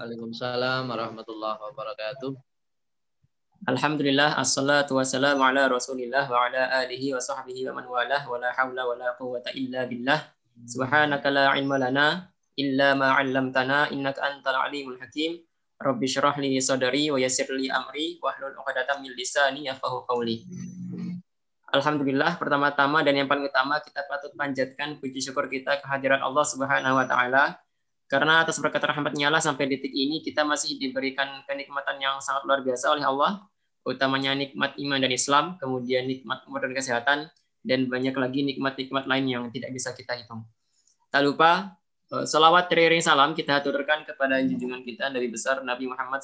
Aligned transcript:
Waalaikumsalam 0.00 0.88
warahmatullahi 0.88 1.60
wabarakatuh. 1.60 2.32
Alhamdulillah 3.68 4.32
assalatu 4.40 4.96
wassalamu 4.96 5.44
ala 5.44 5.68
Rasulillah 5.68 6.24
wa 6.24 6.48
ala 6.48 6.72
alihi 6.80 7.12
wa 7.12 7.20
sahbihi 7.20 7.68
wa 7.68 7.76
man 7.76 7.84
walah 7.84 8.24
wa 8.24 8.40
la 8.40 8.48
haula 8.56 8.88
wa 8.88 8.96
la 8.96 9.12
quwwata 9.20 9.52
illa 9.52 9.84
billah. 9.84 10.24
Subhanaka 10.64 11.28
la 11.28 11.52
ilma 11.60 11.76
lana 11.76 12.32
illa 12.56 12.96
ma 12.96 13.12
'allamtana 13.12 13.92
innaka 13.92 14.24
antal 14.24 14.72
alimul 14.72 14.96
hakim. 14.96 15.36
Rabbi 15.76 16.08
syrah 16.08 16.32
li 16.40 16.56
sadri 16.64 17.12
wa 17.12 17.20
yassir 17.20 17.52
li 17.52 17.68
amri 17.68 18.16
wa 18.24 18.32
hlul 18.40 18.56
'uqdatam 18.56 19.04
min 19.04 19.12
lisani 19.12 19.68
yafqahu 19.68 20.08
qawli. 20.08 20.48
Alhamdulillah 21.76 22.40
pertama-tama 22.40 23.04
dan 23.04 23.20
yang 23.20 23.28
paling 23.28 23.52
utama 23.52 23.84
kita 23.84 24.08
patut 24.08 24.32
panjatkan 24.32 24.96
puji 24.96 25.20
syukur 25.20 25.44
kita 25.52 25.76
kehadiran 25.84 26.24
Allah 26.24 26.48
Subhanahu 26.48 26.96
wa 26.96 27.04
taala 27.04 27.60
karena 28.10 28.42
atas 28.42 28.58
berkat 28.58 28.82
rahmatnya 28.82 29.30
Allah 29.30 29.38
sampai 29.38 29.70
detik 29.70 29.94
ini 29.94 30.18
kita 30.18 30.42
masih 30.42 30.82
diberikan 30.82 31.46
kenikmatan 31.46 32.02
yang 32.02 32.18
sangat 32.18 32.42
luar 32.42 32.58
biasa 32.58 32.90
oleh 32.90 33.06
Allah, 33.06 33.46
utamanya 33.86 34.34
nikmat 34.34 34.74
iman 34.82 34.98
dan 34.98 35.14
Islam, 35.14 35.54
kemudian 35.62 36.10
nikmat 36.10 36.42
umur 36.50 36.66
dan 36.66 36.74
kesehatan, 36.74 37.18
dan 37.62 37.86
banyak 37.86 38.10
lagi 38.18 38.42
nikmat-nikmat 38.42 39.06
lain 39.06 39.24
yang 39.30 39.44
tidak 39.54 39.70
bisa 39.70 39.94
kita 39.94 40.18
hitung. 40.18 40.42
Tak 41.14 41.22
lupa, 41.22 41.78
eh, 42.10 42.26
salawat 42.26 42.66
teriring 42.66 42.98
salam 42.98 43.30
kita 43.30 43.62
aturkan 43.62 44.02
kepada 44.02 44.42
junjungan 44.42 44.82
kita 44.82 45.06
dari 45.14 45.30
besar 45.30 45.62
Nabi 45.62 45.86
Muhammad 45.86 46.18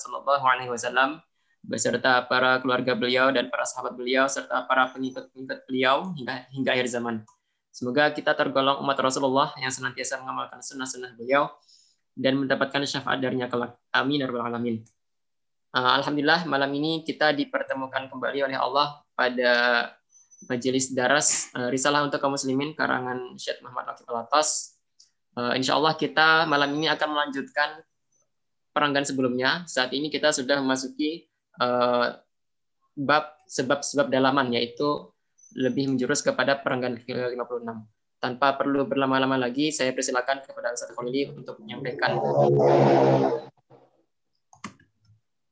Wasallam 0.67 1.23
beserta 1.63 2.23
para 2.27 2.59
keluarga 2.63 2.99
beliau 2.99 3.31
dan 3.31 3.47
para 3.47 3.63
sahabat 3.63 3.95
beliau 3.95 4.27
serta 4.27 4.67
para 4.67 4.91
pengikut-pengikut 4.91 5.71
beliau 5.71 6.11
hingga 6.19 6.51
hingga 6.51 6.71
akhir 6.75 6.91
zaman. 6.91 7.23
Semoga 7.71 8.11
kita 8.11 8.35
tergolong 8.35 8.83
umat 8.83 8.99
Rasulullah 8.99 9.55
yang 9.63 9.71
senantiasa 9.71 10.19
mengamalkan 10.19 10.63
sunnah-sunnah 10.65 11.15
beliau 11.15 11.51
dan 12.17 12.41
mendapatkan 12.41 12.81
syafaat 12.89 13.21
darinya 13.21 13.47
kelak. 13.47 13.77
Amin 13.93 14.25
ya 14.25 14.29
alamin. 14.33 14.81
Uh, 15.77 16.01
Alhamdulillah 16.01 16.49
malam 16.49 16.73
ini 16.73 17.05
kita 17.05 17.37
dipertemukan 17.37 18.09
kembali 18.09 18.49
oleh 18.49 18.57
Allah 18.57 19.05
pada 19.13 19.53
majelis 20.49 20.97
daras 20.97 21.53
uh, 21.53 21.69
risalah 21.69 22.09
untuk 22.09 22.17
kaum 22.17 22.33
muslimin 22.33 22.73
karangan 22.73 23.37
Syekh 23.37 23.61
Muhammad 23.61 23.93
Rakib 23.93 24.09
Alatas. 24.09 24.81
Uh, 25.37 25.53
insya 25.53 25.77
Allah 25.77 25.93
kita 25.93 26.49
malam 26.49 26.73
ini 26.81 26.89
akan 26.89 27.09
melanjutkan 27.13 27.85
peranggan 28.73 29.05
sebelumnya. 29.05 29.69
Saat 29.69 29.93
ini 29.93 30.09
kita 30.09 30.33
sudah 30.33 30.57
memasuki 30.65 31.29
uh, 31.61 32.17
bab 32.97 33.37
sebab-sebab 33.45 34.09
dalaman 34.09 34.57
yaitu 34.57 35.13
lebih 35.53 35.93
menjurus 35.93 36.25
kepada 36.25 36.57
peranggan 36.57 36.97
ke-56 37.05 37.96
tanpa 38.21 38.57
perlu 38.57 38.89
berlama-lama 38.89 39.37
lagi, 39.37 39.69
saya 39.69 39.93
persilakan 39.93 40.41
kepada 40.41 40.73
Ustaz 40.73 40.93
Khalili 40.97 41.31
untuk 41.37 41.61
menyampaikan. 41.61 42.17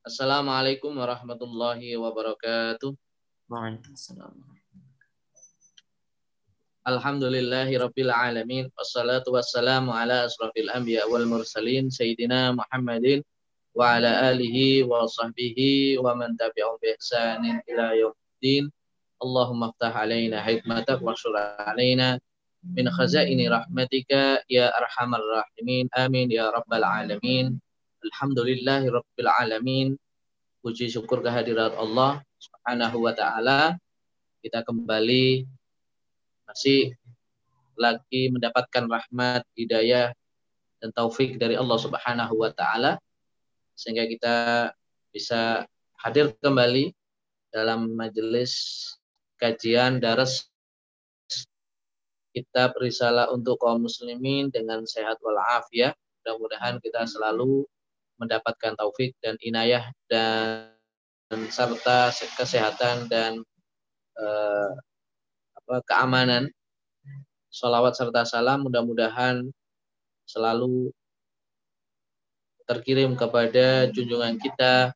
Assalamualaikum 0.05 0.93
warahmatullahi 0.93 1.97
wabarakatuh. 1.97 2.93
Waalaikumsalam. 3.49 4.33
Alhamdulillahi 6.85 7.81
rabbil 7.81 8.13
alamin 8.13 8.69
wassalatu 8.77 9.33
wassalamu 9.33 9.89
ala 9.89 10.29
asrafil 10.29 10.69
anbiya 10.69 11.09
wal 11.09 11.25
mursalin 11.25 11.89
sayyidina 11.89 12.53
Muhammadin 12.53 13.25
wa 13.73 13.97
ala 13.97 14.29
alihi 14.29 14.85
wa 14.85 15.09
sahbihi 15.09 15.97
wa 15.97 16.13
man 16.13 16.37
tabi'ahum 16.37 16.77
bi 16.77 16.93
ihsanin 16.93 17.57
ila 17.73 17.97
yaumiddin. 17.97 18.69
Allahumma 19.17 19.73
ftah 19.73 19.97
alaina 19.97 20.37
hikmatak 20.45 21.01
wa 21.01 21.17
alaina 21.65 22.21
min 22.73 22.89
khazaini 22.89 23.45
rahmatika 23.45 24.41
ya 24.49 24.73
arhamar 24.73 25.21
rahimin. 25.21 25.85
Amin 25.93 26.33
ya 26.33 26.49
rabbal 26.49 26.81
alamin. 26.81 27.61
Alhamdulillahi 28.01 28.89
rabbil 28.89 29.29
alamin. 29.29 29.87
Puji 30.65 30.89
syukur 30.89 31.21
kehadirat 31.21 31.77
Allah 31.77 32.25
subhanahu 32.41 33.05
wa 33.05 33.13
ta'ala. 33.13 33.77
Kita 34.41 34.65
kembali 34.65 35.45
masih 36.49 36.97
lagi 37.77 38.33
mendapatkan 38.33 38.89
rahmat 38.89 39.45
hidayah 39.53 40.15
dan 40.81 40.89
taufik 40.89 41.37
dari 41.37 41.53
Allah 41.53 41.77
subhanahu 41.77 42.33
wa 42.41 42.49
ta'ala. 42.49 42.97
Sehingga 43.77 44.09
kita 44.09 44.35
bisa 45.13 45.69
hadir 46.01 46.33
kembali 46.41 46.95
dalam 47.53 47.93
majelis 47.93 48.83
kajian 49.37 50.01
daras 50.01 50.49
kita 52.35 52.75
berisalah 52.75 53.31
untuk 53.31 53.55
kaum 53.63 53.87
muslimin 53.87 54.51
dengan 54.51 54.83
sehat 54.83 55.15
walafiat. 55.23 55.95
Mudah-mudahan 56.19 56.83
kita 56.83 57.07
selalu 57.07 57.63
mendapatkan 58.19 58.75
taufik 58.75 59.15
dan 59.23 59.39
inayah 59.39 59.87
dan, 60.11 60.75
serta 61.31 62.11
kesehatan 62.35 63.07
dan 63.07 63.39
eh, 64.19 64.71
apa, 65.55 65.75
keamanan. 65.87 66.51
Salawat 67.47 67.95
serta 67.95 68.27
salam 68.27 68.67
mudah-mudahan 68.67 69.47
selalu 70.27 70.91
terkirim 72.67 73.15
kepada 73.15 73.87
junjungan 73.95 74.35
kita 74.41 74.91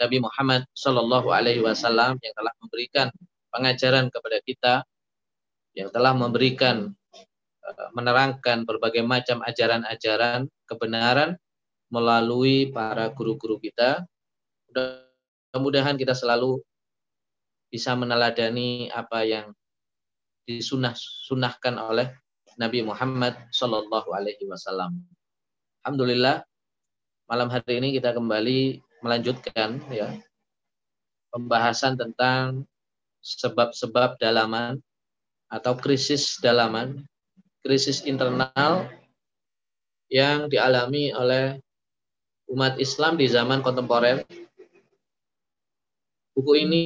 Nabi 0.00 0.18
Muhammad 0.24 0.64
Shallallahu 0.72 1.28
Alaihi 1.28 1.60
Wasallam 1.60 2.16
yang 2.18 2.34
telah 2.34 2.54
memberikan 2.58 3.08
pengajaran 3.52 4.08
kepada 4.10 4.38
kita 4.42 4.74
yang 5.74 5.90
telah 5.90 6.14
memberikan 6.14 6.94
eh, 7.14 7.88
menerangkan 7.92 8.62
berbagai 8.62 9.02
macam 9.02 9.42
ajaran-ajaran 9.42 10.46
kebenaran 10.70 11.36
melalui 11.90 12.70
para 12.70 13.10
guru-guru 13.12 13.60
kita. 13.60 14.02
Mudah-mudahan 14.70 15.94
kita 15.94 16.14
selalu 16.14 16.62
bisa 17.70 17.94
meneladani 17.98 18.90
apa 18.90 19.26
yang 19.26 19.50
disunah 20.46 20.94
sunahkan 20.94 21.74
oleh 21.78 22.10
Nabi 22.54 22.86
Muhammad 22.86 23.34
Shallallahu 23.50 24.14
Alaihi 24.14 24.46
Wasallam. 24.46 25.02
Alhamdulillah 25.82 26.46
malam 27.26 27.48
hari 27.50 27.82
ini 27.82 27.96
kita 27.98 28.14
kembali 28.14 28.78
melanjutkan 29.02 29.80
ya 29.90 30.12
pembahasan 31.34 31.98
tentang 31.98 32.68
sebab-sebab 33.24 34.20
dalaman 34.20 34.78
atau 35.54 35.78
krisis 35.78 36.42
dalaman, 36.42 37.06
krisis 37.62 38.02
internal 38.02 38.90
yang 40.10 40.50
dialami 40.50 41.14
oleh 41.14 41.62
umat 42.50 42.74
Islam 42.82 43.14
di 43.14 43.30
zaman 43.30 43.62
kontemporer. 43.62 44.26
Buku 46.34 46.52
ini 46.58 46.84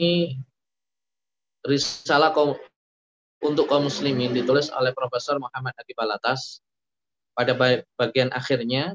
risalah 1.65 2.37
untuk 3.41 3.65
kaum 3.65 3.89
muslimin 3.89 4.37
ditulis 4.37 4.69
oleh 4.69 4.93
Profesor 4.93 5.41
Muhammad 5.41 5.73
Aqib 5.81 5.97
Alatas. 5.97 6.61
Pada 7.33 7.55
bagian 7.97 8.35
akhirnya 8.35 8.93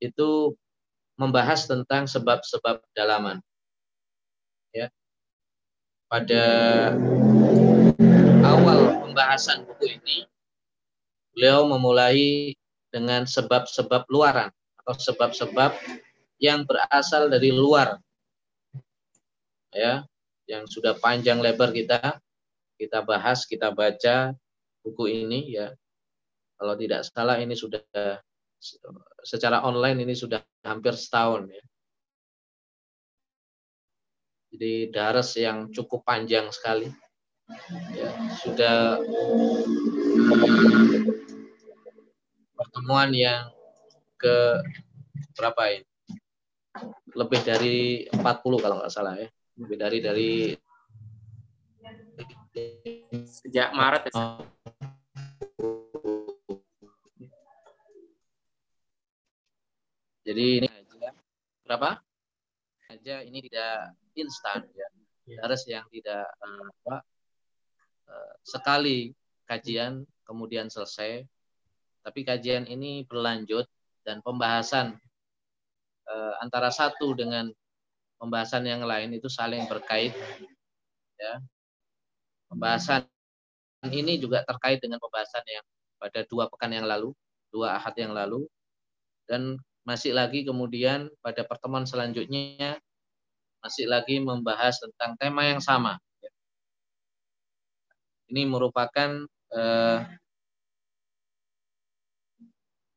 itu 0.00 0.56
membahas 1.14 1.68
tentang 1.68 2.08
sebab-sebab 2.08 2.82
dalaman. 2.96 3.38
Ya. 4.74 4.90
Pada 6.08 6.42
awal 8.44 9.08
pembahasan 9.08 9.64
buku 9.64 9.96
ini, 9.96 10.28
beliau 11.32 11.64
memulai 11.64 12.52
dengan 12.92 13.24
sebab-sebab 13.24 14.06
luaran 14.12 14.52
atau 14.84 14.94
sebab-sebab 14.94 15.72
yang 16.38 16.68
berasal 16.68 17.32
dari 17.32 17.50
luar. 17.50 17.96
Ya, 19.74 20.06
yang 20.46 20.70
sudah 20.70 20.94
panjang 20.94 21.42
lebar 21.42 21.74
kita 21.74 22.22
kita 22.78 23.02
bahas, 23.06 23.46
kita 23.46 23.70
baca 23.70 24.34
buku 24.84 25.04
ini 25.08 25.56
ya. 25.56 25.72
Kalau 26.54 26.74
tidak 26.78 27.06
salah 27.06 27.40
ini 27.42 27.54
sudah 27.58 27.82
secara 29.24 29.64
online 29.66 30.06
ini 30.06 30.14
sudah 30.14 30.42
hampir 30.62 30.94
setahun 30.94 31.50
ya. 31.50 31.64
Jadi 34.54 34.74
daras 34.94 35.34
yang 35.34 35.74
cukup 35.74 36.06
panjang 36.06 36.46
sekali 36.54 36.86
ya, 37.92 38.10
sudah 38.40 38.98
pertemuan 42.56 43.12
yang 43.12 43.52
ke 44.16 44.62
berapa 45.36 45.62
ini? 45.76 45.88
Lebih 47.14 47.40
dari 47.46 47.78
40 48.10 48.62
kalau 48.62 48.76
nggak 48.82 48.92
salah 48.92 49.14
ya. 49.20 49.28
Lebih 49.54 49.76
dari 49.78 49.98
dari 50.02 50.32
sejak 53.28 53.70
Maret 53.76 54.10
ya. 54.10 54.12
Jadi 60.24 60.64
ini 60.64 60.68
aja 60.72 61.12
berapa? 61.68 62.00
Aja 62.88 63.14
ini 63.22 63.38
tidak 63.44 63.92
instan 64.16 64.64
ya. 64.72 64.88
Harus 65.44 65.62
yang 65.68 65.84
tidak 65.92 66.24
uh, 66.40 66.68
apa 66.84 66.96
Eh, 67.00 67.13
sekali 68.44 69.16
kajian 69.48 70.04
kemudian 70.28 70.68
selesai, 70.68 71.24
tapi 72.04 72.20
kajian 72.24 72.68
ini 72.68 73.04
berlanjut 73.08 73.64
dan 74.04 74.20
pembahasan 74.20 74.96
eh, 76.04 76.34
antara 76.44 76.68
satu 76.68 77.16
dengan 77.16 77.48
pembahasan 78.20 78.68
yang 78.68 78.84
lain 78.84 79.16
itu 79.16 79.28
saling 79.32 79.64
berkait 79.64 80.12
ya. 81.16 81.40
Pembahasan 82.52 83.08
ini 83.88 84.20
juga 84.20 84.44
terkait 84.44 84.78
dengan 84.78 85.00
pembahasan 85.00 85.42
yang 85.48 85.64
pada 85.96 86.20
dua 86.28 86.46
pekan 86.52 86.70
yang 86.70 86.86
lalu 86.86 87.16
dua 87.48 87.80
ahad 87.80 87.96
yang 87.96 88.12
lalu. 88.12 88.44
Dan 89.24 89.56
masih 89.88 90.12
lagi 90.12 90.44
kemudian 90.44 91.08
pada 91.24 91.44
pertemuan 91.44 91.88
selanjutnya 91.88 92.76
masih 93.64 93.88
lagi 93.88 94.20
membahas 94.20 94.76
tentang 94.76 95.16
tema 95.16 95.48
yang 95.48 95.60
sama 95.60 95.96
ini 98.34 98.50
merupakan 98.50 99.22
eh, 99.54 99.98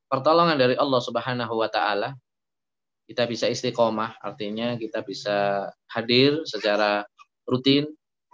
pertolongan 0.10 0.57
dari 0.57 0.74
Allah 0.74 0.98
Subhanahu 0.98 1.54
wa 1.62 1.69
taala. 1.69 2.18
Kita 3.07 3.24
bisa 3.24 3.48
istiqomah, 3.48 4.19
artinya 4.19 4.75
kita 4.75 5.00
bisa 5.06 5.69
hadir 5.94 6.44
secara 6.44 7.07
rutin, 7.48 7.88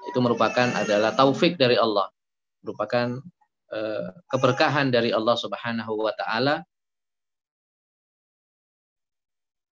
itu 0.10 0.20
merupakan 0.24 0.66
adalah 0.74 1.14
taufik 1.14 1.62
dari 1.62 1.78
Allah, 1.78 2.10
merupakan 2.66 3.22
uh, 3.70 4.10
keberkahan 4.34 4.90
dari 4.90 5.14
Allah 5.14 5.38
Subhanahu 5.38 5.94
wa 5.94 6.10
taala. 6.18 6.66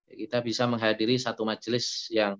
Kita 0.06 0.38
bisa 0.46 0.70
menghadiri 0.70 1.18
satu 1.18 1.50
majelis 1.50 2.06
yang 2.14 2.38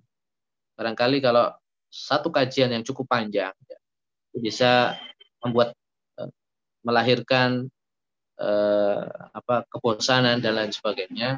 barangkali 0.78 1.18
kalau 1.18 1.50
satu 1.90 2.30
kajian 2.30 2.70
yang 2.70 2.86
cukup 2.86 3.10
panjang 3.10 3.50
ya, 3.66 3.78
bisa 4.40 4.96
membuat 5.44 5.74
uh, 6.16 6.30
melahirkan 6.86 7.68
uh, 8.40 9.04
apa 9.36 9.68
kebosanan 9.68 10.40
dan 10.40 10.56
lain 10.56 10.72
sebagainya 10.72 11.36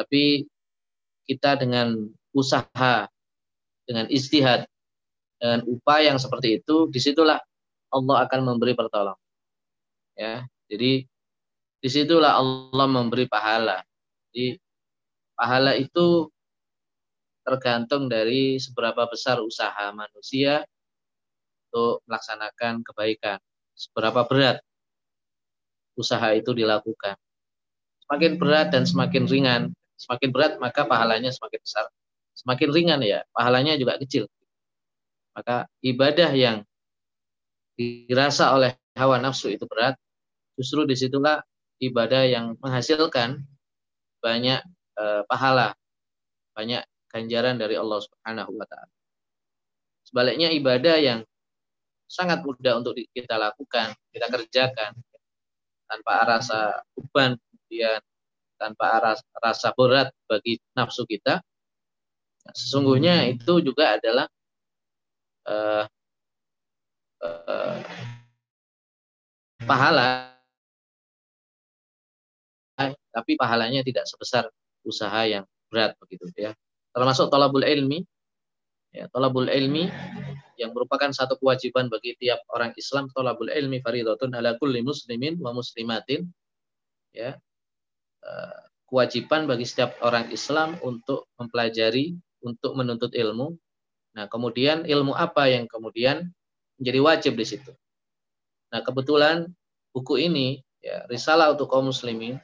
tapi 0.00 0.48
kita 1.28 1.60
dengan 1.60 2.08
usaha, 2.32 3.04
dengan 3.84 4.06
istihad, 4.08 4.64
dengan 5.36 5.60
upaya 5.68 6.16
yang 6.16 6.20
seperti 6.20 6.64
itu, 6.64 6.88
di 6.88 6.96
situlah 6.96 7.36
Allah 7.92 8.16
akan 8.24 8.40
memberi 8.48 8.72
pertolongan. 8.72 9.20
Ya, 10.16 10.48
jadi 10.72 11.04
di 11.80 11.88
situlah 11.88 12.40
Allah 12.40 12.86
memberi 12.88 13.28
pahala. 13.28 13.84
Jadi 14.32 14.56
pahala 15.36 15.76
itu 15.76 16.32
tergantung 17.44 18.08
dari 18.08 18.56
seberapa 18.56 19.04
besar 19.04 19.40
usaha 19.44 19.92
manusia 19.92 20.64
untuk 21.70 22.02
melaksanakan 22.10 22.82
kebaikan. 22.82 23.38
Seberapa 23.78 24.26
berat 24.26 24.58
usaha 25.94 26.34
itu 26.34 26.50
dilakukan. 26.52 27.14
Semakin 28.04 28.32
berat 28.36 28.74
dan 28.74 28.84
semakin 28.84 29.24
ringan 29.30 29.62
Semakin 30.00 30.32
berat 30.32 30.56
maka 30.56 30.88
pahalanya 30.88 31.28
semakin 31.28 31.60
besar. 31.60 31.84
Semakin 32.32 32.68
ringan 32.72 33.00
ya, 33.04 33.20
pahalanya 33.36 33.76
juga 33.76 34.00
kecil. 34.00 34.24
Maka 35.36 35.68
ibadah 35.84 36.32
yang 36.32 36.64
dirasa 37.76 38.56
oleh 38.56 38.80
hawa 38.96 39.20
nafsu 39.20 39.52
itu 39.52 39.68
berat, 39.68 40.00
justru 40.56 40.88
di 40.88 40.96
situlah 40.96 41.44
ibadah 41.84 42.24
yang 42.24 42.56
menghasilkan 42.64 43.44
banyak 44.24 44.64
e, 44.96 45.04
pahala, 45.28 45.76
banyak 46.56 46.80
ganjaran 47.12 47.60
dari 47.60 47.76
Allah 47.76 48.00
Subhanahu 48.00 48.56
wa 48.56 48.64
taala. 48.64 48.92
Sebaliknya 50.08 50.48
ibadah 50.48 50.96
yang 50.96 51.20
sangat 52.10 52.42
mudah 52.42 52.82
untuk 52.82 52.98
kita 53.14 53.38
lakukan, 53.38 53.94
kita 54.10 54.26
kerjakan 54.26 54.98
tanpa 55.86 56.26
rasa 56.26 56.82
beban, 56.98 57.38
kemudian 57.38 58.02
tanpa 58.58 59.14
rasa 59.38 59.70
berat 59.78 60.10
bagi 60.26 60.58
nafsu 60.74 61.06
kita, 61.06 61.38
sesungguhnya 62.50 63.30
itu 63.30 63.62
juga 63.62 63.94
adalah 63.94 64.26
uh, 65.46 65.86
uh, 67.22 67.78
pahala, 69.62 70.34
tapi 73.14 73.38
pahalanya 73.38 73.86
tidak 73.86 74.10
sebesar 74.10 74.50
usaha 74.82 75.22
yang 75.30 75.46
berat 75.70 75.94
begitu 76.02 76.26
ya. 76.34 76.58
Termasuk 76.90 77.30
tolabul 77.30 77.62
ilmi, 77.62 78.02
ya, 78.90 79.06
tolabul 79.14 79.46
ilmi 79.46 79.86
yang 80.60 80.76
merupakan 80.76 81.08
satu 81.08 81.40
kewajiban 81.40 81.88
bagi 81.88 82.20
tiap 82.20 82.44
orang 82.52 82.76
Islam 82.76 83.08
tolabul 83.16 83.48
ilmi 83.48 83.80
faridatun 83.80 84.36
ala 84.36 84.60
kulli 84.60 84.84
muslimin 84.84 85.40
wa 85.40 85.56
muslimatin 85.56 86.28
ya 87.16 87.40
Eh, 88.20 88.60
kewajiban 88.84 89.48
bagi 89.48 89.64
setiap 89.64 89.96
orang 90.04 90.28
Islam 90.28 90.76
untuk 90.84 91.30
mempelajari, 91.40 92.18
untuk 92.44 92.76
menuntut 92.76 93.14
ilmu. 93.16 93.56
Nah, 94.18 94.26
kemudian 94.26 94.84
ilmu 94.84 95.14
apa 95.14 95.48
yang 95.48 95.64
kemudian 95.70 96.28
menjadi 96.76 97.00
wajib 97.00 97.32
di 97.38 97.46
situ. 97.46 97.72
Nah, 98.74 98.82
kebetulan 98.82 99.48
buku 99.94 100.20
ini, 100.20 100.60
ya, 100.82 101.06
Risalah 101.06 101.54
untuk 101.54 101.70
kaum 101.70 101.88
muslimin, 101.88 102.36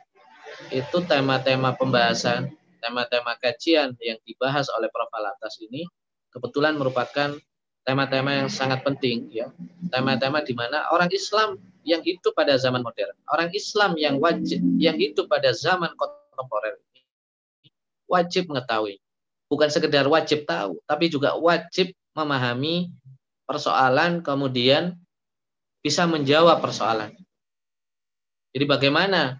itu 0.70 0.98
tema-tema 1.04 1.74
pembahasan, 1.74 2.54
tema-tema 2.80 3.36
kajian 3.42 3.92
yang 3.98 4.16
dibahas 4.22 4.70
oleh 4.72 4.88
Prof. 4.88 5.10
Alatas 5.12 5.58
ini, 5.60 5.84
kebetulan 6.30 6.78
merupakan 6.78 7.34
tema-tema 7.86 8.34
yang 8.34 8.50
sangat 8.50 8.82
penting 8.82 9.30
ya. 9.30 9.48
Tema-tema 9.88 10.42
di 10.42 10.52
mana 10.52 10.90
orang 10.90 11.08
Islam 11.14 11.62
yang 11.86 12.02
hidup 12.02 12.34
pada 12.34 12.58
zaman 12.58 12.82
modern 12.82 13.14
orang 13.30 13.54
Islam 13.54 13.94
yang 13.94 14.18
wajib 14.18 14.58
yang 14.76 14.98
hidup 14.98 15.30
pada 15.30 15.54
zaman 15.54 15.94
kontemporer 15.94 16.82
wajib 18.10 18.50
mengetahui. 18.50 18.98
Bukan 19.46 19.70
sekedar 19.70 20.10
wajib 20.10 20.42
tahu 20.50 20.82
tapi 20.90 21.06
juga 21.06 21.38
wajib 21.38 21.94
memahami 22.18 22.90
persoalan 23.46 24.18
kemudian 24.26 24.98
bisa 25.78 26.02
menjawab 26.10 26.58
persoalan. 26.58 27.14
Jadi 28.50 28.64
bagaimana 28.66 29.38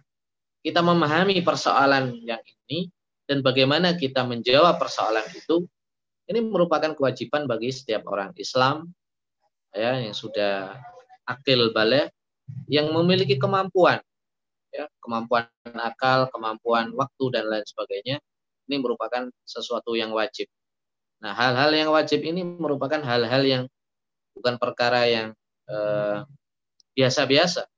kita 0.63 0.79
memahami 0.87 1.43
persoalan 1.43 2.15
yang 2.23 2.39
ini 2.67 2.95
dan 3.27 3.43
bagaimana 3.43 3.99
kita 3.99 4.23
menjawab 4.23 4.79
persoalan 4.79 5.27
itu 5.35 5.67
ini 6.26 6.38
merupakan 6.43 6.93
kewajiban 6.94 7.46
bagi 7.46 7.70
setiap 7.70 8.06
orang 8.11 8.34
Islam 8.34 8.90
ya 9.70 9.99
yang 10.00 10.14
sudah 10.17 10.75
akil 11.26 11.70
balik 11.70 12.11
yang 12.70 12.90
memiliki 12.94 13.38
kemampuan 13.38 13.99
ya, 14.76 14.87
kemampuan 15.00 15.49
akal, 15.78 16.28
kemampuan 16.31 16.93
waktu 16.93 17.25
dan 17.32 17.44
lain 17.49 17.64
sebagainya. 17.67 18.17
Ini 18.66 18.83
merupakan 18.83 19.30
sesuatu 19.47 19.95
yang 19.95 20.11
wajib. 20.11 20.50
Nah, 21.23 21.33
hal-hal 21.33 21.71
yang 21.71 21.90
wajib 21.95 22.21
ini 22.26 22.42
merupakan 22.42 22.99
hal-hal 22.99 23.42
yang 23.47 23.62
bukan 24.35 24.59
perkara 24.59 25.06
yang 25.06 25.28
eh, 25.71 26.18
biasa-biasa. 26.99 27.62
Eh, 27.64 27.75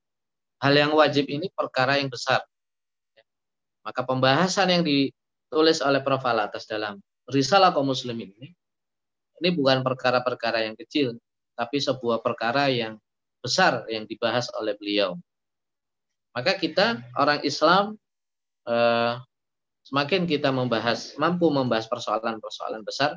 Hal 0.59 0.75
yang 0.75 0.90
wajib 0.90 1.31
ini 1.31 1.47
perkara 1.55 2.02
yang 2.02 2.11
besar. 2.11 2.43
Maka 3.87 4.02
pembahasan 4.02 4.75
yang 4.75 4.83
ditulis 4.83 5.78
oleh 5.78 6.02
Prof. 6.02 6.26
Alatas 6.26 6.67
dalam 6.67 6.99
risalah 7.29 7.71
kaum 7.73 7.89
muslimin 7.89 8.33
ini 8.41 8.59
ini 9.39 9.55
bukan 9.55 9.87
perkara-perkara 9.87 10.67
yang 10.67 10.75
kecil, 10.75 11.15
tapi 11.55 11.79
sebuah 11.79 12.23
perkara 12.23 12.71
yang 12.71 12.99
besar 13.39 13.87
yang 13.87 14.05
dibahas 14.05 14.51
oleh 14.59 14.75
beliau. 14.75 15.15
Maka 16.35 16.59
kita 16.59 17.03
orang 17.15 17.43
Islam 17.47 17.95
eh, 18.67 19.13
semakin 19.87 20.27
kita 20.27 20.51
membahas 20.51 21.15
mampu 21.17 21.49
membahas 21.49 21.87
persoalan-persoalan 21.87 22.83
besar, 22.83 23.15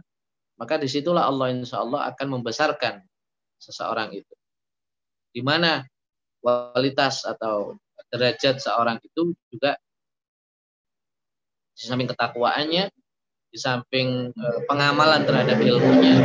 maka 0.57 0.77
di 0.77 0.87
situlah 0.87 1.25
Allah 1.25 1.53
Insya 1.53 1.81
Allah 1.81 2.07
akan 2.13 2.39
membesarkan 2.39 3.01
seseorang 3.57 4.13
itu. 4.13 4.33
Di 5.33 5.41
mana 5.41 5.85
kualitas 6.41 7.25
atau 7.25 7.77
derajat 8.13 8.61
seorang 8.61 8.97
itu 9.01 9.33
juga 9.49 9.77
di 11.77 11.83
samping 11.87 12.09
ketakwaannya 12.09 12.93
di 13.51 13.59
samping 13.59 14.31
uh, 14.31 14.59
pengamalan 14.65 15.27
terhadap 15.27 15.59
ilmunya, 15.59 16.15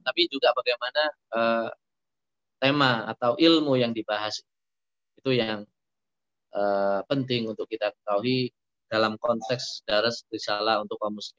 tapi 0.00 0.24
juga 0.32 0.56
bagaimana 0.56 1.02
uh, 1.36 1.68
tema 2.56 3.04
atau 3.12 3.36
ilmu 3.36 3.76
yang 3.76 3.92
dibahas 3.92 4.40
itu 5.20 5.36
yang 5.36 5.68
uh, 6.56 7.04
penting 7.04 7.52
untuk 7.52 7.68
kita 7.68 7.92
ketahui 7.92 8.48
dalam 8.88 9.20
konteks 9.20 9.84
daras 9.84 10.24
risalah 10.32 10.80
untuk 10.80 10.96
kaum 10.96 11.20
muslim. 11.20 11.36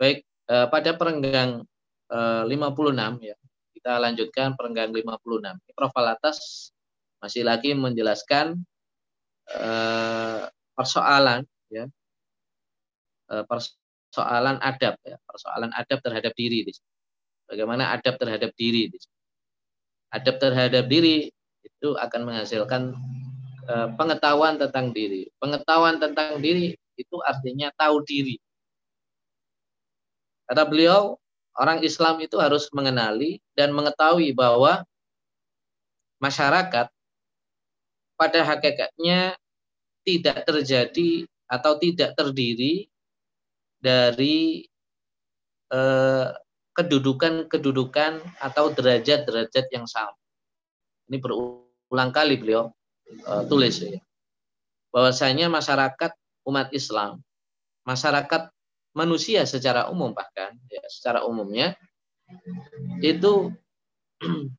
Baik, 0.00 0.24
uh, 0.48 0.72
pada 0.72 0.96
perenggang 0.96 1.68
uh, 2.08 2.48
56 2.48 3.28
ya, 3.28 3.36
kita 3.76 3.92
lanjutkan 4.00 4.56
perenggang 4.56 4.88
56. 4.88 5.76
Prof. 5.76 5.92
Alatas 6.00 6.72
masih 7.20 7.44
lagi 7.44 7.76
menjelaskan 7.76 8.56
uh, 9.52 10.48
persoalan 10.76 11.44
ya 11.72 11.88
persoalan 13.26 14.56
adab 14.62 14.94
ya, 15.02 15.18
persoalan 15.26 15.70
adab 15.74 15.98
terhadap 16.02 16.32
diri. 16.38 16.62
Bagaimana 17.46 17.94
adab 17.94 18.18
terhadap 18.18 18.50
diri? 18.58 18.90
Adab 20.10 20.36
terhadap 20.38 20.84
diri 20.86 21.30
itu 21.62 21.88
akan 21.98 22.20
menghasilkan 22.26 22.82
eh, 23.66 23.88
pengetahuan 23.94 24.58
tentang 24.58 24.90
diri. 24.94 25.30
Pengetahuan 25.38 25.98
tentang 25.98 26.38
diri 26.42 26.74
itu 26.96 27.16
artinya 27.22 27.70
tahu 27.76 28.02
diri. 28.06 28.38
Kata 30.46 30.62
beliau, 30.62 31.18
orang 31.58 31.82
Islam 31.82 32.22
itu 32.22 32.38
harus 32.38 32.70
mengenali 32.70 33.42
dan 33.58 33.74
mengetahui 33.74 34.30
bahwa 34.30 34.86
masyarakat 36.22 36.86
pada 38.16 38.40
hakikatnya 38.46 39.36
tidak 40.06 40.46
terjadi 40.46 41.28
atau 41.50 41.76
tidak 41.76 42.14
terdiri 42.16 42.88
dari 43.80 44.64
eh, 45.72 46.28
kedudukan-kedudukan 46.76 48.20
atau 48.36 48.68
derajat-derajat 48.68 49.66
yang 49.72 49.88
sama. 49.88 50.12
Ini 51.08 51.16
berulang 51.16 52.12
kali 52.12 52.36
beliau 52.36 52.68
uh, 53.24 53.42
tulis 53.48 53.80
ya. 53.80 53.96
Bahwasanya 54.92 55.48
masyarakat 55.48 56.12
umat 56.44 56.68
Islam, 56.76 57.24
masyarakat 57.88 58.52
manusia 58.92 59.48
secara 59.48 59.88
umum 59.88 60.12
bahkan 60.12 60.52
ya, 60.68 60.84
secara 60.92 61.24
umumnya 61.24 61.76
itu 63.00 63.52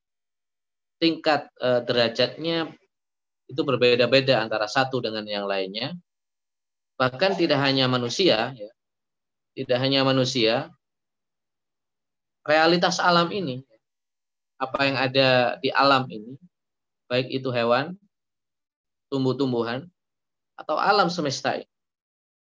tingkat 1.01 1.53
uh, 1.61 1.85
derajatnya 1.85 2.73
itu 3.45 3.61
berbeda-beda 3.61 4.41
antara 4.41 4.65
satu 4.65 5.05
dengan 5.05 5.23
yang 5.29 5.45
lainnya. 5.45 5.93
Bahkan 6.97 7.37
tidak 7.37 7.61
hanya 7.61 7.85
manusia, 7.85 8.57
ya, 8.57 8.71
tidak 9.57 9.81
hanya 9.81 10.05
manusia, 10.05 10.69
realitas 12.45 13.01
alam 13.01 13.25
ini, 13.33 13.65
apa 14.61 14.85
yang 14.85 14.97
ada 15.01 15.57
di 15.57 15.73
alam 15.73 16.05
ini, 16.13 16.37
baik 17.09 17.25
itu 17.33 17.49
hewan, 17.49 17.97
tumbuh-tumbuhan, 19.09 19.89
atau 20.53 20.77
alam 20.77 21.09
semesta 21.09 21.57
ini, 21.57 21.73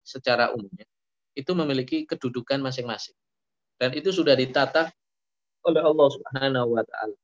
secara 0.00 0.56
umumnya, 0.56 0.88
itu 1.36 1.52
memiliki 1.52 2.08
kedudukan 2.08 2.64
masing-masing. 2.64 3.16
Dan 3.76 3.92
itu 3.92 4.08
sudah 4.08 4.32
ditata 4.32 4.88
oleh 5.68 5.84
Allah 5.84 6.08
Subhanahu 6.16 6.68
wa 6.80 6.84
taala. 6.88 7.16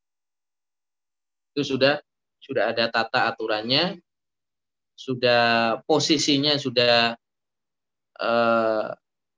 Itu 1.56 1.64
sudah 1.64 1.96
sudah 2.44 2.76
ada 2.76 2.92
tata 2.92 3.24
aturannya, 3.32 3.96
sudah 4.98 5.78
posisinya 5.88 6.60
sudah 6.60 7.16
uh, 8.20 8.90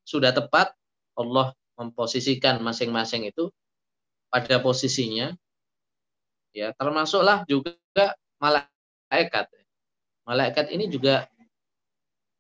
sudah 0.05 0.35
tepat 0.35 0.73
Allah 1.17 1.53
memposisikan 1.77 2.61
masing-masing 2.61 3.29
itu 3.29 3.49
pada 4.29 4.61
posisinya. 4.61 5.33
Ya 6.51 6.75
termasuklah 6.75 7.47
juga 7.47 7.79
malaikat. 8.43 9.47
Malaikat 10.27 10.67
ini 10.75 10.91
juga 10.91 11.27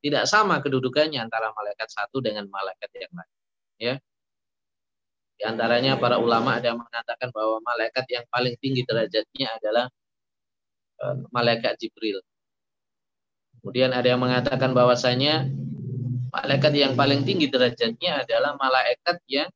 tidak 0.00 0.25
sama 0.25 0.59
kedudukannya 0.64 1.21
antara 1.21 1.52
malaikat 1.52 1.88
satu 1.93 2.25
dengan 2.25 2.49
malaikat 2.49 2.90
yang 2.97 3.12
lain. 3.12 3.35
Ya. 3.81 3.95
Di 5.40 5.49
antaranya 5.49 5.97
para 5.97 6.21
ulama 6.21 6.61
ada 6.61 6.73
yang 6.73 6.81
mengatakan 6.81 7.33
bahwa 7.33 7.64
malaikat 7.64 8.05
yang 8.12 8.25
paling 8.29 8.57
tinggi 8.61 8.85
derajatnya 8.85 9.49
adalah 9.57 9.87
uh, 11.00 11.17
malaikat 11.33 11.81
Jibril. 11.81 12.21
Kemudian 13.61 13.93
ada 13.93 14.09
yang 14.09 14.21
mengatakan 14.21 14.73
bahwasanya 14.73 15.49
Malaikat 16.31 16.73
yang 16.79 16.95
paling 16.95 17.27
tinggi 17.27 17.51
derajatnya 17.51 18.23
adalah 18.23 18.55
malaikat 18.55 19.19
yang 19.27 19.51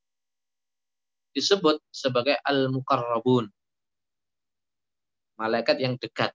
disebut 1.35 1.79
sebagai 1.91 2.39
al-muqarrabun. 2.43 3.51
Malaikat 5.39 5.83
yang 5.83 5.95
dekat 5.99 6.35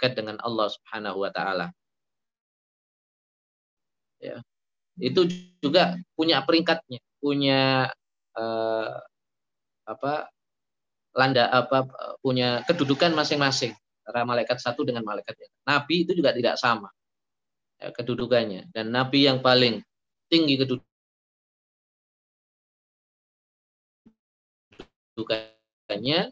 dekat 0.00 0.16
dengan 0.16 0.40
Allah 0.40 0.72
Subhanahu 0.72 1.20
wa 1.20 1.28
taala. 1.28 1.68
Ya. 4.16 4.40
Itu 4.96 5.28
juga 5.60 6.00
punya 6.16 6.40
peringkatnya, 6.40 7.04
punya 7.20 7.92
uh, 8.32 8.96
apa 9.84 10.32
landa 11.12 11.52
apa 11.52 11.84
punya 12.24 12.64
kedudukan 12.64 13.12
masing-masing 13.12 13.76
antara 14.00 14.24
malaikat 14.24 14.56
satu 14.62 14.86
dengan 14.86 15.02
malaikat 15.02 15.34
yang 15.36 15.52
Nabi 15.66 16.06
itu 16.06 16.14
juga 16.14 16.30
tidak 16.30 16.56
sama 16.56 16.88
ya, 17.80 17.88
kedudukannya. 17.90 18.68
Dan 18.70 18.92
nabi 18.92 19.24
yang 19.26 19.40
paling 19.40 19.80
tinggi 20.28 20.54
kedudukannya 25.16 26.30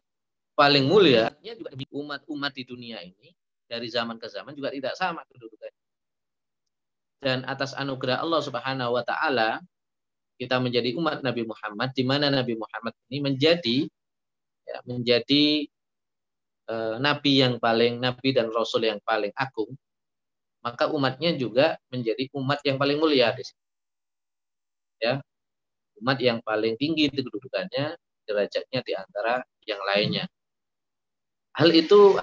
paling 0.55 0.85
mulia 0.87 1.33
juga 1.43 1.71
umat-umat 1.95 2.52
di 2.55 2.64
dunia 2.69 3.02
ini 3.02 3.35
dari 3.67 3.88
zaman 3.88 4.21
ke 4.21 4.28
zaman 4.28 4.55
juga 4.55 4.71
tidak 4.71 4.95
sama 4.95 5.25
kedudukannya. 5.26 5.83
Dan 7.19 7.43
atas 7.50 7.75
anugerah 7.75 8.23
Allah 8.23 8.43
Subhanahu 8.45 8.95
wa 8.95 9.02
taala 9.02 9.59
kita 10.38 10.62
menjadi 10.62 10.95
umat 10.95 11.26
Nabi 11.26 11.43
Muhammad 11.43 11.90
di 11.90 12.07
mana 12.07 12.31
Nabi 12.31 12.55
Muhammad 12.55 12.95
ini 13.11 13.19
menjadi 13.19 13.78
ya, 14.69 14.78
menjadi 14.87 15.67
uh, 16.71 16.97
nabi 17.02 17.43
yang 17.43 17.59
paling 17.59 17.99
nabi 17.99 18.31
dan 18.31 18.52
rasul 18.55 18.87
yang 18.87 19.02
paling 19.02 19.33
agung 19.35 19.75
maka 20.68 20.84
umatnya 20.92 21.32
juga 21.32 21.80
menjadi 21.88 22.28
umat 22.37 22.60
yang 22.60 22.76
paling 22.76 23.00
mulia 23.00 23.32
di 23.32 23.40
sini. 23.40 23.64
Ya. 25.00 25.25
Umat 25.96 26.20
yang 26.20 26.44
paling 26.44 26.76
tinggi 26.76 27.08
itu 27.08 27.25
kedudukannya, 27.25 27.96
derajatnya 28.28 28.80
di 28.84 28.92
antara 28.92 29.40
yang 29.64 29.80
lainnya. 29.80 30.28
Hal 31.56 31.72
itu 31.72 32.20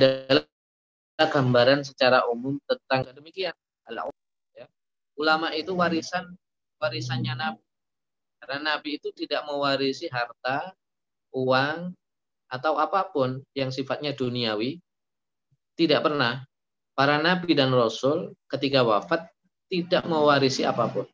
adalah 0.00 0.48
gambaran 1.20 1.84
secara 1.84 2.24
umum 2.32 2.56
tentang 2.64 3.12
demikian. 3.12 3.52
Ya. 4.56 4.66
Ulama 5.20 5.52
itu 5.52 5.76
warisan 5.76 6.40
warisannya 6.80 7.36
Nabi. 7.36 7.62
Karena 8.40 8.76
Nabi 8.80 8.96
itu 8.96 9.12
tidak 9.12 9.44
mewarisi 9.44 10.08
harta, 10.08 10.72
uang, 11.36 11.92
atau 12.46 12.78
apa 12.78 13.10
pun 13.10 13.42
yang 13.52 13.74
sifatnya 13.74 14.14
duniawi 14.14 14.78
tidak 15.76 16.06
pernah 16.06 16.46
para 16.96 17.20
nabi 17.20 17.52
dan 17.52 17.74
rasul 17.74 18.32
ketika 18.48 18.86
wafat 18.86 19.28
tidak 19.66 20.06
mewarisi 20.06 20.62
apa 20.62 20.86
pun. 20.86 21.06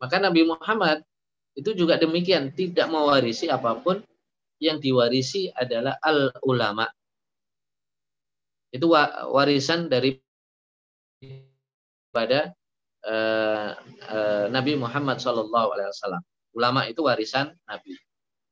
Maka 0.00 0.16
Nabi 0.16 0.48
Muhammad 0.48 1.04
itu 1.52 1.76
juga 1.76 2.00
demikian, 2.00 2.56
tidak 2.56 2.88
mewarisi 2.88 3.52
apa 3.52 3.76
pun 3.80 4.00
yang 4.60 4.80
diwarisi 4.80 5.52
adalah 5.52 5.96
al 6.00 6.32
ulama. 6.44 6.88
Itu 8.70 8.92
warisan 9.34 9.90
dari 9.90 10.16
pada 12.14 12.54
uh, 13.04 13.70
uh, 14.08 14.44
Nabi 14.48 14.78
Muhammad 14.78 15.18
SAW. 15.18 15.50
Ulama 16.54 16.86
itu 16.86 17.04
warisan 17.04 17.52
Nabi. 17.66 17.98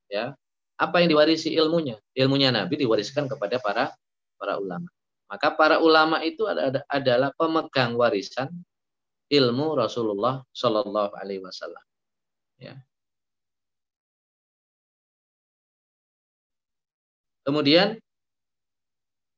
Ya, 0.09 0.33
apa 0.79 1.03
yang 1.03 1.11
diwarisi 1.11 1.53
ilmunya? 1.59 1.99
Ilmunya 2.15 2.55
Nabi 2.55 2.79
diwariskan 2.79 3.27
kepada 3.27 3.59
para 3.59 3.91
para 4.39 4.57
ulama. 4.63 4.87
Maka 5.29 5.53
para 5.53 5.77
ulama 5.83 6.23
itu 6.25 6.47
adalah 6.89 7.35
pemegang 7.37 7.99
warisan 7.99 8.49
ilmu 9.29 9.77
Rasulullah 9.77 10.41
Shallallahu 10.57 11.13
Alaihi 11.19 11.45
Wasallam. 11.45 11.85
Ya. 12.57 12.81
Kemudian 17.45 18.01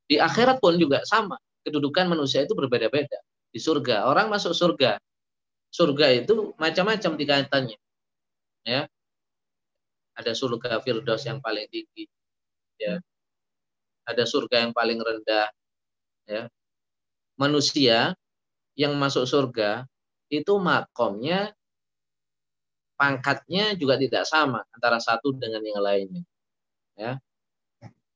di 0.07 0.19
akhirat 0.19 0.63
pun 0.63 0.79
juga 0.79 1.03
sama. 1.09 1.41
Kedudukan 1.67 2.07
manusia 2.11 2.43
itu 2.43 2.55
berbeda-beda. 2.55 3.19
Di 3.51 3.59
surga, 3.59 4.07
orang 4.07 4.31
masuk 4.31 4.55
surga. 4.55 4.99
Surga 5.71 6.07
itu 6.23 6.55
macam-macam 6.59 7.15
tingkatannya. 7.15 7.79
Ya, 8.67 8.91
ada 10.17 10.33
surga 10.35 10.83
firdaus 10.83 11.25
yang 11.25 11.38
paling 11.38 11.67
tinggi 11.71 12.07
ya. 12.81 12.99
Ada 14.09 14.26
surga 14.26 14.67
yang 14.67 14.73
paling 14.75 14.99
rendah 14.99 15.49
ya. 16.26 16.43
Manusia 17.38 18.14
yang 18.76 18.97
masuk 18.97 19.25
surga 19.25 19.87
itu 20.31 20.52
makomnya 20.61 21.52
pangkatnya 23.00 23.73
juga 23.81 23.97
tidak 23.97 24.29
sama 24.29 24.61
antara 24.76 25.00
satu 25.00 25.33
dengan 25.33 25.64
yang 25.64 25.81
lainnya 25.81 26.25
ya. 26.97 27.12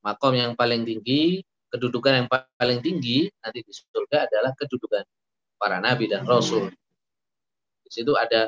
Makom 0.05 0.37
yang 0.37 0.53
paling 0.53 0.85
tinggi 0.85 1.41
kedudukan 1.73 2.13
yang 2.23 2.27
paling 2.29 2.79
tinggi 2.79 3.27
nanti 3.41 3.65
di 3.65 3.73
surga 3.73 4.29
adalah 4.29 4.53
kedudukan 4.53 5.03
para 5.57 5.81
nabi 5.81 6.05
dan 6.05 6.23
rasul. 6.29 6.69
Di 7.81 7.89
situ 7.89 8.13
ada 8.13 8.47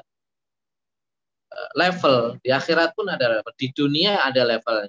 level. 1.76 2.38
Di 2.44 2.52
akhirat 2.52 2.94
pun 2.98 3.08
ada 3.08 3.40
level. 3.40 3.54
Di 3.56 3.72
dunia 3.72 4.24
ada 4.24 4.44
level 4.44 4.88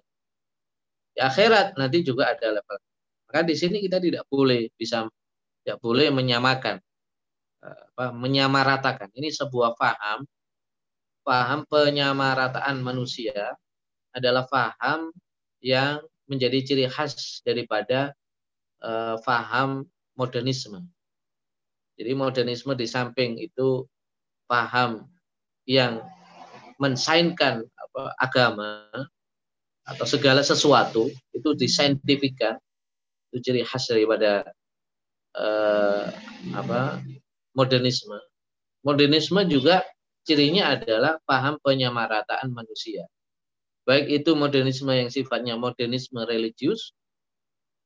di 1.19 1.27
akhirat 1.27 1.75
nanti 1.75 2.07
juga 2.07 2.31
ada 2.31 2.55
level. 2.55 2.79
Maka 3.27 3.43
di 3.43 3.59
sini 3.59 3.83
kita 3.83 3.99
tidak 3.99 4.23
boleh 4.31 4.71
bisa 4.79 5.03
tidak 5.67 5.83
boleh 5.83 6.15
menyamakan 6.15 6.79
eh, 7.67 7.83
apa 7.91 8.15
menyamaratakan. 8.15 9.11
Ini 9.11 9.35
sebuah 9.35 9.75
paham 9.75 10.23
paham 11.27 11.67
penyamarataan 11.67 12.79
manusia 12.79 13.59
adalah 14.15 14.47
paham 14.47 15.11
yang 15.59 16.07
menjadi 16.31 16.63
ciri 16.63 16.87
khas 16.87 17.43
daripada 17.43 18.15
eh, 18.79 19.19
faham 19.27 19.91
modernisme. 20.15 20.87
Jadi 21.99 22.15
modernisme 22.15 22.79
di 22.79 22.87
samping 22.87 23.43
itu 23.43 23.83
paham 24.47 25.03
yang 25.67 25.99
mensainkan 26.79 27.67
apa, 27.67 28.03
agama 28.19 28.89
atau 29.89 30.07
segala 30.07 30.41
sesuatu 30.47 31.11
itu 31.35 31.51
disaintifikan 31.59 32.57
itu 33.29 33.45
ciri 33.45 33.63
khas 33.67 33.91
daripada 33.91 34.47
eh, 35.37 36.05
apa 36.57 37.03
modernisme. 37.53 38.17
Modernisme 38.87 39.43
juga 39.51 39.85
cirinya 40.25 40.77
adalah 40.77 41.19
paham 41.27 41.59
penyamarataan 41.61 42.49
manusia. 42.55 43.05
Baik 43.89 44.23
itu 44.23 44.37
modernisme 44.37 44.93
yang 44.93 45.09
sifatnya 45.09 45.57
modernisme 45.57 46.21
religius 46.29 46.93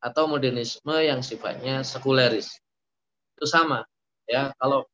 atau 0.02 0.26
modernisme 0.26 0.90
yang 0.98 1.22
sifatnya 1.22 1.86
sekuleris. 1.86 2.58
Itu 3.38 3.46
sama 3.46 3.86
ya. 4.26 4.50
Kalau 4.58 4.86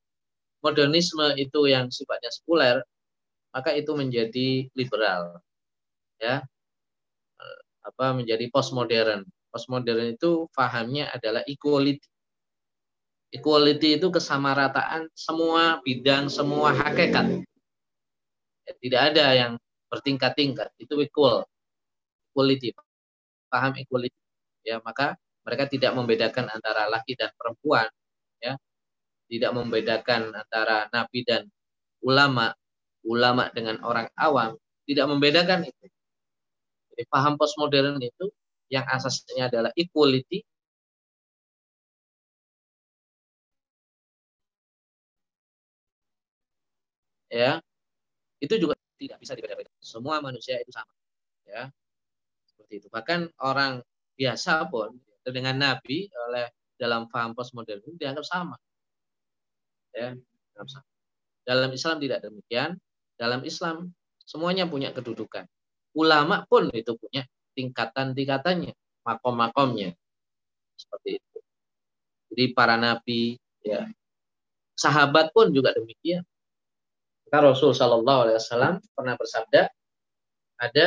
modernisme 0.61 1.33
itu 1.40 1.64
yang 1.64 1.88
sifatnya 1.88 2.28
sekuler, 2.28 2.85
maka 3.59 3.75
itu 3.75 3.91
menjadi 3.99 4.71
liberal. 4.79 5.43
Ya. 6.23 6.47
Apa 7.83 8.15
menjadi 8.15 8.47
postmodern. 8.55 9.27
Postmodern 9.50 10.15
itu 10.15 10.47
fahamnya 10.55 11.11
adalah 11.11 11.43
equality. 11.50 12.07
Equality 13.35 13.99
itu 13.99 14.15
kesamarataan 14.15 15.11
semua 15.19 15.83
bidang, 15.83 16.31
semua 16.31 16.71
hakikat. 16.71 17.43
Ya, 18.62 18.73
tidak 18.79 19.03
ada 19.11 19.27
yang 19.35 19.53
bertingkat-tingkat. 19.91 20.71
Itu 20.79 21.03
equal. 21.03 21.43
Equality. 22.31 22.79
Paham 23.50 23.75
equality. 23.75 24.15
Ya, 24.62 24.79
maka 24.87 25.19
mereka 25.43 25.67
tidak 25.67 25.99
membedakan 25.99 26.47
antara 26.47 26.87
laki 26.87 27.19
dan 27.19 27.35
perempuan, 27.35 27.91
ya. 28.38 28.55
Tidak 29.27 29.50
membedakan 29.50 30.31
antara 30.31 30.87
nabi 30.95 31.27
dan 31.27 31.50
ulama, 32.05 32.55
ulama 33.09 33.49
dengan 33.57 33.81
orang 33.83 34.07
awam, 34.21 34.55
tidak 34.85 35.07
membedakan 35.09 35.65
itu. 35.65 35.87
Jadi 36.93 37.05
paham 37.09 37.35
postmodern 37.41 37.97
itu 38.03 38.27
yang 38.69 38.85
asasnya 38.85 39.49
adalah 39.49 39.73
equality 39.79 40.45
ya 47.33 47.61
itu 48.41 48.55
juga 48.61 48.75
tidak 48.99 49.19
bisa 49.23 49.33
dibeda-beda. 49.37 49.71
Semua 49.79 50.21
manusia 50.21 50.59
itu 50.61 50.73
sama 50.75 50.91
ya 51.47 51.71
seperti 52.49 52.85
itu. 52.85 52.88
Bahkan 52.91 53.21
orang 53.41 53.81
biasa 54.19 54.67
pun 54.69 54.99
dengan 55.23 55.55
nabi 55.61 56.09
oleh 56.29 56.50
dalam 56.81 57.07
paham 57.12 57.37
postmodern 57.37 57.81
itu 57.85 57.95
dianggap 58.00 58.25
sama 58.27 58.57
ya 59.95 60.15
dianggap 60.17 60.69
sama. 60.69 60.88
Dalam 61.47 61.71
Islam 61.73 61.97
tidak 62.03 62.21
demikian 62.27 62.77
dalam 63.18 63.42
Islam 63.42 63.90
semuanya 64.22 64.64
punya 64.64 64.94
kedudukan 64.94 65.44
ulama 65.98 66.46
pun 66.46 66.70
itu 66.70 66.94
punya 66.94 67.26
tingkatan-tingkatannya, 67.58 68.70
makom-makomnya. 69.02 69.98
Seperti 70.78 71.18
itu. 71.18 71.38
Jadi 72.30 72.44
para 72.54 72.78
nabi, 72.78 73.34
ya, 73.66 73.90
sahabat 74.78 75.34
pun 75.34 75.50
juga 75.50 75.75
demikian. 75.75 76.22
Maka 77.26 77.50
Rasul 77.50 77.75
Shallallahu 77.75 78.30
Alaihi 78.30 78.38
Wasallam 78.38 78.75
pernah 78.94 79.14
bersabda, 79.18 79.62
ada 80.58 80.87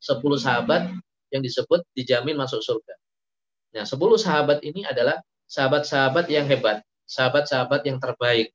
sepuluh 0.00 0.38
sahabat 0.38 0.94
yang 1.34 1.42
disebut 1.42 1.82
dijamin 1.92 2.38
masuk 2.38 2.62
surga. 2.62 2.94
Nah, 3.74 3.84
sepuluh 3.84 4.16
sahabat 4.16 4.62
ini 4.64 4.86
adalah 4.86 5.18
sahabat-sahabat 5.50 6.30
yang 6.30 6.46
hebat, 6.46 6.82
sahabat-sahabat 7.10 7.84
yang 7.86 7.98
terbaik. 7.98 8.54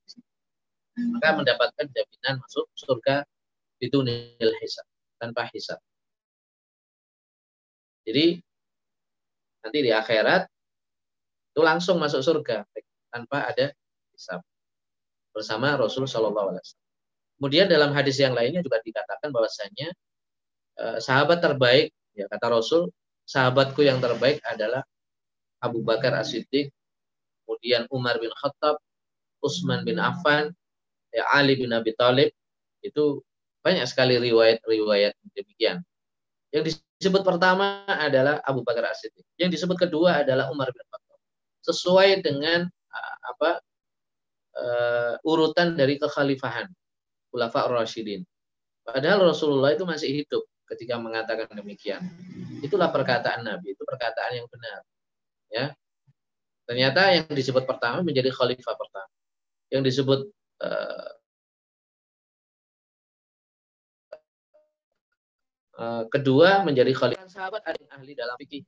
Maka 0.96 1.36
mendapatkan 1.36 1.86
jaminan 1.92 2.40
masuk 2.40 2.72
surga 2.76 3.28
itu 3.84 4.00
nil 4.00 4.54
hisab, 4.64 4.88
tanpa 5.20 5.52
hisab. 5.52 5.80
Jadi 8.08 8.40
nanti 9.66 9.80
di 9.84 9.92
akhirat 9.92 10.48
itu 11.52 11.62
langsung 11.66 12.00
masuk 12.00 12.24
surga 12.24 12.64
tanpa 13.12 13.50
ada 13.52 13.76
hisab 14.16 14.40
bersama 15.36 15.76
Rasul 15.76 16.08
Shallallahu 16.08 16.56
Alaihi 16.56 16.64
Wasallam. 16.64 16.88
Kemudian 17.36 17.68
dalam 17.68 17.92
hadis 17.92 18.16
yang 18.16 18.32
lainnya 18.32 18.64
juga 18.64 18.80
dikatakan 18.80 19.36
bahwasanya 19.36 19.92
eh, 20.80 20.98
sahabat 21.04 21.44
terbaik 21.44 21.92
ya 22.16 22.32
kata 22.32 22.48
Rasul 22.48 22.88
sahabatku 23.28 23.84
yang 23.84 24.00
terbaik 24.00 24.40
adalah 24.48 24.86
Abu 25.60 25.82
Bakar 25.82 26.14
As-Siddiq, 26.16 26.70
kemudian 27.44 27.90
Umar 27.90 28.22
bin 28.22 28.30
Khattab, 28.30 28.78
Utsman 29.42 29.82
bin 29.82 29.98
Affan, 29.98 30.54
ya 31.16 31.24
Ali 31.32 31.56
bin 31.56 31.72
Abi 31.72 31.96
Thalib 31.96 32.36
itu 32.84 33.24
banyak 33.64 33.88
sekali 33.88 34.20
riwayat-riwayat 34.20 35.16
demikian. 35.34 35.82
Yang 36.54 36.78
disebut 37.00 37.26
pertama 37.26 37.88
adalah 37.88 38.44
Abu 38.46 38.62
Bakar 38.62 38.94
As-Siddiq. 38.94 39.26
Yang 39.40 39.60
disebut 39.60 39.88
kedua 39.88 40.22
adalah 40.22 40.52
Umar 40.54 40.70
bin 40.70 40.86
Khattab. 40.86 41.20
Sesuai 41.66 42.22
dengan 42.22 42.70
uh, 42.70 43.16
apa 43.34 43.50
uh, 44.56 45.14
urutan 45.26 45.74
dari 45.74 45.98
kekhalifahan 45.98 46.70
Khulafa 47.34 47.68
Rasyidin. 47.68 48.24
Padahal 48.86 49.34
Rasulullah 49.34 49.74
itu 49.74 49.84
masih 49.84 50.24
hidup 50.24 50.46
ketika 50.72 50.96
mengatakan 51.02 51.50
demikian. 51.52 52.06
Itulah 52.62 52.94
perkataan 52.94 53.44
Nabi, 53.44 53.74
itu 53.74 53.84
perkataan 53.84 54.32
yang 54.40 54.48
benar. 54.48 54.80
Ya. 55.50 55.66
Ternyata 56.66 57.14
yang 57.14 57.28
disebut 57.30 57.66
pertama 57.66 58.02
menjadi 58.02 58.30
khalifah 58.34 58.76
pertama. 58.78 59.12
Yang 59.74 59.82
disebut 59.92 60.20
uh, 60.64 61.12
kedua 66.08 66.64
menjadi 66.64 66.92
khalifah 66.96 67.28
sahabat 67.28 67.62
ada 67.68 67.84
ahli 67.92 68.16
dalam 68.16 68.36
fikih 68.40 68.64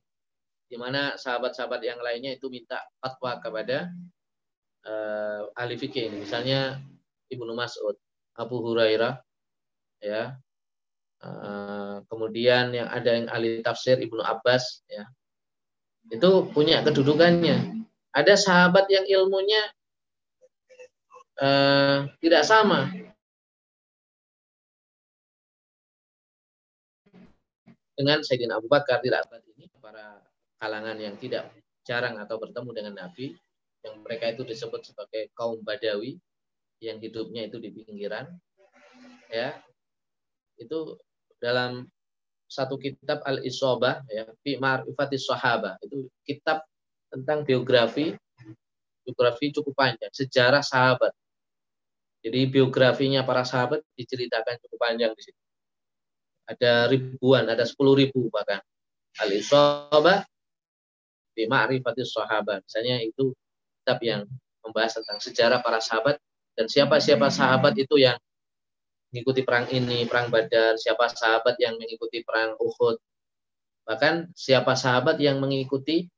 di 0.68 0.76
mana 0.76 1.16
sahabat-sahabat 1.16 1.80
yang 1.80 1.96
lainnya 2.04 2.36
itu 2.36 2.52
minta 2.52 2.84
fatwa 3.00 3.40
kepada 3.40 3.88
uh, 4.84 5.48
ahli 5.56 5.80
fikih 5.80 6.12
ini 6.12 6.28
misalnya 6.28 6.76
Ibnu 7.28 7.52
Mas'ud, 7.56 7.96
Abu 8.36 8.60
Hurairah 8.64 9.20
ya. 10.00 10.36
Uh, 11.18 11.98
kemudian 12.06 12.70
yang 12.70 12.86
ada 12.86 13.10
yang 13.10 13.26
ahli 13.26 13.58
tafsir 13.60 13.98
Ibnu 13.98 14.22
Abbas 14.22 14.86
ya. 14.86 15.08
Itu 16.08 16.48
punya 16.54 16.80
kedudukannya. 16.80 17.84
Ada 18.16 18.34
sahabat 18.38 18.88
yang 18.88 19.04
ilmunya 19.04 19.60
uh, 21.42 22.06
tidak 22.22 22.42
sama. 22.46 22.90
Dengan 27.98 28.22
Sayyidina 28.22 28.62
Abu 28.62 28.70
Bakar 28.70 29.02
tidak 29.02 29.26
abad 29.26 29.42
ini 29.58 29.66
para 29.82 30.22
kalangan 30.62 30.94
yang 31.02 31.18
tidak 31.18 31.50
jarang 31.82 32.14
atau 32.22 32.38
bertemu 32.38 32.70
dengan 32.70 32.94
Nabi 32.94 33.34
yang 33.82 33.98
mereka 34.06 34.30
itu 34.30 34.46
disebut 34.46 34.86
sebagai 34.86 35.34
kaum 35.34 35.58
Badawi 35.66 36.14
yang 36.78 37.02
hidupnya 37.02 37.50
itu 37.50 37.58
di 37.58 37.74
pinggiran 37.74 38.30
ya. 39.30 39.58
Itu 40.54 40.98
dalam 41.42 41.90
satu 42.46 42.78
kitab 42.78 43.22
Al 43.26 43.42
Isobah 43.42 44.06
ya 44.06 44.30
fi 44.46 44.58
Ma'rifatis 44.62 45.26
Sahabah. 45.26 45.82
Itu 45.82 46.06
kitab 46.22 46.62
tentang 47.10 47.42
biografi 47.42 48.14
biografi 49.08 49.48
cukup 49.56 49.72
panjang 49.72 50.12
sejarah 50.12 50.60
sahabat 50.60 51.16
jadi 52.28 52.40
biografinya 52.46 53.24
para 53.24 53.42
sahabat 53.42 53.80
diceritakan 53.96 54.60
cukup 54.60 54.78
panjang 54.78 55.12
di 55.16 55.22
situ 55.24 55.40
ada 56.48 56.88
ribuan, 56.88 57.44
ada 57.44 57.62
sepuluh 57.68 57.92
ribu 57.92 58.32
bahkan. 58.32 58.64
Al-Isobah 59.20 60.24
di 61.36 61.44
Ma'rifatis 61.44 62.16
Sahabat. 62.16 62.64
Misalnya 62.64 63.04
itu 63.04 63.36
kitab 63.82 64.00
yang 64.00 64.24
membahas 64.64 64.96
tentang 64.96 65.20
sejarah 65.20 65.60
para 65.60 65.78
sahabat 65.78 66.16
dan 66.56 66.66
siapa-siapa 66.66 67.28
sahabat 67.28 67.76
itu 67.76 68.00
yang 68.00 68.16
mengikuti 69.12 69.44
perang 69.44 69.68
ini, 69.70 70.08
perang 70.08 70.32
Badar, 70.32 70.76
siapa 70.80 71.08
sahabat 71.08 71.60
yang 71.60 71.76
mengikuti 71.76 72.24
perang 72.24 72.56
Uhud. 72.58 72.96
Bahkan 73.88 74.36
siapa 74.36 74.76
sahabat 74.76 75.16
yang 75.20 75.40
mengikuti 75.40 76.08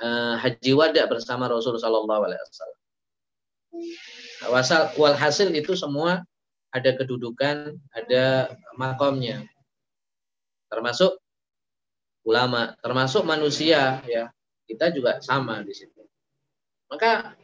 uh, 0.00 0.36
haji 0.36 0.72
wada 0.76 1.04
bersama 1.08 1.48
Rasulullah 1.48 1.80
Wasallam. 1.80 2.78
Wasal 4.46 4.94
walhasil 4.94 5.50
itu 5.50 5.74
semua 5.74 6.22
ada 6.70 6.90
kedudukan, 6.94 7.74
ada 7.90 8.54
makomnya. 8.78 9.42
Termasuk 10.70 11.18
ulama, 12.22 12.78
termasuk 12.78 13.26
manusia 13.26 13.98
ya. 14.06 14.30
Kita 14.68 14.92
juga 14.92 15.18
sama 15.24 15.64
di 15.64 15.72
situ. 15.72 16.04
Maka 16.92 17.34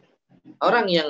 orang 0.60 0.86
yang 0.92 1.08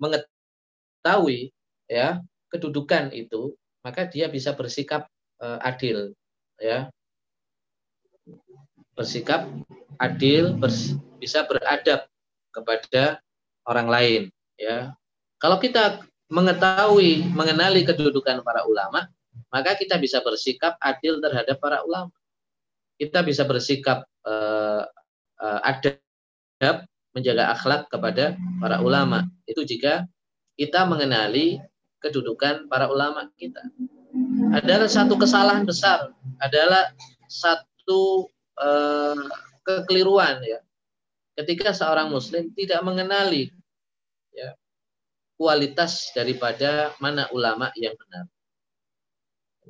mengetahui 0.00 1.52
ya 1.84 2.18
kedudukan 2.48 3.12
itu, 3.12 3.52
maka 3.84 4.08
dia 4.08 4.26
bisa 4.32 4.56
bersikap 4.56 5.06
uh, 5.38 5.60
adil 5.60 6.16
ya. 6.56 6.88
bersikap 8.96 9.48
adil, 9.96 10.52
bers, 10.60 10.92
bisa 11.16 11.48
beradab 11.48 12.04
kepada 12.52 13.16
orang 13.64 13.88
lain. 13.88 14.22
Ya, 14.60 14.92
kalau 15.40 15.56
kita 15.56 16.04
mengetahui, 16.30 17.32
mengenali 17.32 17.82
kedudukan 17.82 18.44
para 18.44 18.62
ulama, 18.68 19.08
maka 19.50 19.74
kita 19.74 19.98
bisa 19.98 20.22
bersikap 20.22 20.78
adil 20.78 21.18
terhadap 21.18 21.58
para 21.58 21.82
ulama. 21.82 22.12
Kita 23.00 23.24
bisa 23.24 23.48
bersikap 23.48 24.04
uh, 24.28 24.84
uh, 25.40 25.60
adab, 25.64 26.84
menjaga 27.16 27.56
akhlak 27.56 27.90
kepada 27.90 28.36
para 28.60 28.78
ulama. 28.84 29.26
Itu 29.48 29.64
jika 29.66 30.06
kita 30.54 30.84
mengenali 30.84 31.58
kedudukan 32.04 32.68
para 32.68 32.86
ulama 32.92 33.32
kita. 33.40 33.64
Adalah 34.52 34.92
satu 34.92 35.16
kesalahan 35.16 35.64
besar, 35.64 36.12
adalah 36.38 36.92
satu 37.26 38.28
uh, 38.60 39.24
kekeliruan 39.64 40.44
ya. 40.44 40.60
Ketika 41.32 41.72
seorang 41.72 42.12
muslim 42.12 42.52
tidak 42.52 42.84
mengenali 42.84 43.48
kualitas 45.40 46.12
daripada 46.12 46.92
mana 47.00 47.24
ulama 47.32 47.72
yang 47.72 47.96
benar. 47.96 48.28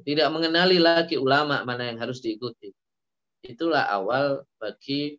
Tidak 0.02 0.26
mengenali 0.34 0.82
lagi 0.82 1.14
ulama 1.14 1.62
mana 1.62 1.86
yang 1.86 2.02
harus 2.02 2.18
diikuti. 2.18 2.74
Itulah 3.46 3.86
awal 3.86 4.42
bagi 4.58 5.14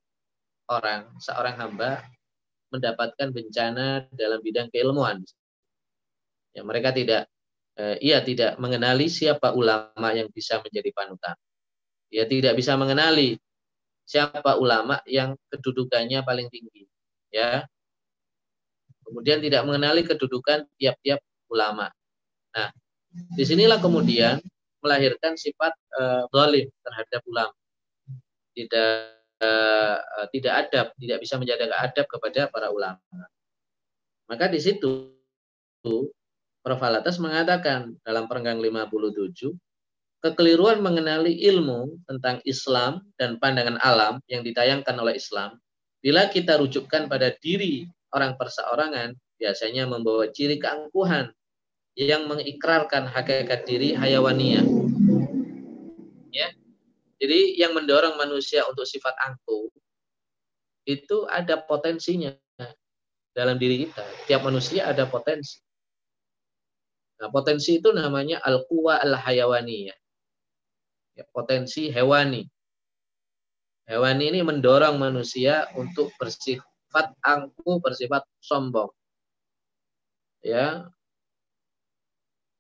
orang, 0.68 1.16
seorang 1.24 1.56
hamba 1.56 2.04
mendapatkan 2.68 3.32
bencana 3.32 4.12
dalam 4.12 4.44
bidang 4.44 4.68
keilmuan. 4.68 5.24
Ya, 6.52 6.68
mereka 6.68 6.92
tidak 6.92 7.32
eh, 7.80 7.96
ia 8.04 8.20
tidak 8.20 8.60
mengenali 8.60 9.08
siapa 9.08 9.56
ulama 9.56 10.12
yang 10.12 10.28
bisa 10.36 10.60
menjadi 10.60 10.92
panutan. 10.92 11.36
Ia 12.12 12.28
tidak 12.28 12.60
bisa 12.60 12.76
mengenali 12.76 13.40
siapa 14.04 14.60
ulama 14.60 15.00
yang 15.08 15.40
kedudukannya 15.48 16.20
paling 16.28 16.52
tinggi. 16.52 16.84
Ya, 17.32 17.64
Kemudian 19.12 19.44
tidak 19.44 19.68
mengenali 19.68 20.08
kedudukan 20.08 20.64
tiap-tiap 20.80 21.20
ulama. 21.52 21.92
Nah, 22.56 22.72
di 23.36 23.44
sinilah 23.44 23.84
kemudian 23.84 24.40
melahirkan 24.80 25.36
sifat 25.36 25.76
uh, 26.00 26.24
terhadap 26.32 27.22
ulama. 27.28 27.52
Tidak 28.56 28.94
uh, 29.44 29.98
tidak 30.32 30.54
adab, 30.68 30.88
tidak 30.96 31.20
bisa 31.20 31.36
menjaga 31.36 31.76
adab 31.76 32.08
kepada 32.08 32.48
para 32.48 32.72
ulama. 32.72 33.04
Maka 34.32 34.48
di 34.48 34.64
situ 34.64 35.12
Prof. 36.62 36.80
Alatas 36.80 37.18
mengatakan 37.18 37.98
dalam 38.06 38.30
perenggang 38.32 38.62
57 38.62 39.52
kekeliruan 40.22 40.78
mengenali 40.80 41.42
ilmu 41.50 42.06
tentang 42.06 42.38
Islam 42.46 43.02
dan 43.18 43.42
pandangan 43.42 43.82
alam 43.82 44.22
yang 44.30 44.46
ditayangkan 44.46 44.94
oleh 45.02 45.18
Islam 45.18 45.58
bila 46.06 46.30
kita 46.30 46.62
rujukkan 46.62 47.10
pada 47.10 47.34
diri 47.42 47.90
orang 48.12 48.36
perseorangan 48.40 49.16
biasanya 49.40 49.90
membawa 49.90 50.30
ciri 50.30 50.62
keangkuhan 50.62 51.34
yang 51.98 52.28
mengikrarkan 52.28 53.08
hakikat 53.08 53.68
diri 53.68 53.98
hayawania. 53.98 54.64
Ya. 56.32 56.48
Jadi 57.20 57.60
yang 57.60 57.76
mendorong 57.76 58.16
manusia 58.16 58.64
untuk 58.66 58.88
sifat 58.88 59.14
angkuh 59.20 59.70
itu 60.88 61.28
ada 61.30 61.60
potensinya 61.62 62.34
dalam 63.32 63.60
diri 63.60 63.88
kita. 63.88 64.04
Tiap 64.28 64.42
manusia 64.48 64.88
ada 64.88 65.08
potensi. 65.08 65.60
Nah, 67.22 67.30
potensi 67.30 67.78
itu 67.78 67.94
namanya 67.94 68.42
al-quwa 68.42 68.98
al-hayawaniyah. 68.98 69.98
Ya, 71.22 71.24
potensi 71.30 71.94
hewani. 71.94 72.50
Hewani 73.86 74.32
ini 74.34 74.42
mendorong 74.42 74.98
manusia 74.98 75.70
untuk 75.78 76.10
bersih, 76.18 76.64
bersifat 76.92 77.16
angkuh, 77.24 77.80
bersifat 77.80 78.24
sombong. 78.44 78.92
Ya. 80.44 80.92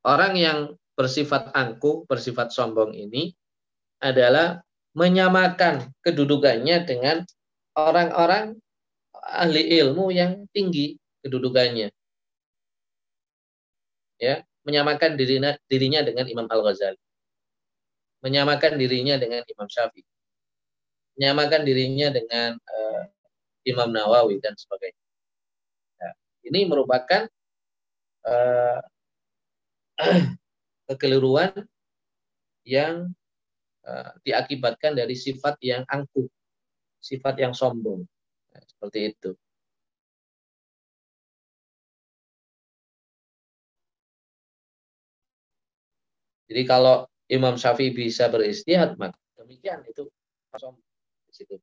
Orang 0.07 0.39
yang 0.39 0.79
bersifat 0.95 1.51
angkuh, 1.51 2.07
bersifat 2.07 2.55
sombong 2.55 2.95
ini 2.95 3.35
adalah 3.99 4.63
menyamakan 4.95 5.91
kedudukannya 5.99 6.87
dengan 6.87 7.27
orang-orang 7.75 8.55
ahli 9.19 9.67
ilmu 9.83 10.15
yang 10.15 10.47
tinggi 10.55 10.95
kedudukannya. 11.27 11.91
Ya, 14.15 14.47
menyamakan 14.63 15.19
dirinya, 15.19 15.59
dirinya 15.67 16.01
dengan 16.07 16.25
Imam 16.31 16.47
Al-Ghazali. 16.47 16.97
Menyamakan 18.23 18.79
dirinya 18.79 19.17
dengan 19.19 19.43
Imam 19.43 19.67
Syafi'i. 19.67 20.05
Menyamakan 21.17 21.61
dirinya 21.65 22.13
dengan 22.13 22.53
uh, 22.57 23.03
Imam 23.65 23.89
Nawawi 23.93 24.41
dan 24.41 24.57
sebagainya. 24.57 25.03
Nah, 26.01 26.13
ini 26.47 26.65
merupakan 26.65 27.29
uh, 28.25 28.81
kekeliruan 30.89 31.53
yang 32.65 33.13
uh, 33.85 34.11
diakibatkan 34.25 34.97
dari 34.97 35.13
sifat 35.13 35.57
yang 35.61 35.85
angkuh, 35.85 36.29
sifat 37.01 37.37
yang 37.37 37.53
sombong. 37.53 38.05
Nah, 38.53 38.63
seperti 38.65 39.13
itu. 39.13 39.31
Jadi 46.51 46.67
kalau 46.67 47.07
Imam 47.31 47.55
Syafi'i 47.55 47.95
bisa 47.95 48.27
beristihad, 48.27 48.99
maka 48.99 49.15
demikian 49.39 49.87
itu 49.87 50.11
sombong 50.59 50.83
di 51.31 51.33
situ. 51.33 51.55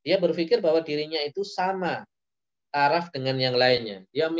Dia 0.00 0.16
berpikir 0.16 0.64
bahwa 0.64 0.80
dirinya 0.80 1.20
itu 1.20 1.44
sama 1.44 2.08
taraf 2.72 3.12
dengan 3.12 3.36
yang 3.36 3.56
lainnya. 3.56 4.06
Dia 4.14 4.32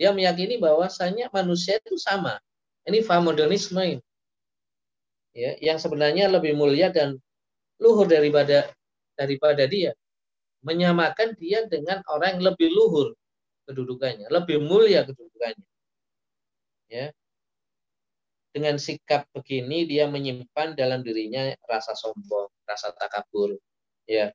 dia 0.00 0.10
meyakini 0.16 0.56
bahwasanya 0.56 1.28
manusia 1.28 1.76
itu 1.76 2.00
sama. 2.00 2.40
Ini 2.88 3.04
famodernisme 3.04 3.80
ini. 3.84 4.04
Ya, 5.36 5.54
yang 5.60 5.78
sebenarnya 5.78 6.26
lebih 6.32 6.56
mulia 6.56 6.88
dan 6.90 7.20
luhur 7.76 8.08
daripada 8.08 8.72
daripada 9.14 9.68
dia. 9.68 9.92
Menyamakan 10.64 11.36
dia 11.36 11.68
dengan 11.68 12.00
orang 12.08 12.40
yang 12.40 12.52
lebih 12.52 12.72
luhur 12.72 13.12
kedudukannya, 13.68 14.32
lebih 14.32 14.64
mulia 14.64 15.04
kedudukannya. 15.04 15.68
Ya. 16.88 17.12
Dengan 18.50 18.80
sikap 18.82 19.30
begini 19.30 19.86
dia 19.86 20.10
menyimpan 20.10 20.74
dalam 20.74 21.06
dirinya 21.06 21.54
rasa 21.70 21.94
sombong, 21.94 22.50
rasa 22.66 22.90
takabur, 22.98 23.54
ya 24.10 24.34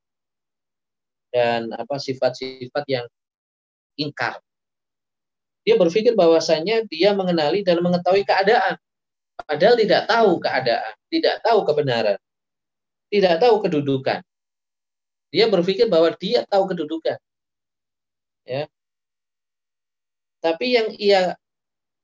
dan 1.36 1.68
apa 1.76 2.00
sifat-sifat 2.00 2.88
yang 2.88 3.04
ingkar. 4.00 4.40
Dia 5.68 5.76
berpikir 5.76 6.16
bahwasanya 6.16 6.88
dia 6.88 7.12
mengenali 7.12 7.60
dan 7.60 7.84
mengetahui 7.84 8.24
keadaan, 8.24 8.80
padahal 9.44 9.76
tidak 9.76 10.08
tahu 10.08 10.40
keadaan, 10.40 10.94
tidak 11.12 11.36
tahu 11.44 11.60
kebenaran, 11.68 12.20
tidak 13.12 13.36
tahu 13.44 13.60
kedudukan. 13.60 14.24
Dia 15.36 15.52
berpikir 15.52 15.92
bahwa 15.92 16.16
dia 16.16 16.48
tahu 16.48 16.72
kedudukan. 16.72 17.20
Ya. 18.48 18.72
Tapi 20.40 20.66
yang 20.72 20.88
ia 20.96 21.36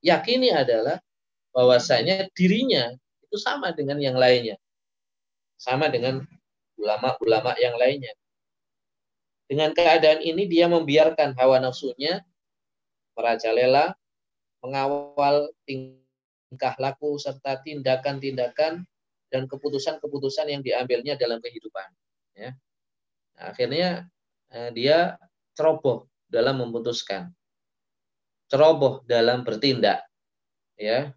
yakini 0.04 0.52
adalah 0.52 1.00
bahwasanya 1.56 2.28
dirinya 2.36 2.92
itu 3.24 3.40
sama 3.40 3.72
dengan 3.72 3.96
yang 3.96 4.18
lainnya. 4.18 4.60
Sama 5.56 5.88
dengan 5.88 6.20
ulama-ulama 6.76 7.56
yang 7.56 7.78
lainnya. 7.78 8.12
Dengan 9.46 9.74
keadaan 9.76 10.22
ini 10.22 10.48
dia 10.48 10.70
membiarkan 10.70 11.36
hawa 11.36 11.60
nafsunya 11.60 12.24
merajalela, 13.12 13.92
mengawal 14.64 15.52
tingkah 15.68 16.74
laku 16.80 17.20
serta 17.20 17.60
tindakan-tindakan 17.60 18.86
dan 19.32 19.42
keputusan-keputusan 19.48 20.46
yang 20.52 20.62
diambilnya 20.64 21.16
dalam 21.16 21.40
kehidupan. 21.40 21.88
Ya. 22.36 22.56
Nah, 23.36 23.44
akhirnya 23.52 23.88
eh, 24.52 24.70
dia 24.72 25.16
ceroboh 25.56 26.08
dalam 26.28 26.60
memutuskan, 26.60 27.32
ceroboh 28.48 29.04
dalam 29.04 29.44
bertindak. 29.44 30.04
Ya, 30.80 31.12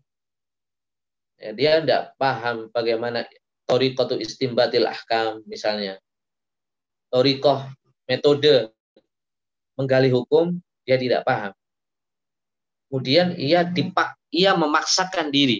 ya 1.40 1.52
dia 1.56 1.80
tidak 1.80 2.16
paham 2.20 2.68
bagaimana 2.72 3.24
torikotu 3.64 4.20
istimbatil 4.20 4.88
ahkam 4.88 5.44
misalnya. 5.48 6.00
Torikoh 7.12 7.64
metode 8.06 8.72
menggali 9.76 10.10
hukum 10.10 10.58
dia 10.86 10.96
tidak 10.96 11.26
paham. 11.26 11.54
Kemudian 12.88 13.36
ia 13.36 13.65
dipak, 13.65 14.15
ia 14.30 14.54
memaksakan 14.56 15.34
diri 15.34 15.60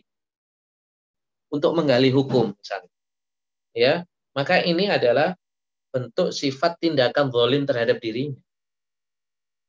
untuk 1.50 1.74
menggali 1.74 2.14
hukum 2.14 2.54
misalnya. 2.54 2.94
Ya, 3.76 3.94
maka 4.32 4.64
ini 4.64 4.88
adalah 4.88 5.36
bentuk 5.92 6.32
sifat 6.32 6.80
tindakan 6.80 7.32
zalim 7.32 7.64
terhadap 7.68 8.00
dirinya. 8.00 8.40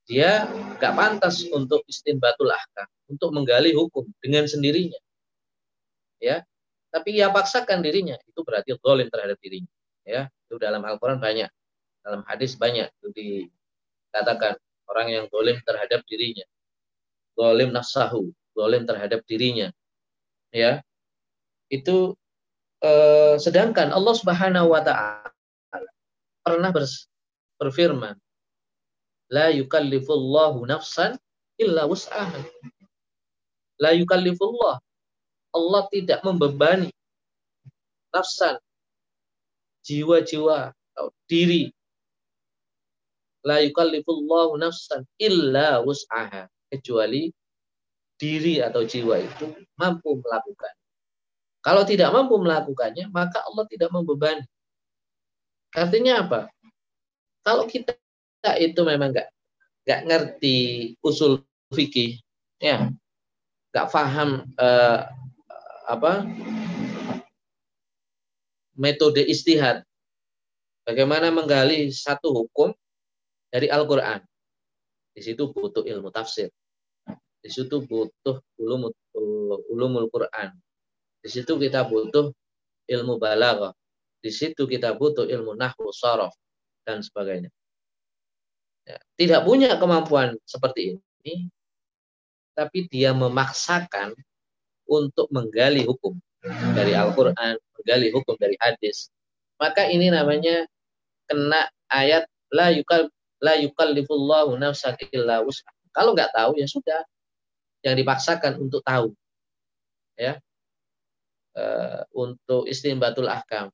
Dia 0.07 0.47
gak 0.79 0.95
pantas 0.95 1.43
untuk 1.51 1.83
istinbatul 1.91 2.51
ahkam, 2.55 2.87
untuk 3.11 3.35
menggali 3.35 3.75
hukum 3.75 4.07
dengan 4.23 4.47
sendirinya. 4.47 5.01
Ya. 6.17 6.47
tapi 6.87 7.13
ia 7.13 7.29
paksakan 7.29 7.85
dirinya, 7.85 8.17
itu 8.25 8.41
berarti 8.41 8.73
zalim 8.81 9.13
terhadap 9.13 9.37
dirinya. 9.37 9.69
Ya, 10.07 10.33
itu 10.49 10.57
dalam 10.57 10.81
Al-Qur'an 10.81 11.21
banyak. 11.21 11.51
Dalam 12.07 12.23
hadis 12.31 12.55
banyak 12.55 12.87
itu 12.87 13.09
dikatakan 13.11 14.55
orang 14.87 15.09
yang 15.11 15.25
zalim 15.27 15.59
terhadap 15.67 16.07
dirinya. 16.07 16.47
Zalim 17.35 17.75
nafsahu, 17.75 18.31
zalim 18.55 18.87
terhadap 18.87 19.27
dirinya. 19.27 19.75
Ya. 20.55 20.87
Itu 21.67 22.15
eh, 22.79 23.35
sedangkan 23.43 23.91
Allah 23.91 24.15
Subhanahu 24.15 24.71
wa 24.71 24.81
taala 24.87 25.35
pernah 26.47 26.71
berfirman, 27.59 28.15
la 29.35 29.51
yukallifullahu 29.51 30.63
nafsan 30.63 31.19
illa 31.59 31.91
wus'aha. 31.91 32.39
La 33.83 33.91
yukallifullah. 33.99 34.79
Allah 35.51 35.83
tidak 35.91 36.23
membebani 36.23 36.95
nafsan, 38.15 38.63
jiwa-jiwa 39.85 40.71
atau 40.73 41.13
diri. 41.29 41.76
La 43.47 43.63
yukallifullahu 43.63 44.59
nafsan 44.59 45.07
illa 45.23 45.79
wus'aha. 45.87 46.51
Kecuali 46.67 47.31
diri 48.19 48.59
atau 48.59 48.83
jiwa 48.83 49.23
itu 49.23 49.47
mampu 49.79 50.19
melakukan. 50.19 50.75
Kalau 51.63 51.83
tidak 51.87 52.11
mampu 52.11 52.35
melakukannya, 52.43 53.07
maka 53.15 53.43
Allah 53.47 53.67
tidak 53.71 53.95
membebani. 53.95 54.43
Artinya 55.75 56.27
apa? 56.27 56.41
Kalau 57.47 57.71
kita 57.71 57.95
itu 58.59 58.81
memang 58.83 59.15
nggak 59.15 59.29
nggak 59.87 60.01
ngerti 60.11 60.59
usul 61.03 61.43
fikih, 61.71 62.19
ya, 62.59 62.91
nggak 63.71 63.87
paham 63.91 64.43
eh, 64.59 65.01
apa 65.87 66.27
metode 68.75 69.23
istihad, 69.27 69.83
bagaimana 70.87 71.31
menggali 71.31 71.91
satu 71.91 72.31
hukum 72.31 72.75
dari 73.57 73.73
Al-Quran. 73.73 74.21
Di 75.17 75.25
situ 75.25 75.49
butuh 75.49 75.89
ilmu 75.89 76.13
tafsir. 76.13 76.53
Di 77.41 77.49
situ 77.49 77.81
butuh 77.81 78.37
ulumul, 78.61 78.93
ulumul 79.73 80.13
Quran. 80.13 80.53
Di 81.25 81.33
situ 81.33 81.57
kita 81.57 81.89
butuh 81.89 82.37
ilmu 82.85 83.17
balaghah. 83.17 83.73
Di 84.21 84.29
situ 84.29 84.69
kita 84.69 84.93
butuh 84.93 85.25
ilmu 85.25 85.57
nahwu 85.57 85.89
saraf 85.89 86.37
dan 86.85 87.01
sebagainya 87.01 87.49
ya, 88.87 88.97
tidak 89.19 89.43
punya 89.43 89.75
kemampuan 89.77 90.39
seperti 90.47 90.97
ini, 90.97 91.51
tapi 92.55 92.87
dia 92.87 93.11
memaksakan 93.13 94.15
untuk 94.87 95.27
menggali 95.35 95.83
hukum 95.83 96.15
dari 96.73 96.95
Al-Quran, 96.95 97.59
menggali 97.59 98.09
hukum 98.15 98.39
dari 98.39 98.55
hadis, 98.63 99.11
maka 99.59 99.91
ini 99.91 100.15
namanya 100.15 100.65
kena 101.27 101.67
ayat 101.91 102.31
la 102.55 102.71
yukal 102.71 103.11
la 103.43 103.55
yukallifullahu 103.61 104.57
nafsan 104.57 104.97
illa 105.13 105.45
wus'ah. 105.45 105.73
Kalau 105.93 106.13
nggak 106.13 106.33
tahu 106.33 106.61
ya 106.61 106.69
sudah, 106.69 107.01
yang 107.85 107.97
dipaksakan 107.97 108.61
untuk 108.61 108.83
tahu, 108.85 109.13
ya, 110.17 110.41
e, 111.57 111.65
untuk 112.13 112.69
istimbatul 112.69 113.29
ahkam. 113.29 113.73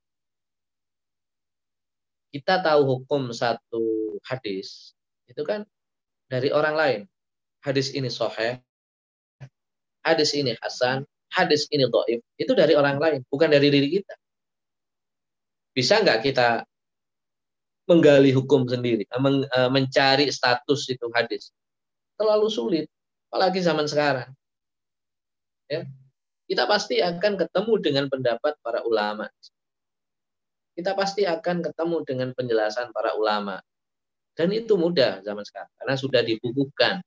Kita 2.33 2.63
tahu 2.65 2.81
hukum 2.85 3.29
satu 3.29 4.17
hadis, 4.25 4.97
itu 5.29 5.43
kan 5.45 5.67
dari 6.31 6.49
orang 6.49 6.75
lain. 6.75 7.01
Hadis 7.63 7.95
ini 7.95 8.11
soheh, 8.11 8.59
hadis 10.03 10.35
ini 10.35 10.55
hasan, 10.59 11.07
hadis 11.31 11.65
ini 11.71 11.87
doif. 11.87 12.19
Itu 12.35 12.53
dari 12.53 12.75
orang 12.75 12.99
lain, 12.99 13.19
bukan 13.31 13.49
dari 13.51 13.71
diri 13.71 13.87
kita. 13.99 14.15
Bisa 15.73 16.03
nggak 16.03 16.19
kita 16.21 16.67
menggali 17.83 18.31
hukum 18.31 18.63
sendiri, 18.63 19.03
eh, 19.03 19.19
eh, 19.47 19.69
mencari 19.69 20.31
status 20.31 20.81
itu 20.87 21.07
hadis? 21.11 21.51
Terlalu 22.15 22.47
sulit, 22.47 22.85
apalagi 23.27 23.59
zaman 23.59 23.87
sekarang. 23.89 24.29
Ya, 25.67 25.87
kita 26.47 26.63
pasti 26.67 26.99
akan 26.99 27.33
ketemu 27.39 27.73
dengan 27.81 28.05
pendapat 28.07 28.53
para 28.63 28.83
ulama. 28.83 29.27
Kita 30.73 30.97
pasti 30.97 31.23
akan 31.27 31.61
ketemu 31.61 31.97
dengan 32.05 32.29
penjelasan 32.33 32.89
para 32.93 33.13
ulama. 33.13 33.61
Dan 34.33 34.49
itu 34.49 34.73
mudah 34.73 35.21
zaman 35.21 35.45
sekarang 35.45 35.69
karena 35.77 35.93
sudah 35.93 36.21
dibukukan, 36.25 37.05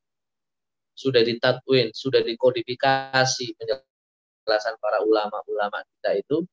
sudah 0.94 1.26
ditatwin, 1.26 1.90
sudah 1.90 2.22
dikodifikasi 2.22 3.46
penjelasan 3.58 4.78
para 4.78 5.02
ulama-ulama 5.02 5.82
kita 5.98 6.22
itu 6.22 6.46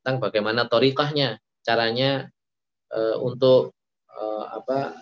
tentang 0.00 0.16
bagaimana 0.24 0.64
torikahnya, 0.64 1.36
caranya 1.60 2.32
e, 2.92 3.00
untuk 3.24 3.72
e, 4.12 4.22
apa 4.52 4.94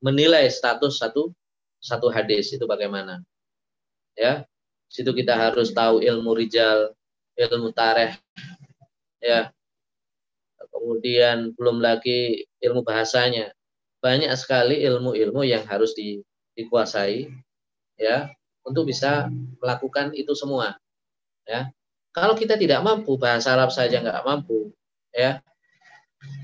menilai 0.00 0.48
status 0.48 1.02
satu 1.02 1.34
satu 1.82 2.08
hadis 2.12 2.52
itu 2.54 2.64
bagaimana. 2.64 3.20
Ya, 4.14 4.44
situ 4.86 5.10
kita 5.16 5.32
harus 5.32 5.72
tahu 5.72 6.04
ilmu 6.04 6.36
rijal, 6.36 6.92
ilmu 7.38 7.72
tareh, 7.72 8.20
ya, 9.22 9.48
kemudian 10.68 11.52
belum 11.56 11.80
lagi 11.80 12.48
ilmu 12.60 12.84
bahasanya. 12.84 13.52
Banyak 14.00 14.32
sekali 14.40 14.80
ilmu-ilmu 14.80 15.44
yang 15.44 15.68
harus 15.68 15.92
di, 15.92 16.24
dikuasai 16.56 17.28
ya 18.00 18.32
untuk 18.64 18.88
bisa 18.88 19.28
melakukan 19.60 20.16
itu 20.16 20.32
semua. 20.32 20.72
Ya. 21.44 21.68
Kalau 22.16 22.32
kita 22.32 22.56
tidak 22.56 22.80
mampu 22.80 23.20
bahasa 23.20 23.52
Arab 23.52 23.68
saja 23.70 24.00
nggak 24.00 24.24
mampu, 24.24 24.72
ya 25.12 25.44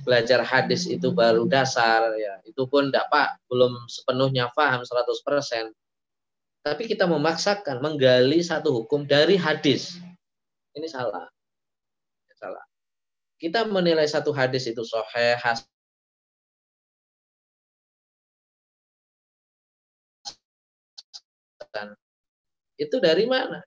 belajar 0.05 0.41
hadis 0.47 0.89
itu 0.89 1.12
baru 1.12 1.45
dasar 1.49 2.12
ya. 2.17 2.41
Itu 2.49 2.69
pun 2.71 2.89
tidak 2.89 3.09
pak. 3.12 3.41
Belum 3.51 3.75
sepenuhnya 3.89 4.49
paham 4.55 4.83
100% 4.83 5.73
tapi 6.67 6.91
kita 6.91 7.07
memaksakan 7.07 7.79
menggali 7.79 8.43
satu 8.43 8.83
hukum 8.83 9.07
dari 9.07 9.39
hadis. 9.39 10.03
Ini 10.75 10.91
salah. 10.91 11.31
Salah. 12.35 12.67
Kita 13.39 13.62
menilai 13.71 14.03
satu 14.11 14.35
hadis 14.35 14.67
itu 14.67 14.83
soheh, 14.83 15.39
hasan, 15.39 15.71
itu 22.75 22.97
dari 22.99 23.31
mana? 23.31 23.62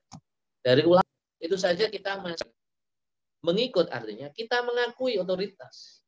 Dari 0.60 0.84
ulama. 0.84 1.08
Itu 1.40 1.56
saja 1.56 1.88
kita 1.88 2.20
mengikut 3.40 3.88
artinya 3.88 4.28
kita 4.36 4.60
mengakui 4.60 5.16
otoritas. 5.16 5.99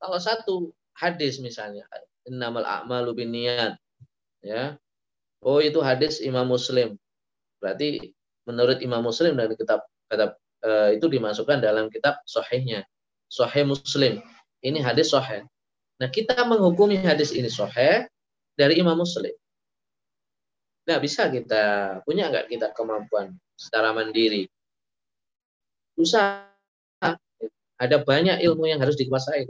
Kalau 0.00 0.18
satu 0.18 0.54
hadis 0.96 1.36
misalnya, 1.40 1.84
innamal 2.24 2.64
a'malu 2.64 3.12
binniyat. 3.16 3.76
Ya. 4.40 4.80
Oh, 5.44 5.60
itu 5.60 5.80
hadis 5.80 6.20
Imam 6.20 6.48
Muslim. 6.48 6.96
Berarti 7.60 8.12
menurut 8.48 8.80
Imam 8.80 9.04
Muslim 9.04 9.36
dan 9.36 9.52
kitab 9.56 9.84
kitab 10.08 10.36
uh, 10.64 10.90
itu 10.92 11.06
dimasukkan 11.08 11.60
dalam 11.60 11.92
kitab 11.92 12.20
sahihnya. 12.24 12.84
Sahih 13.28 13.68
Muslim. 13.68 14.24
Ini 14.60 14.80
hadis 14.80 15.12
sahih. 15.12 15.44
Nah, 16.00 16.08
kita 16.08 16.36
menghukumi 16.48 17.00
hadis 17.00 17.32
ini 17.36 17.48
sahih 17.48 18.08
dari 18.56 18.80
Imam 18.80 18.96
Muslim. 18.96 19.32
Nah, 20.88 20.98
bisa 20.98 21.28
kita 21.28 22.00
punya 22.04 22.32
nggak 22.32 22.48
kita 22.48 22.72
kemampuan 22.72 23.36
secara 23.56 23.92
mandiri? 23.92 24.48
Susah. 25.96 26.49
Ada 27.80 28.04
banyak 28.04 28.44
ilmu 28.44 28.68
yang 28.68 28.76
harus 28.84 29.00
dikuasai 29.00 29.48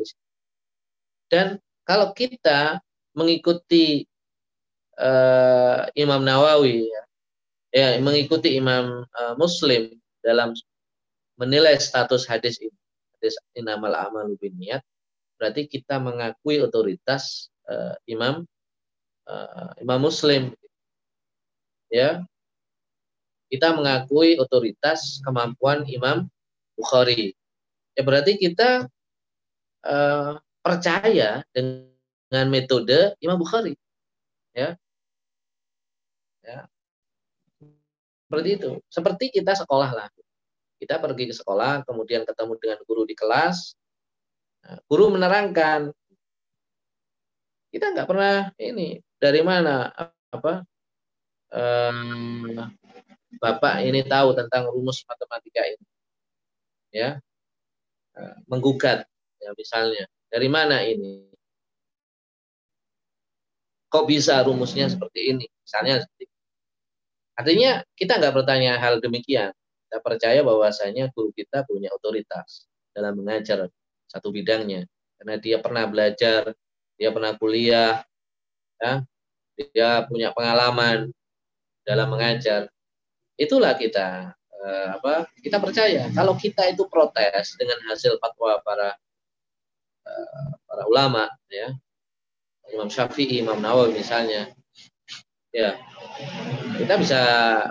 Dan 1.27 1.59
kalau 1.83 2.15
kita 2.15 2.79
mengikuti 3.11 4.07
uh, 4.95 5.91
Imam 5.99 6.23
Nawawi 6.23 6.87
ya, 6.87 7.03
ya 7.75 7.89
mengikuti 7.99 8.55
Imam 8.55 9.03
uh, 9.03 9.35
Muslim 9.35 9.99
dalam 10.23 10.55
menilai 11.41 11.75
status 11.81 12.29
hadis 12.29 12.61
ini, 12.61 12.77
hadis 13.17 13.35
inamal 13.57 13.97
amalu 13.97 14.37
niat, 14.55 14.85
berarti 15.41 15.65
kita 15.65 15.97
mengakui 15.97 16.61
otoritas 16.61 17.49
uh, 17.65 17.97
imam 18.05 18.45
uh, 19.25 19.73
imam 19.81 19.99
muslim. 20.05 20.53
Ya. 21.89 22.21
Kita 23.51 23.75
mengakui 23.75 24.39
otoritas 24.39 25.19
kemampuan 25.27 25.83
imam 25.91 26.31
bukhari 26.79 27.35
ya 28.01 28.03
berarti 28.03 28.41
kita 28.41 28.89
uh, 29.85 30.33
percaya 30.65 31.45
dengan 31.53 32.47
metode 32.49 33.13
imam 33.21 33.37
bukhari 33.37 33.77
ya 34.57 34.73
ya 36.41 36.65
seperti 38.25 38.49
itu 38.57 38.71
seperti 38.89 39.25
kita 39.29 39.53
sekolah 39.53 39.93
lah 39.93 40.09
kita 40.81 40.97
pergi 40.97 41.29
ke 41.29 41.35
sekolah, 41.37 41.85
kemudian 41.85 42.25
ketemu 42.25 42.57
dengan 42.57 42.79
guru 42.89 43.05
di 43.05 43.13
kelas. 43.13 43.77
Nah, 44.65 44.81
guru 44.89 45.13
menerangkan. 45.13 45.93
Kita 47.69 47.93
nggak 47.93 48.09
pernah 48.09 48.49
ini 48.57 48.97
dari 49.21 49.45
mana 49.45 49.93
apa 50.33 50.65
um, 51.53 52.49
Bapak 53.39 53.85
ini 53.87 54.03
tahu 54.03 54.35
tentang 54.35 54.73
rumus 54.73 55.05
matematika 55.05 55.63
ini. 55.69 55.85
Ya. 56.91 57.21
Eh, 58.19 58.37
menggugat 58.51 59.07
ya 59.39 59.51
misalnya. 59.55 60.05
Dari 60.31 60.49
mana 60.51 60.83
ini? 60.83 61.27
Kok 63.91 64.07
bisa 64.07 64.39
rumusnya 64.47 64.87
seperti 64.87 65.35
ini? 65.35 65.47
Misalnya 65.67 66.07
Artinya 67.41 67.81
kita 67.97 68.21
nggak 68.21 68.35
bertanya 68.37 68.77
hal 68.77 69.01
demikian. 69.01 69.57
Kita 69.89 69.99
percaya 70.05 70.45
bahwasanya 70.45 71.09
guru 71.17 71.33
kita 71.33 71.65
punya 71.65 71.89
otoritas 71.89 72.69
dalam 72.93 73.17
mengajar 73.17 73.65
satu 74.05 74.29
bidangnya. 74.29 74.85
Karena 75.17 75.41
dia 75.41 75.57
pernah 75.57 75.89
belajar, 75.89 76.53
dia 77.01 77.09
pernah 77.09 77.33
kuliah, 77.41 78.05
ya, 78.77 79.01
dia 79.57 80.05
punya 80.05 80.37
pengalaman 80.37 81.09
dalam 81.81 82.13
mengajar. 82.13 82.69
Itulah 83.41 83.73
kita 83.81 84.37
eh, 84.65 84.89
apa? 84.97 85.29
Kita 85.41 85.59
percaya. 85.61 86.09
Kalau 86.13 86.37
kita 86.37 86.69
itu 86.69 86.85
protes 86.87 87.57
dengan 87.57 87.81
hasil 87.89 88.17
fatwa 88.21 88.61
para 88.61 88.97
eh, 90.07 90.49
para 90.69 90.85
ulama, 90.87 91.29
ya, 91.51 91.73
Imam 92.71 92.89
Syafi'i, 92.89 93.43
Imam 93.43 93.59
Nawawi 93.59 93.97
misalnya, 93.97 94.53
ya. 95.51 95.77
Kita 96.79 96.95
bisa 96.97 97.21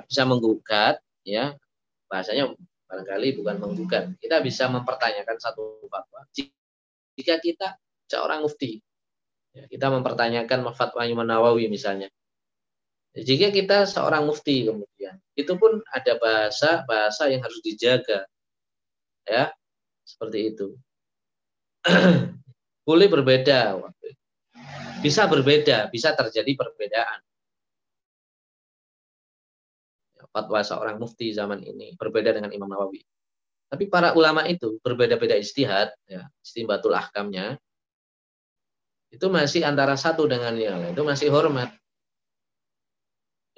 bisa 0.06 0.24
menggugat 0.26 1.02
ya. 1.26 1.56
Bahasanya 2.10 2.54
barangkali 2.90 3.38
bukan 3.42 3.56
menggugat. 3.62 4.04
Kita 4.18 4.42
bisa 4.42 4.66
mempertanyakan 4.70 5.38
satu 5.38 5.86
fatwa. 5.90 6.26
Jika 7.20 7.38
kita 7.38 7.78
seorang 8.10 8.42
mufti 8.42 8.82
ya, 9.54 9.70
kita 9.70 9.94
mempertanyakan 9.94 10.66
fatwa 10.74 11.06
Imam 11.06 11.28
Nawawi 11.28 11.70
misalnya 11.70 12.10
jika 13.18 13.50
kita 13.50 13.78
seorang 13.90 14.26
mufti 14.26 14.70
kemudian 14.70 15.18
itu 15.34 15.54
pun 15.58 15.82
ada 15.90 16.14
bahasa 16.22 16.84
bahasa 16.86 17.32
yang 17.32 17.42
harus 17.42 17.60
dijaga 17.66 18.28
ya 19.26 19.50
seperti 20.06 20.54
itu 20.54 20.68
boleh 22.88 23.08
berbeda 23.10 23.82
bisa 25.00 25.26
berbeda 25.26 25.90
bisa 25.90 26.14
terjadi 26.14 26.52
perbedaan 26.54 27.20
fatwa 30.30 30.62
seorang 30.62 31.02
mufti 31.02 31.34
zaman 31.34 31.62
ini 31.66 31.98
berbeda 31.98 32.34
dengan 32.34 32.54
Imam 32.54 32.70
Nawawi. 32.70 33.02
Tapi 33.70 33.86
para 33.86 34.18
ulama 34.18 34.46
itu 34.50 34.82
berbeda-beda 34.82 35.38
istihad, 35.38 35.94
ya, 36.10 36.26
istimbatul 36.42 36.94
ahkamnya, 36.98 37.62
itu 39.14 39.26
masih 39.30 39.62
antara 39.66 39.94
satu 39.94 40.26
dengan 40.26 40.58
yang 40.58 40.82
lain. 40.82 40.94
Itu 40.98 41.06
masih 41.06 41.30
hormat. 41.30 41.70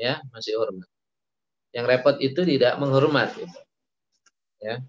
Ya, 0.02 0.18
masih 0.34 0.58
hormat. 0.58 0.90
Yang 1.70 1.86
repot 1.86 2.18
itu 2.18 2.42
tidak 2.42 2.74
menghormat. 2.82 3.30
Gitu. 3.38 3.60
Ya, 4.58 4.82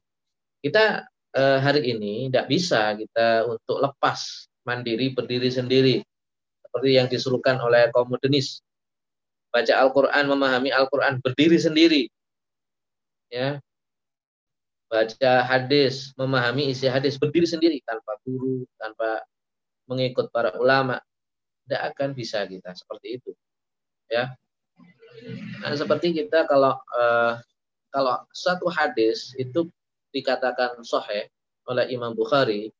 kita 0.64 1.05
eh, 1.37 1.59
hari 1.61 1.92
ini 1.92 2.33
tidak 2.33 2.48
bisa 2.48 2.96
kita 2.96 3.44
untuk 3.44 3.77
lepas 3.85 4.48
mandiri 4.64 5.12
berdiri 5.12 5.53
sendiri 5.53 6.01
seperti 6.64 6.88
yang 6.96 7.09
disuruhkan 7.12 7.61
oleh 7.61 7.92
kaum 7.92 8.09
modernis 8.09 8.64
baca 9.53 9.72
Al-Quran, 9.85 10.25
memahami 10.33 10.72
Al-Quran, 10.72 11.20
berdiri 11.20 11.61
sendiri. 11.61 12.03
Ya, 13.29 13.61
baca 14.88 15.33
hadis, 15.44 16.16
memahami 16.16 16.72
isi 16.72 16.88
hadis, 16.88 17.20
berdiri 17.20 17.44
sendiri 17.44 17.79
tanpa 17.85 18.16
guru, 18.25 18.64
tanpa 18.81 19.20
mengikut 19.85 20.33
para 20.33 20.57
ulama, 20.57 21.01
tidak 21.68 21.92
akan 21.92 22.09
bisa 22.16 22.48
kita 22.48 22.72
seperti 22.72 23.20
itu. 23.20 23.31
Ya, 24.09 24.33
nah, 25.62 25.75
seperti 25.77 26.14
kita 26.16 26.44
kalau 26.48 26.77
uh, 26.94 27.38
kalau 27.92 28.25
satu 28.33 28.72
hadis 28.72 29.37
itu 29.37 29.68
dikatakan 30.12 30.81
sohe 30.85 31.29
oleh 31.68 31.88
Imam 31.92 32.16
Bukhari 32.16 32.72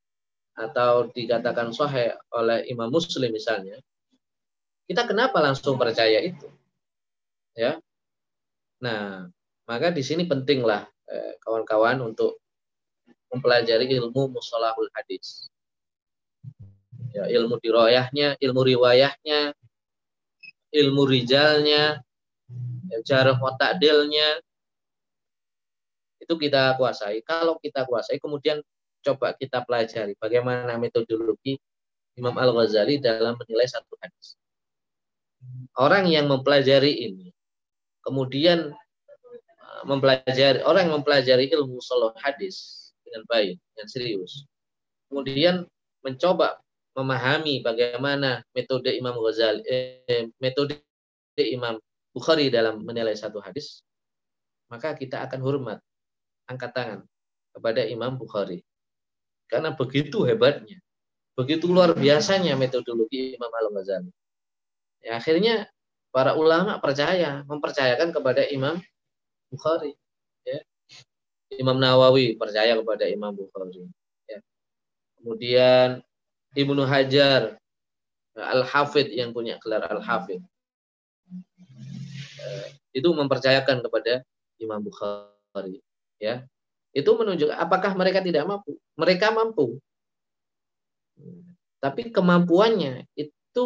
atau 0.57 1.09
dikatakan 1.13 1.73
sohe 1.73 2.13
oleh 2.33 2.65
Imam 2.69 2.93
Muslim 2.93 3.33
misalnya, 3.33 3.81
kita 4.85 5.09
kenapa 5.09 5.41
langsung 5.41 5.81
percaya 5.81 6.21
itu? 6.21 6.49
ya. 7.57 7.79
Nah, 8.83 9.29
maka 9.69 9.95
di 9.95 10.03
sini 10.03 10.27
pentinglah 10.27 10.89
eh, 11.09 11.33
kawan-kawan 11.41 12.03
untuk 12.03 12.41
mempelajari 13.33 13.89
ilmu 13.89 14.33
musolahul 14.33 14.91
hadis. 14.93 15.49
Ya, 17.13 17.29
ilmu 17.29 17.61
diroyahnya, 17.61 18.41
ilmu 18.41 18.61
riwayahnya, 18.65 19.53
ilmu 20.73 21.03
rijalnya, 21.05 22.01
ya, 22.93 22.99
jarah 23.01 23.37
watakdilnya, 23.41 24.45
itu 26.23 26.35
kita 26.39 26.77
kuasai. 26.77 27.25
Kalau 27.25 27.57
kita 27.59 27.89
kuasai, 27.89 28.21
kemudian 28.21 28.61
coba 29.03 29.35
kita 29.35 29.67
pelajari 29.67 30.15
bagaimana 30.21 30.79
metodologi 30.79 31.59
Imam 32.15 32.37
Al-Ghazali 32.39 33.03
dalam 33.03 33.35
menilai 33.35 33.67
satu 33.67 33.99
hadis. 33.99 34.39
Orang 35.75 36.07
yang 36.07 36.31
mempelajari 36.31 37.11
ini, 37.11 37.35
kemudian 38.07 38.71
uh, 39.59 39.83
mempelajari 39.89 40.63
orang 40.63 40.87
yang 40.87 41.03
mempelajari 41.03 41.51
ilmu 41.51 41.83
solo 41.83 42.15
hadis 42.23 42.89
dengan 43.03 43.27
baik, 43.27 43.59
dengan 43.75 43.89
serius. 43.91 44.47
Kemudian 45.11 45.67
mencoba 46.07 46.63
memahami 46.95 47.65
bagaimana 47.65 48.45
metode 48.55 48.95
Imam 48.95 49.19
Ghazali, 49.19 49.65
eh, 49.67 50.29
metode 50.39 50.79
Imam 51.41 51.81
Bukhari 52.13 52.53
dalam 52.53 52.85
menilai 52.85 53.17
satu 53.17 53.41
hadis, 53.41 53.81
maka 54.69 54.93
kita 54.93 55.25
akan 55.25 55.41
hormat, 55.41 55.79
angkat 56.45 56.71
tangan 56.77 57.01
kepada 57.57 57.85
Imam 57.89 58.17
Bukhari. 58.21 58.61
Karena 59.49 59.73
begitu 59.73 60.25
hebatnya, 60.25 60.81
begitu 61.37 61.69
luar 61.69 61.97
biasanya 61.97 62.57
metodologi 62.57 63.37
Imam 63.37 63.49
Al-Ghazali. 63.49 64.13
Ya, 65.03 65.19
akhirnya 65.19 65.69
para 66.13 66.37
ulama 66.37 66.77
percaya, 66.79 67.45
mempercayakan 67.49 68.13
kepada 68.13 68.45
Imam 68.49 68.81
Bukhari. 69.49 69.97
Ya. 70.45 70.61
Imam 71.57 71.77
Nawawi 71.77 72.37
percaya 72.37 72.77
kepada 72.77 73.09
Imam 73.09 73.33
Bukhari. 73.33 73.89
Ya. 74.29 74.39
Kemudian 75.17 76.05
Ibnu 76.53 76.85
Hajar, 76.85 77.57
Al-Hafid 78.37 79.13
yang 79.13 79.33
punya 79.37 79.61
gelar 79.61 79.85
Al-Hafid. 79.89 80.41
Eh, 82.43 82.69
itu 82.99 83.09
mempercayakan 83.15 83.81
kepada 83.85 84.27
Imam 84.59 84.83
Bukhari. 84.83 85.79
Ya. 86.19 86.47
Itu 86.93 87.17
menunjukkan 87.17 87.57
apakah 87.57 87.97
mereka 87.97 88.21
tidak 88.21 88.45
mampu? 88.45 88.77
Mereka 88.99 89.33
mampu. 89.33 89.81
Tapi 91.81 92.13
kemampuannya 92.13 93.09
itu 93.17 93.65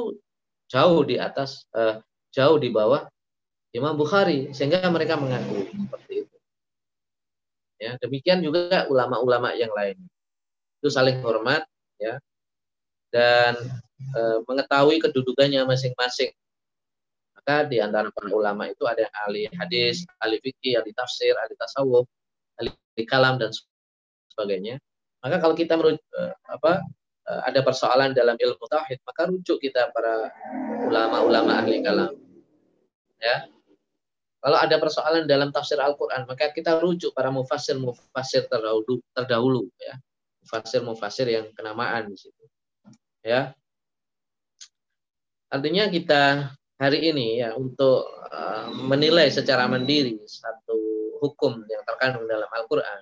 jauh 0.70 1.02
di 1.02 1.18
atas 1.18 1.66
uh, 1.74 2.00
jauh 2.30 2.56
di 2.56 2.70
bawah 2.70 3.06
Imam 3.74 3.92
Bukhari 3.98 4.54
sehingga 4.56 4.86
mereka 4.88 5.18
mengaku 5.18 5.68
seperti 5.68 6.24
itu. 6.24 6.36
Ya, 7.76 7.92
demikian 8.00 8.40
juga 8.40 8.88
ulama-ulama 8.88 9.52
yang 9.52 9.68
lain. 9.74 10.00
Itu 10.80 10.88
saling 10.88 11.20
hormat 11.20 11.68
ya 12.00 12.16
dan 13.12 13.56
e, 14.00 14.20
mengetahui 14.48 15.00
kedudukannya 15.00 15.64
masing-masing. 15.64 16.32
Maka 17.46 17.70
di 17.70 17.78
antara 17.78 18.10
para 18.10 18.26
ulama 18.34 18.66
itu 18.66 18.90
ada 18.90 19.06
yang 19.06 19.14
ahli 19.22 19.46
hadis, 19.54 20.02
ahli 20.18 20.42
fikih, 20.42 20.82
ahli 20.82 20.90
tafsir, 20.90 21.30
ahli 21.38 21.54
tasawuf, 21.54 22.02
ahli 22.58 22.74
kalam 23.06 23.38
dan 23.38 23.54
sebagainya. 24.34 24.82
Maka 25.22 25.38
kalau 25.38 25.54
kita 25.54 25.78
menurut 25.78 26.02
e, 26.10 26.34
apa 26.50 26.82
e, 27.22 27.32
ada 27.46 27.62
persoalan 27.62 28.18
dalam 28.18 28.34
ilmu 28.34 28.66
tauhid, 28.66 28.98
maka 29.06 29.30
rujuk 29.30 29.62
kita 29.62 29.94
para 29.94 30.34
ulama-ulama 30.90 31.62
ahli 31.62 31.86
kalam. 31.86 32.18
Ya. 33.22 33.46
Kalau 34.42 34.58
ada 34.58 34.76
persoalan 34.82 35.30
dalam 35.30 35.54
tafsir 35.54 35.78
Al-Quran 35.78 36.26
maka 36.26 36.50
kita 36.50 36.82
rujuk 36.82 37.14
para 37.14 37.30
mufasir 37.30 37.78
terdahulu 38.50 38.98
terdahulu 39.14 39.70
ya. 39.78 39.94
Mufasir 40.82 41.30
yang 41.30 41.54
kenamaan 41.54 42.10
di 42.10 42.18
situ. 42.18 42.42
Ya. 43.22 43.54
Artinya 45.46 45.86
kita 45.86 46.50
hari 46.76 47.08
ini 47.08 47.40
ya 47.40 47.56
untuk 47.56 48.04
uh, 48.32 48.68
menilai 48.72 49.32
secara 49.32 49.64
mandiri 49.64 50.20
satu 50.28 50.76
hukum 51.24 51.64
yang 51.68 51.82
terkandung 51.88 52.28
dalam 52.28 52.48
Al-Quran 52.52 53.00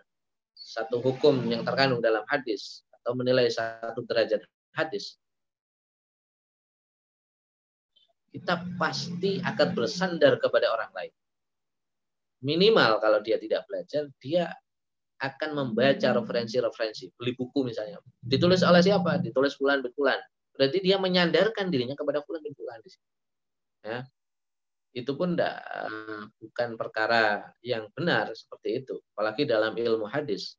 satu 0.54 1.02
hukum 1.02 1.46
yang 1.50 1.66
terkandung 1.66 1.98
dalam 1.98 2.22
hadis 2.30 2.86
atau 3.02 3.18
menilai 3.18 3.50
satu 3.50 4.06
derajat 4.06 4.42
hadis 4.74 5.18
kita 8.34 8.66
pasti 8.74 9.38
akan 9.38 9.78
bersandar 9.78 10.42
kepada 10.42 10.66
orang 10.74 10.90
lain. 10.90 11.14
Minimal 12.42 12.98
kalau 12.98 13.22
dia 13.22 13.38
tidak 13.38 13.62
belajar, 13.70 14.10
dia 14.18 14.50
akan 15.22 15.54
membaca 15.54 16.10
referensi-referensi, 16.10 17.14
beli 17.14 17.38
buku 17.38 17.62
misalnya. 17.62 18.02
Ditulis 18.18 18.66
oleh 18.66 18.82
siapa? 18.82 19.22
Ditulis 19.22 19.54
bulan 19.54 19.86
bin 19.86 19.94
Berarti 20.54 20.78
dia 20.82 20.98
menyandarkan 20.98 21.70
dirinya 21.70 21.94
kepada 21.94 22.26
bulan 22.26 22.42
bin 22.42 22.52
Ya. 23.84 24.08
itu 24.94 25.12
pun 25.18 25.34
tidak 25.34 25.60
bukan 26.38 26.78
perkara 26.78 27.50
yang 27.60 27.90
benar 27.92 28.30
seperti 28.32 28.80
itu. 28.80 29.02
Apalagi 29.12 29.42
dalam 29.44 29.74
ilmu 29.74 30.06
hadis. 30.06 30.54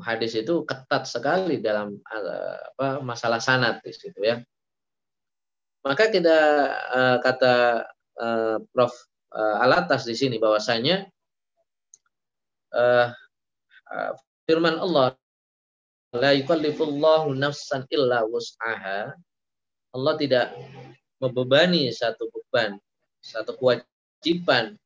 Hadis 0.00 0.38
itu 0.38 0.62
ketat 0.64 1.04
sekali 1.04 1.58
dalam 1.60 1.98
apa 2.08 3.02
masalah 3.02 3.42
sanat 3.42 3.82
di 3.82 3.92
ya. 4.22 4.38
Maka 5.84 6.08
kita 6.08 6.38
uh, 6.94 7.16
kata 7.20 7.84
Prof 8.72 8.94
Alatas 9.34 10.06
di 10.06 10.14
sini 10.14 10.38
bahwasanya 10.38 11.10
firman 14.46 14.78
Allah 14.78 15.18
la 16.14 16.30
yukallifullahu 16.38 17.34
nafsan 17.34 17.82
illa 17.90 18.22
wus'aha. 18.22 19.10
Allah 19.94 20.14
tidak 20.18 20.54
membebani 21.24 21.88
satu 21.88 22.28
beban 22.28 22.76
satu 23.24 23.56
kewajiban 23.56 24.76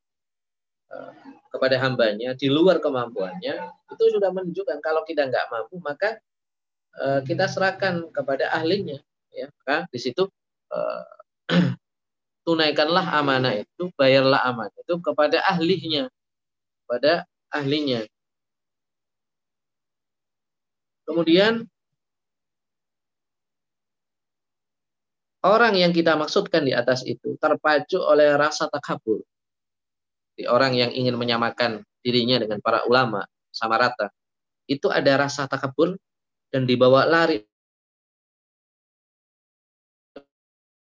uh, 0.87 1.11
kepada 1.51 1.75
hambanya 1.83 2.31
di 2.39 2.47
luar 2.47 2.79
kemampuannya 2.79 3.59
itu 3.91 4.03
sudah 4.15 4.31
menunjukkan 4.31 4.79
kalau 4.79 5.03
kita 5.03 5.27
nggak 5.27 5.51
mampu 5.51 5.75
maka 5.83 6.15
uh, 7.03 7.19
kita 7.27 7.51
serahkan 7.51 8.07
kepada 8.15 8.55
ahlinya 8.55 9.03
ya 9.35 9.51
maka 9.51 9.91
di 9.91 9.99
situ 9.99 10.31
Eh, 10.69 11.03
tunaikanlah 12.45 13.05
amanah 13.17 13.53
itu, 13.57 13.89
bayarlah 13.97 14.41
amanah 14.45 14.73
itu 14.77 14.95
kepada 15.01 15.41
ahlinya, 15.49 16.09
pada 16.85 17.25
ahlinya. 17.49 18.05
Kemudian 21.09 21.65
orang 25.45 25.75
yang 25.79 25.91
kita 25.95 26.19
maksudkan 26.19 26.67
di 26.67 26.75
atas 26.75 27.03
itu 27.07 27.39
terpacu 27.39 27.99
oleh 27.99 28.35
rasa 28.35 28.67
takabur. 28.67 29.23
Di 30.35 30.47
orang 30.47 30.75
yang 30.75 30.91
ingin 30.91 31.19
menyamakan 31.19 31.83
dirinya 32.03 32.39
dengan 32.39 32.63
para 32.63 32.83
ulama 32.87 33.23
sama 33.51 33.79
rata. 33.79 34.11
Itu 34.67 34.87
ada 34.91 35.27
rasa 35.27 35.47
takabur 35.47 35.95
dan 36.49 36.63
dibawa 36.65 37.05
lari 37.05 37.43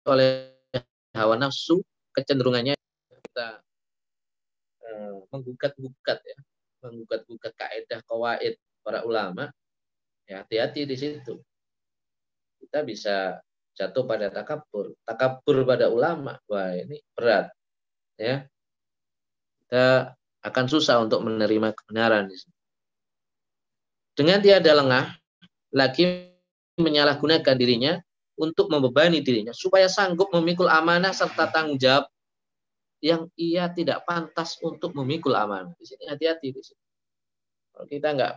oleh 0.09 0.57
hawa 1.13 1.37
nafsu 1.37 1.85
kecenderungannya 2.17 2.73
kita 3.29 3.61
uh, 4.89 5.15
menggugat-gugat 5.29 6.19
ya 6.25 6.37
menggugat-gugat 6.81 7.53
kaidah 7.53 8.01
kawaid 8.09 8.57
para 8.81 9.05
ulama 9.05 9.53
ya 10.25 10.41
hati-hati 10.41 10.89
di 10.89 10.97
situ 10.97 11.37
kita 12.57 12.81
bisa 12.81 13.37
jatuh 13.79 14.03
pada 14.03 14.27
takabur 14.27 14.91
takabur 15.07 15.63
pada 15.63 15.87
ulama 15.87 16.35
wah 16.51 16.75
ini 16.75 16.99
berat 17.15 17.47
ya 18.19 18.43
kita 19.63 20.13
akan 20.43 20.65
susah 20.67 20.99
untuk 20.99 21.23
menerima 21.23 21.71
kebenaran 21.71 22.27
dengan 24.19 24.43
tiada 24.43 24.75
lengah 24.75 25.15
lagi 25.71 26.27
menyalahgunakan 26.75 27.55
dirinya 27.55 27.95
untuk 28.35 28.67
membebani 28.67 29.23
dirinya 29.23 29.55
supaya 29.55 29.87
sanggup 29.87 30.27
memikul 30.35 30.67
amanah 30.67 31.15
serta 31.15 31.47
tanggung 31.51 31.79
jawab 31.79 32.07
yang 32.99 33.31
ia 33.39 33.71
tidak 33.71 34.03
pantas 34.03 34.59
untuk 34.59 34.91
memikul 34.91 35.35
amanah. 35.35 35.71
Di 35.79 35.87
sini 35.87 36.07
hati-hati 36.07 36.51
di 36.51 36.61
sini. 36.63 36.83
Kalau 37.71 37.87
kita 37.87 38.07
nggak 38.11 38.33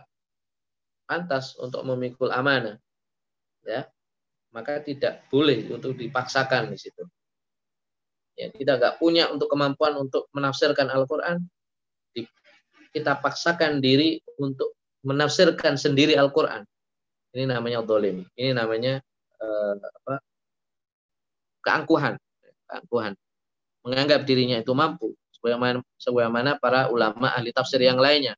pantas 1.03 1.55
untuk 1.59 1.83
memikul 1.83 2.31
amanah, 2.31 2.79
ya, 3.67 3.83
maka 4.53 4.79
tidak 4.85 5.25
boleh 5.33 5.65
untuk 5.73 5.97
dipaksakan 5.97 6.69
di 6.69 6.77
situ. 6.77 7.03
Ya, 8.37 8.49
kita 8.49 8.77
nggak 8.77 8.97
punya 9.01 9.29
untuk 9.29 9.49
kemampuan 9.49 9.97
untuk 9.97 10.29
menafsirkan 10.33 10.89
Al-Quran, 10.89 11.45
kita 12.93 13.17
paksakan 13.17 13.81
diri 13.81 14.21
untuk 14.37 14.77
menafsirkan 15.01 15.75
sendiri 15.75 16.13
Al-Quran. 16.13 16.61
Ini 17.33 17.49
namanya 17.49 17.81
dolim. 17.81 18.21
Ini 18.37 18.53
namanya 18.53 19.01
eh, 19.41 19.73
apa, 19.81 20.21
keangkuhan, 21.65 22.13
keangkuhan, 22.69 23.17
menganggap 23.81 24.21
dirinya 24.29 24.61
itu 24.61 24.69
mampu, 24.77 25.17
sebagaimana, 25.33 25.81
sebagaimana 25.97 26.61
para 26.61 26.93
ulama 26.93 27.33
ahli 27.33 27.49
tafsir 27.49 27.81
yang 27.81 27.97
lainnya. 27.97 28.37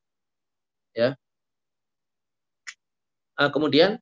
Ya. 0.96 1.20
Eh, 3.36 3.52
kemudian 3.52 4.00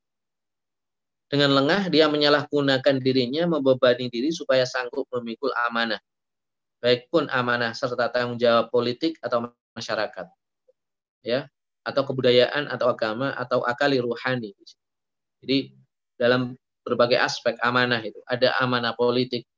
dengan 1.33 1.49
lengah 1.49 1.89
dia 1.89 2.05
menyalahgunakan 2.05 3.01
dirinya, 3.01 3.49
membebani 3.49 4.05
diri 4.05 4.29
supaya 4.29 4.69
sanggup 4.69 5.09
memikul 5.09 5.49
amanah. 5.65 5.97
Baik 6.77 7.09
pun 7.09 7.25
amanah 7.33 7.73
serta 7.73 8.13
tanggung 8.13 8.37
jawab 8.37 8.69
politik 8.69 9.17
atau 9.17 9.49
masyarakat. 9.73 10.29
Ya, 11.25 11.49
atau 11.81 12.05
kebudayaan 12.05 12.69
atau 12.69 12.85
agama 12.85 13.33
atau 13.33 13.65
akali 13.65 13.97
ruhani. 13.97 14.53
Jadi 15.41 15.73
dalam 16.21 16.53
berbagai 16.85 17.17
aspek 17.17 17.57
amanah 17.65 18.05
itu. 18.05 18.21
Ada 18.29 18.53
amanah 18.61 18.93
politik, 18.93 19.49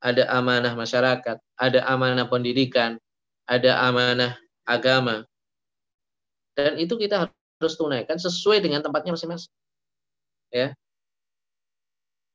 ada 0.00 0.24
amanah 0.32 0.72
masyarakat, 0.72 1.36
ada 1.36 1.80
amanah 1.84 2.32
pendidikan, 2.32 2.96
ada 3.44 3.76
amanah 3.84 4.40
agama. 4.64 5.28
Dan 6.56 6.80
itu 6.80 6.96
kita 6.96 7.28
harus 7.28 7.74
tunaikan 7.76 8.16
sesuai 8.16 8.64
dengan 8.64 8.80
tempatnya 8.80 9.12
masing-masing. 9.12 9.52
Ya. 10.48 10.72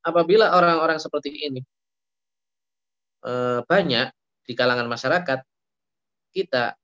Apabila 0.06 0.54
orang-orang 0.54 1.02
seperti 1.02 1.34
ini 1.34 1.62
eh, 3.26 3.60
banyak 3.66 4.08
di 4.46 4.54
kalangan 4.54 4.86
masyarakat, 4.86 5.42
kita 6.30 6.78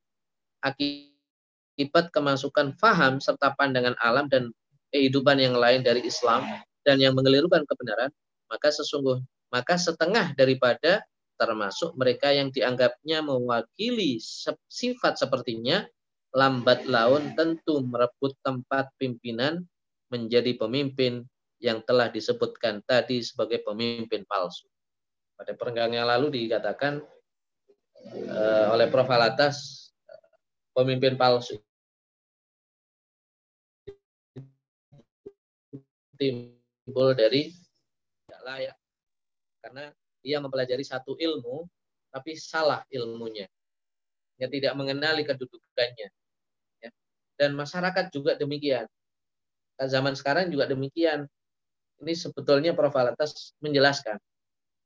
akibat 0.66 2.10
kemasukan 2.10 2.74
faham 2.82 3.22
serta 3.22 3.54
pandangan 3.54 3.94
alam 4.02 4.26
dan 4.26 4.50
kehidupan 4.90 5.38
yang 5.38 5.54
lain 5.54 5.86
dari 5.86 6.02
Islam 6.02 6.44
dan 6.82 6.98
yang 6.98 7.14
mengelirukan 7.14 7.62
kebenaran, 7.70 8.10
maka 8.50 8.74
sesungguh 8.74 9.22
maka 9.52 9.76
setengah 9.76 10.34
daripada 10.34 11.04
termasuk 11.36 11.94
mereka 12.00 12.32
yang 12.32 12.50
dianggapnya 12.50 13.20
mewakili 13.26 14.18
sifat 14.72 15.20
sepertinya 15.20 15.84
lambat 16.32 16.88
laun 16.88 17.36
tentu 17.36 17.84
merebut 17.84 18.32
tempat 18.40 18.88
pimpinan 18.96 19.68
menjadi 20.08 20.56
pemimpin 20.56 21.28
yang 21.62 21.80
telah 21.86 22.10
disebutkan 22.10 22.82
tadi 22.84 23.22
sebagai 23.22 23.62
pemimpin 23.62 24.26
palsu. 24.26 24.66
Pada 25.38 25.54
perenggang 25.54 25.94
yang 25.94 26.10
lalu 26.10 26.46
dikatakan 26.50 27.06
uh, 28.34 28.74
oleh 28.74 28.90
Prof. 28.90 29.10
Alatas 29.10 29.90
pemimpin 30.74 31.14
palsu 31.16 31.62
tim 36.22 36.54
timbul 36.86 37.18
dari 37.18 37.50
tidak 38.30 38.42
layak. 38.46 38.78
Karena 39.62 39.84
dia 40.22 40.38
mempelajari 40.38 40.86
satu 40.86 41.18
ilmu, 41.18 41.66
tapi 42.14 42.38
salah 42.38 42.86
ilmunya. 42.94 43.50
Dia 44.38 44.46
tidak 44.46 44.78
mengenali 44.78 45.26
kedudukannya. 45.26 46.10
Ya. 46.82 46.90
Dan 47.42 47.58
masyarakat 47.58 48.14
juga 48.14 48.38
demikian. 48.38 48.86
Zaman 49.82 50.14
sekarang 50.14 50.54
juga 50.54 50.70
demikian. 50.70 51.26
Ini 52.02 52.14
sebetulnya 52.18 52.74
Prof. 52.74 52.98
Alatas 52.98 53.54
menjelaskan 53.62 54.18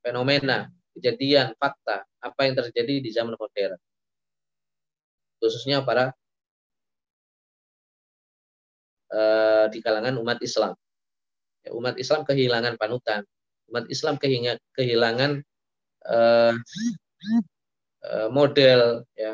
fenomena, 0.03 0.67
kejadian, 0.93 1.55
fakta, 1.55 2.03
apa 2.19 2.39
yang 2.43 2.59
terjadi 2.59 2.99
di 2.99 3.09
zaman 3.09 3.39
modern. 3.39 3.79
Khususnya 5.39 5.79
para 5.83 6.11
uh, 9.15 9.65
di 9.71 9.79
kalangan 9.79 10.19
umat 10.19 10.43
Islam. 10.43 10.75
Ya, 11.63 11.71
umat 11.73 11.95
Islam 11.97 12.27
kehilangan 12.27 12.75
panutan, 12.77 13.23
umat 13.71 13.87
Islam 13.89 14.19
kehilangan 14.75 15.41
uh, 16.05 16.53
uh, 18.05 18.29
model, 18.29 19.07
ya, 19.17 19.33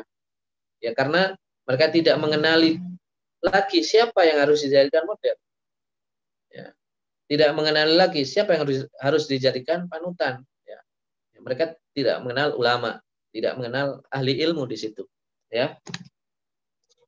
ya 0.80 0.92
karena 0.96 1.36
mereka 1.68 1.92
tidak 1.92 2.16
mengenali 2.16 2.80
lagi 3.42 3.82
siapa 3.82 4.22
yang 4.24 4.38
harus 4.40 4.62
dijadikan 4.64 5.04
model. 5.04 5.36
Tidak 7.30 7.50
mengenali 7.56 7.94
lagi 7.94 8.22
siapa 8.26 8.56
yang 8.56 8.66
harus 9.00 9.24
dijadikan 9.30 9.86
panutan, 9.88 10.42
ya. 10.66 10.78
mereka 11.40 11.74
tidak 11.94 12.20
mengenal 12.22 12.54
ulama, 12.58 13.00
tidak 13.32 13.56
mengenal 13.56 14.04
ahli 14.12 14.38
ilmu 14.42 14.66
di 14.68 14.76
situ, 14.76 15.06
ya. 15.48 15.76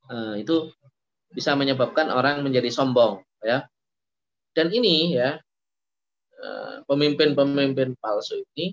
Uh, 0.05 0.37
itu 0.37 0.69
bisa 1.33 1.57
menyebabkan 1.57 2.13
orang 2.13 2.45
menjadi 2.45 2.69
sombong, 2.71 3.25
ya 3.43 3.69
dan 4.55 4.71
ini 4.71 5.19
ya 5.19 5.37
eh, 6.39 6.75
pemimpin-pemimpin 6.87 7.99
palsu 7.99 8.41
ini 8.55 8.73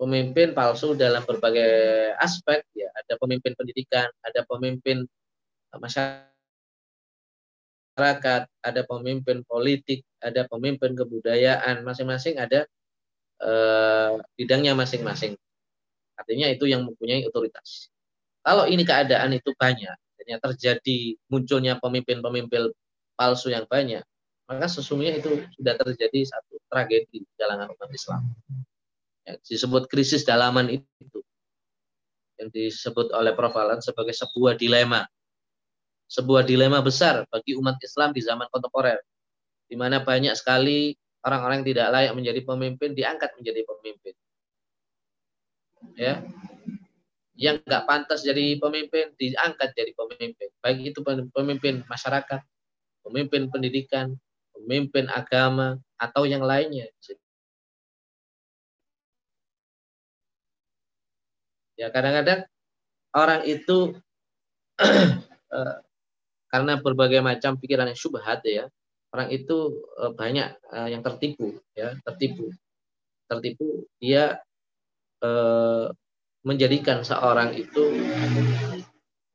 pemimpin 0.00 0.56
palsu 0.56 0.96
dalam 0.96 1.22
berbagai 1.22 1.70
aspek 2.18 2.64
ya 2.74 2.90
ada 2.90 3.14
pemimpin 3.20 3.54
pendidikan, 3.54 4.08
ada 4.24 4.42
pemimpin 4.48 5.06
masyarakat, 5.70 6.31
ada 7.96 8.82
pemimpin 8.88 9.44
politik, 9.44 10.04
ada 10.22 10.48
pemimpin 10.48 10.96
kebudayaan, 10.96 11.84
masing-masing 11.84 12.40
ada 12.40 12.64
eh, 13.42 14.12
bidangnya 14.38 14.72
masing-masing. 14.72 15.36
Artinya 16.16 16.48
itu 16.48 16.64
yang 16.68 16.86
mempunyai 16.86 17.24
otoritas. 17.28 17.92
Kalau 18.42 18.66
ini 18.66 18.82
keadaan 18.82 19.36
itu 19.36 19.54
banyak, 19.54 19.94
artinya 20.18 20.38
terjadi 20.50 21.14
munculnya 21.30 21.78
pemimpin-pemimpin 21.78 22.74
palsu 23.14 23.54
yang 23.54 23.68
banyak, 23.68 24.02
maka 24.50 24.66
sesungguhnya 24.66 25.20
itu 25.22 25.46
sudah 25.54 25.74
terjadi 25.78 26.26
satu 26.26 26.58
tragedi 26.66 27.22
di 27.22 27.32
kalangan 27.38 27.70
umat 27.72 27.90
Islam. 27.94 28.22
Ya, 29.22 29.38
disebut 29.38 29.86
krisis 29.86 30.26
dalaman 30.26 30.66
itu 30.82 31.18
yang 32.42 32.50
disebut 32.50 33.14
oleh 33.14 33.30
Prof. 33.38 33.54
Alan 33.54 33.78
sebagai 33.78 34.10
sebuah 34.10 34.58
dilema. 34.58 35.06
Sebuah 36.12 36.44
dilema 36.44 36.84
besar 36.84 37.24
bagi 37.32 37.56
umat 37.56 37.80
Islam 37.80 38.12
di 38.12 38.20
zaman 38.20 38.44
kontemporer, 38.52 39.00
di 39.64 39.80
mana 39.80 40.04
banyak 40.04 40.36
sekali 40.36 40.92
orang-orang 41.24 41.64
yang 41.64 41.68
tidak 41.72 41.88
layak 41.88 42.12
menjadi 42.12 42.40
pemimpin 42.44 42.90
diangkat 42.92 43.32
menjadi 43.40 43.64
pemimpin. 43.64 44.14
Ya, 45.96 46.20
yang 47.32 47.64
nggak 47.64 47.84
pantas 47.88 48.20
jadi 48.22 48.60
pemimpin 48.60 49.16
diangkat 49.16 49.72
jadi 49.72 49.96
pemimpin, 49.96 50.48
baik 50.60 50.92
itu 50.92 51.00
pemimpin 51.32 51.80
masyarakat, 51.88 52.40
pemimpin 53.08 53.48
pendidikan, 53.48 54.12
pemimpin 54.52 55.08
agama 55.08 55.80
atau 55.96 56.28
yang 56.28 56.44
lainnya. 56.44 56.92
Ya 61.80 61.88
kadang-kadang 61.88 62.44
orang 63.16 63.42
itu 63.48 63.96
eh, 65.56 65.76
karena 66.52 66.76
berbagai 66.78 67.24
macam 67.24 67.56
pikiran 67.56 67.88
yang 67.88 67.96
syubhat 67.96 68.44
ya, 68.44 68.68
orang 69.16 69.32
itu 69.32 69.80
eh, 70.04 70.12
banyak 70.12 70.48
eh, 70.52 70.88
yang 70.92 71.00
tertipu 71.00 71.56
ya, 71.72 71.96
tertipu. 72.04 72.52
Tertipu 73.26 73.88
dia 73.96 74.36
menjadikan 76.42 77.06
seorang 77.06 77.54
itu 77.54 77.94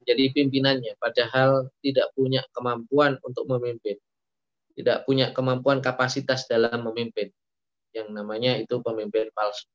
menjadi 0.03 0.25
pimpinannya 0.35 0.99
padahal 0.99 1.71
tidak 1.79 2.11
punya 2.11 2.43
kemampuan 2.51 3.15
untuk 3.23 3.47
memimpin 3.47 3.95
tidak 4.77 5.09
punya 5.09 5.33
kemampuan 5.33 5.81
kapasitas 5.81 6.45
dalam 6.45 6.85
memimpin. 6.85 7.33
Yang 7.97 8.13
namanya 8.13 8.61
itu 8.61 8.77
pemimpin 8.85 9.33
palsu. 9.33 9.65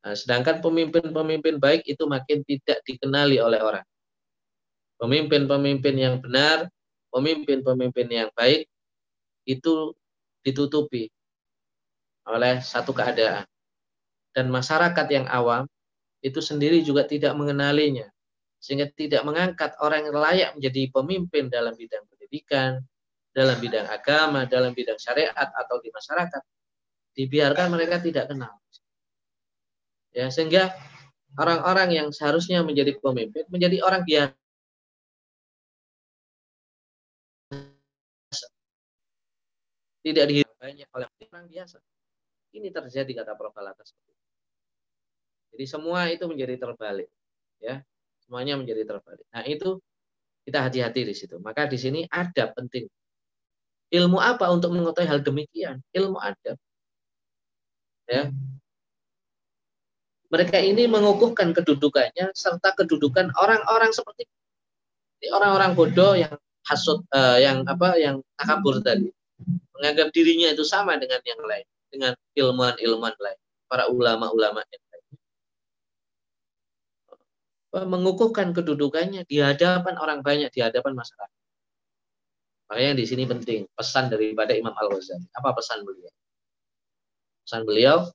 Nah, 0.00 0.16
sedangkan 0.16 0.64
pemimpin-pemimpin 0.64 1.60
baik 1.60 1.84
itu 1.84 2.08
makin 2.08 2.40
tidak 2.48 2.80
dikenali 2.88 3.36
oleh 3.36 3.60
orang. 3.60 3.84
Pemimpin-pemimpin 5.00 5.96
yang 5.96 6.20
benar, 6.20 6.68
pemimpin-pemimpin 7.08 8.06
yang 8.12 8.28
baik 8.36 8.68
itu 9.48 9.96
ditutupi 10.44 11.08
oleh 12.28 12.60
satu 12.60 12.92
keadaan. 12.92 13.48
Dan 14.30 14.52
masyarakat 14.52 15.06
yang 15.10 15.26
awam 15.26 15.64
itu 16.20 16.38
sendiri 16.38 16.84
juga 16.84 17.08
tidak 17.08 17.32
mengenalinya. 17.34 18.06
Sehingga 18.60 18.92
tidak 18.92 19.24
mengangkat 19.24 19.72
orang 19.80 20.04
yang 20.04 20.16
layak 20.20 20.50
menjadi 20.52 20.92
pemimpin 20.92 21.48
dalam 21.48 21.72
bidang 21.72 22.04
pendidikan, 22.12 22.84
dalam 23.32 23.56
bidang 23.56 23.88
agama, 23.88 24.44
dalam 24.44 24.76
bidang 24.76 25.00
syariat 25.00 25.32
atau 25.32 25.80
di 25.80 25.88
masyarakat 25.88 26.42
dibiarkan 27.16 27.66
mereka 27.72 27.98
tidak 27.98 28.28
kenal. 28.30 28.52
Ya, 30.10 30.26
sehingga 30.28 30.74
orang-orang 31.38 31.94
yang 31.94 32.08
seharusnya 32.10 32.66
menjadi 32.66 32.98
pemimpin 32.98 33.46
menjadi 33.46 33.80
orang 33.86 34.02
biasa. 34.02 34.39
Tidak 40.00 40.24
dihidup 40.24 40.56
banyak 40.56 40.88
oleh 40.96 41.06
orang 41.30 41.46
biasa. 41.48 41.78
Ini 42.56 42.68
terjadi 42.72 43.12
kata 43.22 43.32
Prof. 43.36 43.54
atas. 43.54 43.94
Jadi 45.50 45.64
semua 45.66 46.08
itu 46.08 46.24
menjadi 46.30 46.56
terbalik, 46.56 47.10
ya. 47.60 47.82
Semuanya 48.22 48.54
menjadi 48.56 48.86
terbalik. 48.86 49.26
Nah, 49.34 49.44
itu 49.44 49.82
kita 50.46 50.66
hati-hati 50.66 51.04
di 51.04 51.14
situ. 51.14 51.36
Maka 51.42 51.66
di 51.66 51.76
sini 51.76 52.06
ada 52.06 52.48
penting 52.54 52.86
Ilmu 53.90 54.22
apa 54.22 54.46
untuk 54.54 54.70
mengetahui 54.70 55.10
hal 55.10 55.18
demikian? 55.18 55.82
Ilmu 55.90 56.14
adab. 56.22 56.54
Ya. 58.06 58.30
Mereka 60.30 60.62
ini 60.62 60.86
mengukuhkan 60.86 61.50
kedudukannya 61.50 62.30
serta 62.30 62.78
kedudukan 62.78 63.34
orang-orang 63.34 63.90
seperti 63.90 64.30
orang-orang 65.34 65.74
bodoh 65.74 66.14
yang 66.14 66.38
hasut 66.70 67.02
uh, 67.10 67.34
yang 67.42 67.66
apa 67.66 67.98
yang 67.98 68.22
takabur 68.38 68.78
tadi 68.78 69.10
menganggap 69.80 70.12
dirinya 70.12 70.52
itu 70.52 70.60
sama 70.62 71.00
dengan 71.00 71.24
yang 71.24 71.40
lain 71.40 71.66
dengan 71.88 72.12
ilmuwan-ilmuwan 72.36 73.16
lain 73.16 73.40
para 73.66 73.88
ulama-ulama 73.88 74.60
yang 74.68 74.84
lain 74.92 75.04
mengukuhkan 77.88 78.52
kedudukannya 78.52 79.24
di 79.24 79.40
hadapan 79.40 79.96
orang 79.96 80.20
banyak 80.20 80.52
di 80.52 80.60
hadapan 80.60 80.92
masyarakat 80.92 81.40
Makanya 82.70 82.94
di 82.94 83.04
sini 83.04 83.26
penting 83.26 83.66
pesan 83.74 84.14
daripada 84.14 84.54
Imam 84.54 84.70
Al 84.78 84.94
Ghazali. 84.94 85.26
Apa 85.34 85.58
pesan 85.58 85.82
beliau? 85.82 86.06
Pesan 87.42 87.66
beliau 87.66 88.06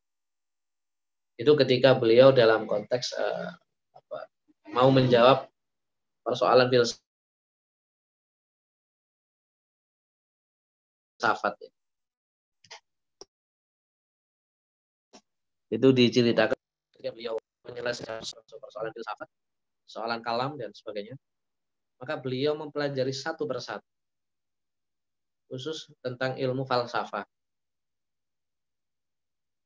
itu 1.36 1.52
ketika 1.60 1.92
beliau 1.92 2.32
dalam 2.32 2.64
konteks 2.64 3.12
uh, 3.20 3.52
apa, 3.92 4.20
mau 4.72 4.88
menjawab 4.88 5.52
persoalan 6.24 6.72
filsafat 6.72 7.05
ya. 11.34 11.70
itu 15.74 15.88
diceritakan 15.92 16.56
ketika 16.94 17.10
beliau 17.12 17.36
menyelesaikan 17.66 18.22
persoalan 18.62 18.92
filsafat, 18.94 19.28
soalan 19.90 20.22
kalam 20.22 20.56
dan 20.56 20.70
sebagainya, 20.72 21.18
maka 21.98 22.22
beliau 22.22 22.54
mempelajari 22.54 23.12
satu 23.12 23.50
persatu 23.50 23.86
khusus 25.50 25.90
tentang 26.02 26.38
ilmu 26.38 26.66
falsafah. 26.66 27.26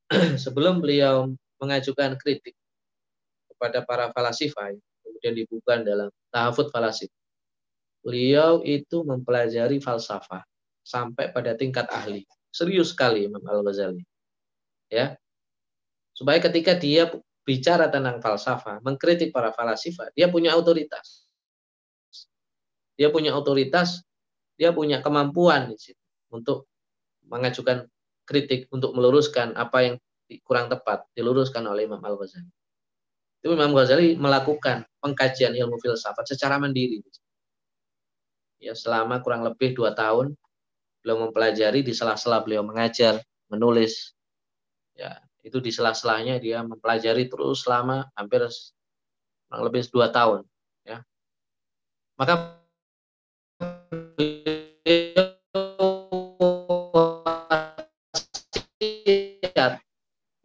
Sebelum 0.43 0.79
beliau 0.81 1.31
mengajukan 1.59 2.15
kritik 2.19 2.55
kepada 3.51 3.83
para 3.83 4.11
falasifah, 4.15 4.75
kemudian 5.03 5.33
dibuka 5.35 5.79
dalam 5.83 6.09
tahafut 6.31 6.71
falasif. 6.71 7.11
Beliau 7.99 8.63
itu 8.63 9.03
mempelajari 9.03 9.83
falsafah 9.83 10.43
sampai 10.85 11.31
pada 11.33 11.53
tingkat 11.55 11.87
ahli. 11.89 12.25
Serius 12.49 12.93
sekali 12.93 13.29
Imam 13.29 13.41
Al-Ghazali. 13.45 14.01
Ya. 14.89 15.15
Supaya 16.13 16.41
ketika 16.41 16.75
dia 16.75 17.07
bicara 17.45 17.87
tentang 17.87 18.19
falsafah, 18.19 18.81
mengkritik 18.83 19.31
para 19.31 19.53
falasifah, 19.53 20.11
dia 20.17 20.27
punya 20.27 20.57
otoritas. 20.57 21.29
Dia 22.99 23.07
punya 23.13 23.31
otoritas 23.31 24.03
dia 24.59 24.75
punya 24.75 24.99
kemampuan 24.99 25.71
di 25.71 25.79
situ 25.79 26.03
untuk 26.35 26.67
mengajukan 27.31 27.87
kritik 28.27 28.67
untuk 28.75 28.91
meluruskan 28.91 29.55
apa 29.55 29.77
yang 29.87 29.95
kurang 30.43 30.67
tepat 30.67 31.07
diluruskan 31.15 31.63
oleh 31.63 31.87
Imam 31.87 32.03
Al 32.03 32.19
Ghazali. 32.19 32.51
Itu 33.39 33.55
Imam 33.55 33.71
Ghazali 33.71 34.19
melakukan 34.19 34.83
pengkajian 34.99 35.55
ilmu 35.55 35.79
filsafat 35.79 36.27
secara 36.27 36.59
mandiri. 36.59 36.99
Ya 38.59 38.75
selama 38.75 39.23
kurang 39.23 39.47
lebih 39.47 39.71
dua 39.71 39.95
tahun 39.95 40.35
beliau 41.09 41.25
mempelajari 41.25 41.81
di 41.81 41.89
sela-sela 41.89 42.45
beliau 42.45 42.61
mengajar, 42.61 43.17
menulis. 43.49 44.13
Ya 44.93 45.17
itu 45.41 45.57
di 45.57 45.73
sela-selanya 45.73 46.37
dia 46.37 46.61
mempelajari 46.61 47.25
terus 47.25 47.65
selama 47.65 48.05
hampir 48.13 48.45
kurang 49.49 49.65
lebih 49.65 49.89
dua 49.89 50.13
tahun. 50.13 50.45
Ya 50.85 51.01
maka 52.13 52.53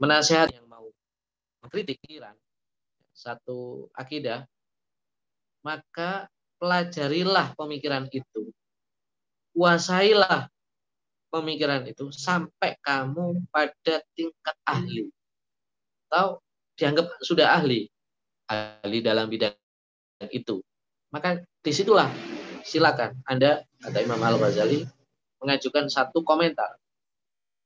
menasehat 0.01 0.49
yang 0.49 0.65
mau 0.65 0.89
mengkritik 1.61 2.01
Iran 2.09 2.33
satu 3.13 3.93
akidah 3.93 4.49
maka 5.61 6.33
pelajarilah 6.57 7.53
pemikiran 7.53 8.09
itu 8.09 8.49
kuasailah 9.53 10.54
pemikiran 11.35 11.83
itu 11.91 12.15
sampai 12.15 12.79
kamu 12.79 13.43
pada 13.51 14.07
tingkat 14.15 14.57
ahli. 14.63 15.11
Atau 16.07 16.39
dianggap 16.79 17.19
sudah 17.27 17.59
ahli. 17.59 17.91
Ahli 18.47 19.03
dalam 19.03 19.27
bidang 19.27 19.59
itu. 20.31 20.63
Maka 21.11 21.43
di 21.43 21.73
situlah 21.75 22.07
silakan 22.63 23.19
Anda 23.27 23.67
kata 23.83 23.99
Imam 24.07 24.23
Al 24.23 24.39
Ghazali 24.39 24.87
mengajukan 25.43 25.91
satu 25.91 26.23
komentar. 26.23 26.79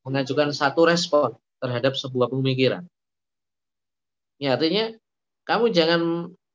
Mengajukan 0.08 0.56
satu 0.56 0.88
respon 0.88 1.36
terhadap 1.60 1.92
sebuah 1.92 2.32
pemikiran. 2.32 2.88
Ya, 4.40 4.56
artinya 4.56 4.96
kamu 5.44 5.74
jangan 5.76 6.02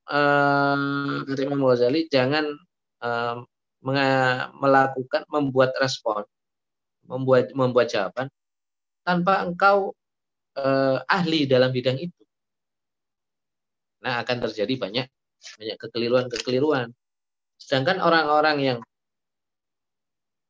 uh, 0.10 1.38
Imam 1.46 1.62
Ghazali 1.62 2.10
jangan 2.10 2.50
uh, 3.04 3.44
melakukan 4.58 5.28
membuat 5.28 5.76
respon, 5.76 6.24
membuat 7.08 7.52
membuat 7.52 7.92
jawaban 7.92 8.28
tanpa 9.04 9.44
engkau 9.44 9.92
uh, 10.56 10.98
ahli 11.08 11.46
dalam 11.46 11.70
bidang 11.70 12.00
itu. 12.00 12.22
Nah, 14.04 14.24
akan 14.24 14.38
terjadi 14.48 14.74
banyak 14.80 15.08
banyak 15.60 15.78
kekeliruan-kekeliruan. 15.80 16.92
Sedangkan 17.60 18.00
orang-orang 18.00 18.58
yang 18.60 18.80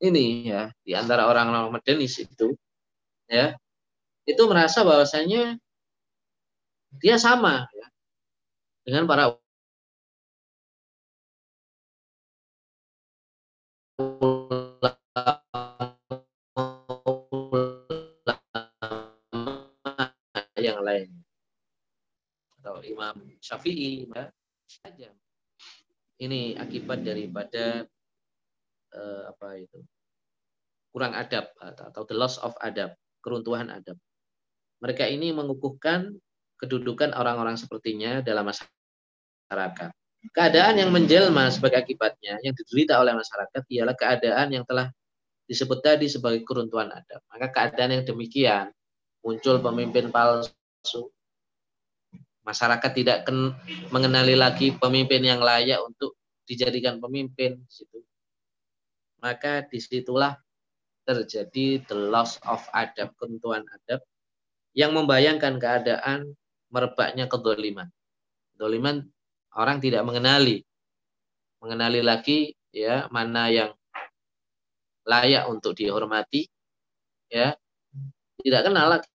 ini 0.03 0.51
ya 0.51 0.69
di 0.83 0.91
antara 0.93 1.25
orang-orang 1.31 1.79
modernis 1.79 2.19
itu 2.19 2.51
ya 3.31 3.55
itu 4.27 4.43
merasa 4.51 4.83
bahwasanya 4.83 5.55
dia 6.99 7.15
sama 7.17 7.65
ya, 7.71 7.87
dengan 8.83 9.07
para 9.07 9.39
lain. 20.83 21.09
Atau 22.59 22.83
Imam 22.83 23.15
Syafi'i 23.39 24.07
ya 24.07 24.27
saja 24.67 25.11
ini 26.23 26.55
akibat 26.55 27.03
daripada 27.03 27.83
uh, 28.95 29.21
apa 29.33 29.59
itu? 29.59 29.79
Kurang 30.93 31.17
adab 31.17 31.49
atau 31.57 32.05
the 32.05 32.13
loss 32.13 32.37
of 32.39 32.53
adab 32.61 32.93
keruntuhan 33.25 33.73
adab. 33.73 33.97
Mereka 34.79 35.09
ini 35.09 35.33
mengukuhkan 35.33 36.13
kedudukan 36.61 37.11
orang-orang 37.17 37.57
sepertinya 37.57 38.21
dalam 38.21 38.45
masyarakat. 38.45 39.91
Keadaan 40.31 40.79
yang 40.79 40.91
menjelma 40.93 41.51
sebagai 41.51 41.83
akibatnya 41.83 42.39
yang 42.45 42.55
diderita 42.55 42.95
oleh 43.01 43.11
masyarakat 43.11 43.63
ialah 43.67 43.95
keadaan 43.97 44.47
yang 44.55 44.63
telah 44.63 44.87
disebut 45.49 45.83
tadi 45.83 46.07
sebagai 46.07 46.47
keruntuhan 46.47 46.93
adab. 46.93 47.19
Maka 47.27 47.51
keadaan 47.51 47.99
yang 47.99 48.03
demikian 48.07 48.71
muncul 49.19 49.59
pemimpin 49.59 50.07
palsu 50.13 50.55
masyarakat 52.43 52.91
tidak 52.91 53.17
ken, 53.27 53.55
mengenali 53.89 54.35
lagi 54.35 54.75
pemimpin 54.75 55.23
yang 55.23 55.39
layak 55.39 55.79
untuk 55.79 56.19
dijadikan 56.43 56.99
pemimpin 56.99 57.63
situ. 57.71 58.03
Maka 59.23 59.63
di 59.63 59.79
situlah 59.79 60.35
terjadi 61.07 61.83
the 61.87 61.95
loss 61.95 62.39
of 62.43 62.63
adab 62.75 63.15
ketentuan 63.15 63.63
adab 63.71 64.03
yang 64.75 64.91
membayangkan 64.91 65.55
keadaan 65.59 66.35
merebaknya 66.67 67.31
kedoliman. 67.31 67.87
Kedoliman 68.55 69.07
orang 69.55 69.79
tidak 69.79 70.03
mengenali. 70.03 70.67
Mengenali 71.63 72.03
lagi 72.03 72.51
ya 72.75 73.07
mana 73.07 73.47
yang 73.47 73.71
layak 75.07 75.47
untuk 75.47 75.79
dihormati 75.79 76.51
ya. 77.31 77.55
Tidak 78.43 78.61
kenal 78.67 78.99
lagi 78.99 79.12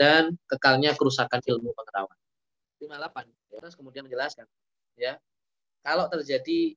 dan 0.00 0.32
kekalnya 0.48 0.96
kerusakan 0.96 1.44
ilmu 1.44 1.76
pengetahuan. 1.76 2.16
58. 2.80 3.28
Ya, 3.52 3.60
terus 3.60 3.76
kemudian 3.76 4.08
menjelaskan 4.08 4.48
ya 4.96 5.20
kalau 5.84 6.08
terjadi 6.08 6.72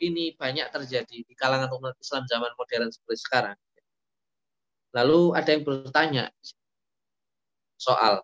ini 0.00 0.32
banyak 0.38 0.70
terjadi 0.70 1.26
di 1.26 1.34
kalangan 1.34 1.66
umat 1.74 1.98
Islam 1.98 2.22
zaman 2.30 2.54
modern 2.54 2.94
seperti 2.94 3.18
sekarang. 3.26 3.58
Lalu 4.94 5.34
ada 5.34 5.50
yang 5.50 5.66
bertanya 5.66 6.30
soal 7.74 8.22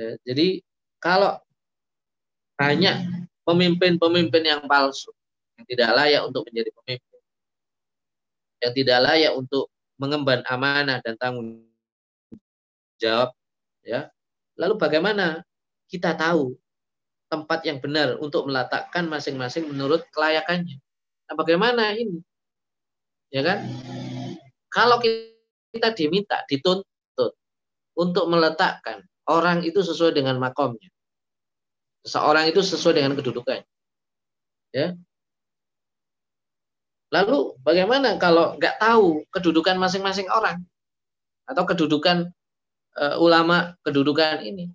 ya, 0.00 0.16
jadi 0.24 0.64
kalau 0.96 1.36
banyak 2.56 2.96
pemimpin-pemimpin 3.44 4.44
yang 4.48 4.62
palsu 4.64 5.12
yang 5.60 5.66
tidak 5.68 5.90
layak 5.96 6.22
untuk 6.24 6.44
menjadi 6.48 6.70
pemimpin 6.72 7.20
yang 8.60 8.72
tidak 8.76 8.98
layak 9.00 9.32
untuk 9.32 9.72
mengemban 9.96 10.44
amanah 10.48 11.00
dan 11.00 11.16
tanggung 11.16 11.69
jawab 13.00 13.32
ya. 13.82 14.12
Lalu 14.60 14.76
bagaimana 14.76 15.40
kita 15.88 16.14
tahu 16.14 16.54
tempat 17.32 17.64
yang 17.64 17.80
benar 17.80 18.20
untuk 18.20 18.44
meletakkan 18.46 19.08
masing-masing 19.08 19.66
menurut 19.72 20.04
kelayakannya? 20.12 20.76
Nah 21.26 21.34
bagaimana 21.34 21.96
ini? 21.96 22.20
Ya 23.32 23.40
kan? 23.40 23.64
Kalau 24.70 25.00
kita 25.00 25.96
diminta 25.96 26.44
dituntut 26.46 27.32
untuk 27.96 28.24
meletakkan 28.28 29.02
orang 29.26 29.64
itu 29.64 29.80
sesuai 29.80 30.14
dengan 30.14 30.36
makomnya 30.38 30.90
seorang 32.04 32.48
itu 32.48 32.60
sesuai 32.64 32.96
dengan 32.96 33.12
kedudukannya 33.16 33.66
ya. 34.72 34.96
Lalu 37.10 37.58
bagaimana 37.66 38.16
kalau 38.22 38.54
nggak 38.54 38.78
tahu 38.78 39.26
kedudukan 39.34 39.76
masing-masing 39.76 40.30
orang 40.30 40.62
atau 41.50 41.66
kedudukan 41.66 42.30
uh, 42.98 43.16
ulama 43.20 43.76
kedudukan 43.84 44.42
ini. 44.42 44.72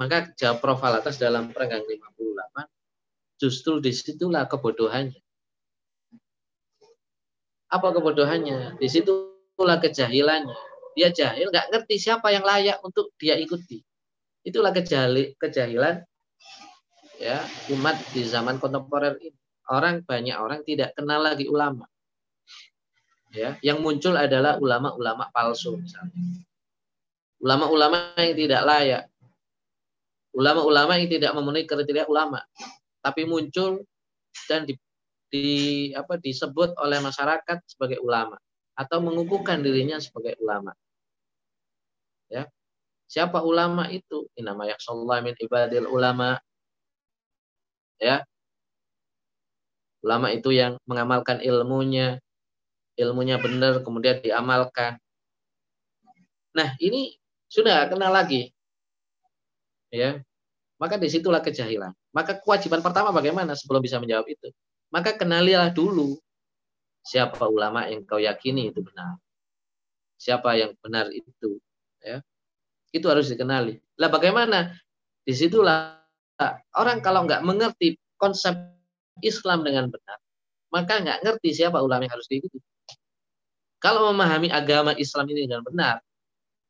Maka 0.00 0.32
jawab 0.38 0.64
Prof. 0.64 0.80
Alatas 0.80 1.20
dalam 1.20 1.52
perenggang 1.52 1.84
58, 1.84 2.64
justru 3.36 3.78
di 3.82 3.92
situlah 3.92 4.48
kebodohannya. 4.48 5.20
Apa 7.72 7.88
kebodohannya? 7.92 8.80
Di 8.80 8.88
situlah 8.88 9.78
kejahilannya. 9.80 10.56
Dia 10.92 11.08
jahil, 11.08 11.48
nggak 11.48 11.72
ngerti 11.72 11.96
siapa 11.96 12.28
yang 12.28 12.44
layak 12.44 12.80
untuk 12.84 13.16
dia 13.16 13.32
ikuti. 13.40 13.80
Itulah 14.44 14.74
kejahil, 14.76 15.32
kejahilan 15.40 16.04
ya 17.16 17.38
umat 17.72 17.96
di 18.12 18.26
zaman 18.26 18.60
kontemporer 18.60 19.16
ini. 19.22 19.38
Orang 19.72 20.04
banyak 20.04 20.36
orang 20.36 20.60
tidak 20.66 20.92
kenal 20.98 21.22
lagi 21.22 21.48
ulama. 21.48 21.88
Ya, 23.32 23.56
yang 23.64 23.80
muncul 23.80 24.12
adalah 24.12 24.60
ulama-ulama 24.60 25.32
palsu 25.32 25.80
misalnya 25.80 26.44
ulama-ulama 27.42 28.14
yang 28.16 28.38
tidak 28.38 28.62
layak, 28.62 29.04
ulama-ulama 30.32 30.96
yang 30.96 31.10
tidak 31.10 31.32
memenuhi 31.34 31.66
kriteria 31.66 32.06
ulama, 32.06 32.40
tapi 33.02 33.26
muncul 33.26 33.82
dan 34.46 34.64
di, 34.64 34.78
di 35.28 35.46
apa 35.92 36.16
disebut 36.22 36.78
oleh 36.78 37.02
masyarakat 37.02 37.58
sebagai 37.66 37.98
ulama 38.00 38.38
atau 38.78 39.02
mengukuhkan 39.04 39.60
dirinya 39.60 40.00
sebagai 40.00 40.38
ulama. 40.40 40.72
Ya. 42.32 42.48
Siapa 43.10 43.44
ulama 43.44 43.92
itu? 43.92 44.24
Inama 44.40 44.64
yaksallah 44.64 45.20
min 45.20 45.36
ibadil 45.36 45.84
ulama. 45.84 46.40
Ya. 48.00 48.24
Ulama 50.00 50.32
itu 50.32 50.50
yang 50.50 50.80
mengamalkan 50.88 51.44
ilmunya, 51.44 52.18
ilmunya 52.96 53.36
benar 53.36 53.84
kemudian 53.84 54.18
diamalkan. 54.24 54.96
Nah, 56.56 56.74
ini 56.80 57.21
sudah 57.52 57.84
kenal 57.92 58.08
lagi. 58.08 58.48
Ya. 59.92 60.24
Maka 60.80 60.96
di 60.96 61.12
situlah 61.12 61.44
kejahilan. 61.44 61.92
Maka 62.16 62.40
kewajiban 62.40 62.80
pertama 62.80 63.12
bagaimana 63.12 63.52
sebelum 63.52 63.84
bisa 63.84 64.00
menjawab 64.00 64.24
itu? 64.32 64.48
Maka 64.88 65.12
kenalilah 65.20 65.68
dulu 65.68 66.16
siapa 67.04 67.44
ulama 67.44 67.84
yang 67.92 68.08
kau 68.08 68.16
yakini 68.16 68.72
itu 68.72 68.80
benar. 68.80 69.20
Siapa 70.16 70.56
yang 70.56 70.72
benar 70.80 71.12
itu. 71.12 71.60
Ya. 72.00 72.24
Itu 72.88 73.12
harus 73.12 73.28
dikenali. 73.28 73.76
Lah 74.00 74.08
bagaimana? 74.08 74.72
Di 75.22 75.36
situlah 75.36 76.00
orang 76.74 77.04
kalau 77.04 77.28
nggak 77.28 77.44
mengerti 77.44 77.94
konsep 78.18 78.56
Islam 79.22 79.62
dengan 79.62 79.86
benar, 79.86 80.18
maka 80.74 80.98
nggak 80.98 81.18
ngerti 81.22 81.62
siapa 81.62 81.78
ulama 81.78 82.02
yang 82.02 82.16
harus 82.18 82.26
diikuti. 82.26 82.58
Kalau 83.78 84.10
memahami 84.10 84.50
agama 84.50 84.94
Islam 84.98 85.30
ini 85.30 85.46
dengan 85.46 85.62
benar, 85.62 86.02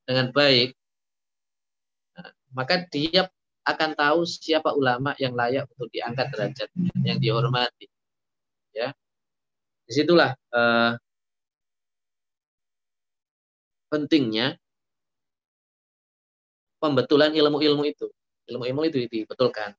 dengan 0.07 0.35
baik, 0.35 0.75
nah, 2.17 2.31
maka 2.55 2.85
dia 2.91 3.31
akan 3.63 3.91
tahu 3.95 4.27
siapa 4.27 4.75
ulama 4.75 5.15
yang 5.23 5.39
layak 5.39 5.71
untuk 5.71 5.89
diangkat 5.95 6.27
derajat, 6.35 6.69
yang 7.07 7.19
dihormati. 7.23 7.87
Ya, 8.75 8.91
di 9.87 9.93
situlah 9.93 10.35
uh, 10.51 10.97
pentingnya 13.93 14.57
pembetulan 16.83 17.31
ilmu-ilmu 17.37 17.85
itu. 17.87 18.09
Ilmu-ilmu 18.51 18.83
itu 18.91 19.07
dibetulkan. 19.07 19.77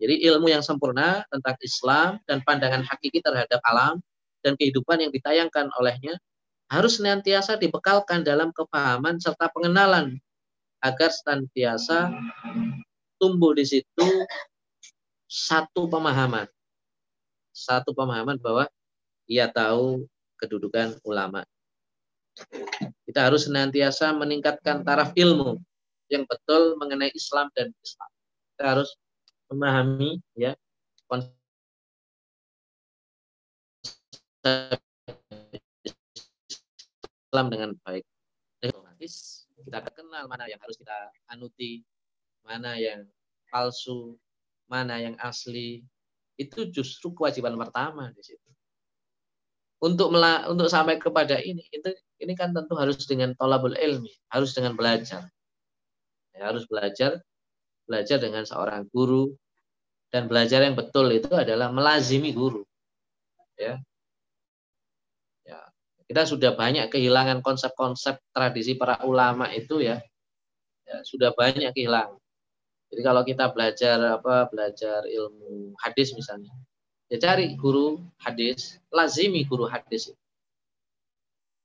Jadi 0.00 0.22
ilmu 0.30 0.48
yang 0.48 0.64
sempurna 0.64 1.26
tentang 1.28 1.56
Islam 1.60 2.10
dan 2.24 2.40
pandangan 2.40 2.86
hakiki 2.86 3.20
terhadap 3.20 3.60
alam 3.66 4.00
dan 4.40 4.56
kehidupan 4.56 5.02
yang 5.04 5.12
ditayangkan 5.12 5.68
olehnya 5.76 6.16
harus 6.70 7.02
senantiasa 7.02 7.58
dibekalkan 7.58 8.22
dalam 8.22 8.54
kepahaman 8.54 9.18
serta 9.18 9.50
pengenalan 9.50 10.22
agar 10.78 11.10
senantiasa 11.10 12.14
tumbuh 13.18 13.52
di 13.52 13.66
situ 13.66 14.06
satu 15.26 15.90
pemahaman. 15.90 16.46
Satu 17.50 17.90
pemahaman 17.90 18.38
bahwa 18.38 18.70
ia 19.26 19.50
tahu 19.50 20.06
kedudukan 20.38 20.96
ulama. 21.02 21.42
Kita 23.04 23.26
harus 23.26 23.50
senantiasa 23.50 24.14
meningkatkan 24.14 24.86
taraf 24.86 25.10
ilmu 25.18 25.58
yang 26.06 26.22
betul 26.24 26.78
mengenai 26.78 27.10
Islam 27.12 27.50
dan 27.52 27.74
Islam. 27.82 28.10
Kita 28.54 28.64
harus 28.78 28.94
memahami 29.50 30.22
ya 30.38 30.54
konsep 31.10 31.34
Islam 37.30 37.46
dengan 37.46 37.70
baik. 37.86 38.02
hadis 38.58 39.46
kita 39.62 39.86
kenal 39.94 40.26
mana 40.26 40.50
yang 40.50 40.58
harus 40.58 40.74
kita 40.74 41.14
anuti, 41.30 41.86
mana 42.42 42.74
yang 42.74 43.06
palsu, 43.54 44.18
mana 44.66 44.98
yang 44.98 45.14
asli. 45.22 45.86
Itu 46.34 46.66
justru 46.74 47.14
kewajiban 47.14 47.54
pertama 47.54 48.10
di 48.10 48.18
situ. 48.26 48.50
Untuk 49.78 50.10
untuk 50.50 50.66
sampai 50.66 50.98
kepada 50.98 51.38
ini, 51.38 51.62
itu 51.70 51.94
ini 52.18 52.34
kan 52.34 52.50
tentu 52.50 52.74
harus 52.74 53.06
dengan 53.06 53.30
tolabul 53.38 53.78
ilmi, 53.78 54.10
harus 54.34 54.50
dengan 54.50 54.74
belajar. 54.74 55.30
Ya, 56.34 56.50
harus 56.50 56.66
belajar, 56.66 57.22
belajar 57.86 58.18
dengan 58.18 58.42
seorang 58.42 58.90
guru, 58.90 59.38
dan 60.10 60.26
belajar 60.26 60.66
yang 60.66 60.74
betul 60.74 61.06
itu 61.14 61.30
adalah 61.30 61.70
melazimi 61.70 62.34
guru. 62.34 62.66
Ya, 63.54 63.78
kita 66.10 66.26
sudah 66.26 66.58
banyak 66.58 66.90
kehilangan 66.90 67.38
konsep-konsep 67.38 68.18
tradisi 68.34 68.74
para 68.74 68.98
ulama 69.06 69.46
itu 69.54 69.78
ya, 69.78 70.02
ya 70.82 70.96
sudah 71.06 71.30
banyak 71.30 71.70
kehilangan. 71.70 72.18
Jadi 72.90 73.02
kalau 73.06 73.22
kita 73.22 73.54
belajar 73.54 74.18
apa 74.18 74.50
belajar 74.50 75.06
ilmu 75.06 75.78
hadis 75.78 76.10
misalnya, 76.10 76.50
ya 77.06 77.14
cari 77.22 77.54
guru 77.54 78.02
hadis, 78.18 78.82
lazimi 78.90 79.46
guru 79.46 79.70
hadis. 79.70 80.10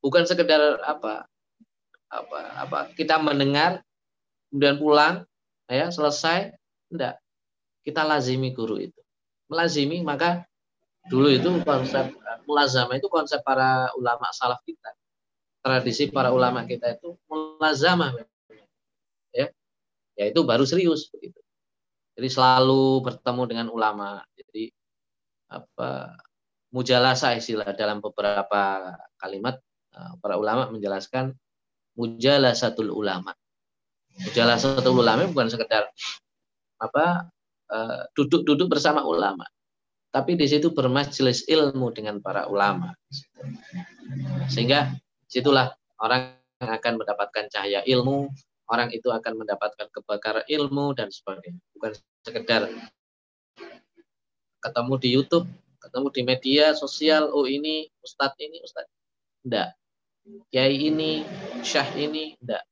Bukan 0.05 0.29
sekedar 0.29 0.77
apa 0.85 1.25
apa 2.13 2.39
apa 2.53 2.79
kita 2.93 3.17
mendengar 3.17 3.81
kemudian 4.53 4.77
pulang 4.77 5.15
ya 5.65 5.89
selesai 5.89 6.53
enggak 6.93 7.17
kita 7.81 8.05
lazimi 8.05 8.53
guru 8.53 8.77
itu 8.77 9.01
melazimi 9.49 10.05
maka 10.05 10.45
dulu 11.09 11.33
itu 11.33 11.49
konsep 11.65 12.13
mulazama 12.45 12.97
itu 12.97 13.09
konsep 13.11 13.41
para 13.41 13.89
ulama 13.97 14.29
salaf 14.31 14.61
kita. 14.65 14.93
Tradisi 15.65 16.13
para 16.13 16.29
ulama 16.29 16.61
kita 16.65 16.93
itu 16.93 17.17
mulazama 17.25 18.13
ya. 19.33 19.49
Ya 20.15 20.25
itu 20.29 20.45
baru 20.45 20.63
serius 20.63 21.09
begitu. 21.09 21.41
Jadi 22.15 22.27
selalu 22.31 23.03
bertemu 23.03 23.43
dengan 23.49 23.67
ulama. 23.73 24.23
Jadi 24.37 24.71
apa 25.51 26.15
mujalasa 26.71 27.35
istilah 27.35 27.71
dalam 27.75 27.99
beberapa 27.99 28.95
kalimat 29.19 29.59
eh, 29.95 30.13
para 30.19 30.39
ulama 30.39 30.71
menjelaskan 30.71 31.35
mujalasatul 31.95 32.91
ulama. 32.91 33.35
Mujalasatul 34.15 34.95
ulama 34.95 35.27
bukan 35.27 35.51
sekedar 35.51 35.91
apa 36.79 37.31
eh, 37.71 38.01
duduk-duduk 38.15 38.71
bersama 38.71 39.03
ulama, 39.03 39.47
tapi 40.15 40.39
di 40.39 40.47
situ 40.47 40.71
bermajelis 40.71 41.43
ilmu 41.43 41.91
dengan 41.91 42.23
para 42.23 42.47
ulama. 42.47 42.95
Sehingga 44.47 44.95
situlah 45.27 45.75
orang 45.99 46.39
akan 46.63 47.03
mendapatkan 47.03 47.51
cahaya 47.51 47.83
ilmu, 47.83 48.31
orang 48.71 48.95
itu 48.95 49.11
akan 49.11 49.43
mendapatkan 49.43 49.91
kebakaran 49.91 50.47
ilmu 50.47 50.95
dan 50.95 51.11
sebagainya. 51.11 51.59
Bukan 51.75 51.91
sekedar 52.23 52.71
ketemu 54.63 54.93
di 55.03 55.09
YouTube, 55.11 55.51
ketemu 55.83 56.07
di 56.15 56.21
media 56.23 56.65
sosial, 56.71 57.27
oh 57.35 57.43
ini 57.43 57.91
ustadz 57.99 58.39
ini 58.39 58.63
ustadz. 58.63 58.87
Enggak. 59.43 59.75
Kiai 60.47 60.79
ini, 60.79 61.27
syah 61.59 61.91
ini, 61.91 62.39
enggak. 62.39 62.63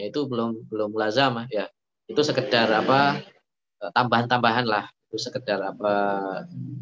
Ya 0.00 0.08
itu 0.08 0.24
belum 0.24 0.64
belum 0.64 0.96
lazamah 0.96 1.44
ya. 1.52 1.68
Itu 2.08 2.24
sekedar 2.24 2.72
apa 2.72 3.20
tambahan-tambahan 3.92 4.64
lah 4.64 4.88
itu 5.12 5.20
sekedar 5.20 5.60
apa 5.60 5.92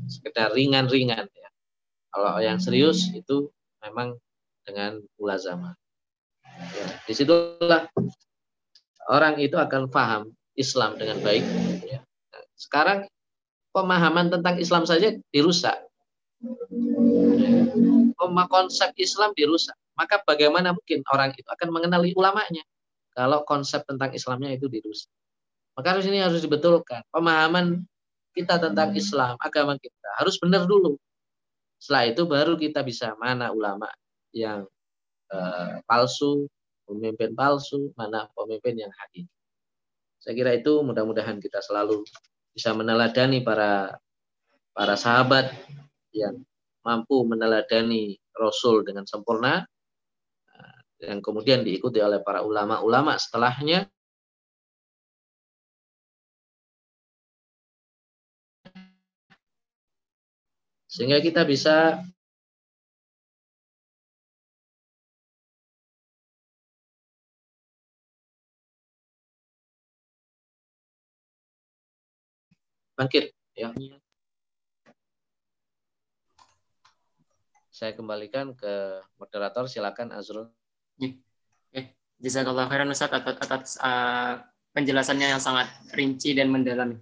sekedar 0.07 0.55
ringan-ringan 0.55 1.26
ya. 1.26 1.49
Kalau 2.14 2.39
yang 2.39 2.62
serius 2.62 3.11
itu 3.11 3.51
memang 3.83 4.14
dengan 4.62 5.03
ulazama. 5.18 5.74
Ya, 6.47 6.87
di 7.11 7.11
situlah 7.11 7.91
orang 9.11 9.43
itu 9.43 9.59
akan 9.59 9.91
paham 9.91 10.31
Islam 10.55 10.95
dengan 10.95 11.18
baik. 11.26 11.43
Ya. 11.91 12.07
sekarang 12.55 13.11
pemahaman 13.74 14.31
tentang 14.31 14.62
Islam 14.62 14.87
saja 14.87 15.11
dirusak. 15.35 15.74
Ya. 17.35 17.62
Konsep 18.47 18.95
Islam 18.95 19.35
dirusak. 19.35 19.74
Maka 19.99 20.22
bagaimana 20.22 20.70
mungkin 20.70 21.03
orang 21.11 21.35
itu 21.35 21.51
akan 21.51 21.74
mengenali 21.74 22.14
ulamanya 22.14 22.62
kalau 23.11 23.43
konsep 23.43 23.83
tentang 23.91 24.14
Islamnya 24.14 24.55
itu 24.55 24.70
dirusak. 24.70 25.11
Maka 25.74 25.99
harus 25.99 26.07
ini 26.07 26.22
harus 26.22 26.39
dibetulkan. 26.39 27.03
Pemahaman 27.11 27.91
kita 28.35 28.62
tentang 28.62 28.95
Islam, 28.95 29.35
agama 29.41 29.74
kita. 29.76 30.11
Harus 30.18 30.39
benar 30.39 30.64
dulu. 30.66 30.97
Setelah 31.81 32.05
itu 32.12 32.22
baru 32.28 32.55
kita 32.61 32.85
bisa 32.85 33.16
mana 33.16 33.51
ulama 33.51 33.89
yang 34.37 34.68
uh, 35.33 35.81
palsu, 35.89 36.47
pemimpin 36.85 37.33
palsu, 37.33 37.91
mana 37.97 38.28
pemimpin 38.37 38.85
yang 38.87 38.93
hakiki. 38.93 39.26
Saya 40.20 40.37
kira 40.37 40.53
itu 40.53 40.85
mudah-mudahan 40.85 41.41
kita 41.41 41.64
selalu 41.64 42.05
bisa 42.53 42.76
meneladani 42.76 43.41
para 43.41 43.97
para 44.76 44.95
sahabat 44.99 45.49
yang 46.12 46.45
mampu 46.85 47.24
meneladani 47.24 48.20
Rasul 48.37 48.85
dengan 48.85 49.09
sempurna, 49.09 49.64
eh, 50.53 50.76
yang 51.09 51.24
kemudian 51.24 51.64
diikuti 51.64 52.05
oleh 52.05 52.20
para 52.20 52.45
ulama-ulama 52.45 53.16
setelahnya 53.16 53.89
Sehingga 60.91 61.22
kita 61.22 61.47
bisa 61.47 62.03
bangkit 72.99 73.30
ya. 73.55 73.70
Saya 77.70 77.95
kembalikan 77.97 78.53
ke 78.59 79.01
moderator 79.16 79.70
silakan 79.70 80.11
Azrul. 80.12 80.51
Oke, 81.01 81.95
jazakallah 82.18 82.66
khairan 82.66 82.93
Ustaz 82.93 83.14
atas, 83.14 83.36
atas 83.41 83.70
uh, 83.80 84.43
penjelasannya 84.74 85.32
yang 85.32 85.41
sangat 85.41 85.70
rinci 85.95 86.34
dan 86.34 86.51
mendalam. 86.51 86.99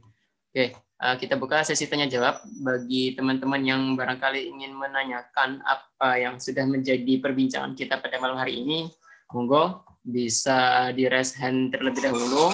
Oke, 0.52 0.54
Eh, 0.54 0.70
kita 0.98 1.38
buka 1.38 1.62
sesi 1.62 1.86
tanya 1.86 2.10
jawab 2.10 2.42
bagi 2.58 3.14
teman-teman 3.14 3.62
yang 3.62 3.82
barangkali 3.94 4.50
ingin 4.50 4.74
menanyakan 4.74 5.62
apa 5.62 6.18
yang 6.18 6.42
sudah 6.42 6.66
menjadi 6.66 7.22
perbincangan 7.22 7.78
kita 7.78 8.02
pada 8.02 8.18
malam 8.18 8.34
hari 8.34 8.58
ini. 8.66 8.90
Monggo 9.30 9.86
bisa 10.02 10.90
di 10.90 11.06
raise 11.06 11.38
hand 11.38 11.70
terlebih 11.70 12.10
dahulu. 12.10 12.50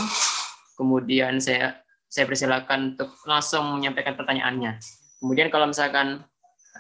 Kemudian 0.76 1.40
saya 1.40 1.80
saya 2.11 2.28
persilakan 2.28 2.95
untuk 2.95 3.16
langsung 3.24 3.80
menyampaikan 3.80 4.12
pertanyaannya. 4.12 4.76
Kemudian 5.24 5.49
kalau 5.49 5.72
misalkan 5.72 6.20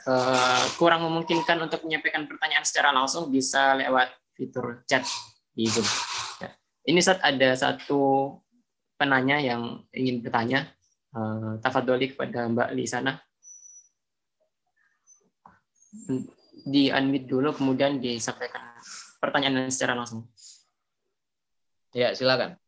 uh, 0.04 0.64
kurang 0.76 1.00
memungkinkan 1.08 1.58
untuk 1.64 1.80
menyampaikan 1.82 2.28
pertanyaan 2.28 2.66
secara 2.66 2.92
langsung 2.92 3.32
bisa 3.32 3.72
lewat 3.80 4.12
fitur 4.36 4.84
chat 4.84 5.02
di 5.56 5.64
Zoom. 5.64 5.86
Ya. 6.44 6.52
Ini 6.84 7.00
saat 7.00 7.24
ada 7.24 7.56
satu 7.56 8.36
penanya 9.00 9.40
yang 9.40 9.80
ingin 9.90 10.20
bertanya 10.20 10.68
uh, 11.14 11.56
tafadholi 11.62 12.12
kepada 12.12 12.50
Mbak 12.50 12.68
Li 12.74 12.84
sana. 12.84 13.16
Di 16.64 16.90
unmute 16.90 17.26
dulu 17.30 17.54
kemudian 17.54 18.02
disampaikan 18.02 18.74
pertanyaan 19.22 19.70
secara 19.70 19.94
langsung. 19.94 20.26
Ya, 21.94 22.10
silakan. 22.12 22.58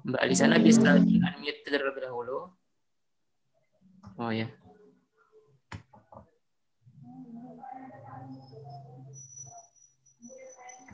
Mbak 0.00 0.24
Lisana 0.28 0.56
bisa 0.60 0.96
di 1.00 1.16
unmute 1.16 1.60
terlebih 1.64 2.02
dahulu. 2.04 2.52
Oh 4.20 4.32
ya. 4.32 4.59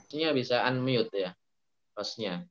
Hostnya 0.06 0.30
bisa 0.30 0.62
unmute 0.70 1.18
ya 1.18 1.34
hostnya. 1.98 2.46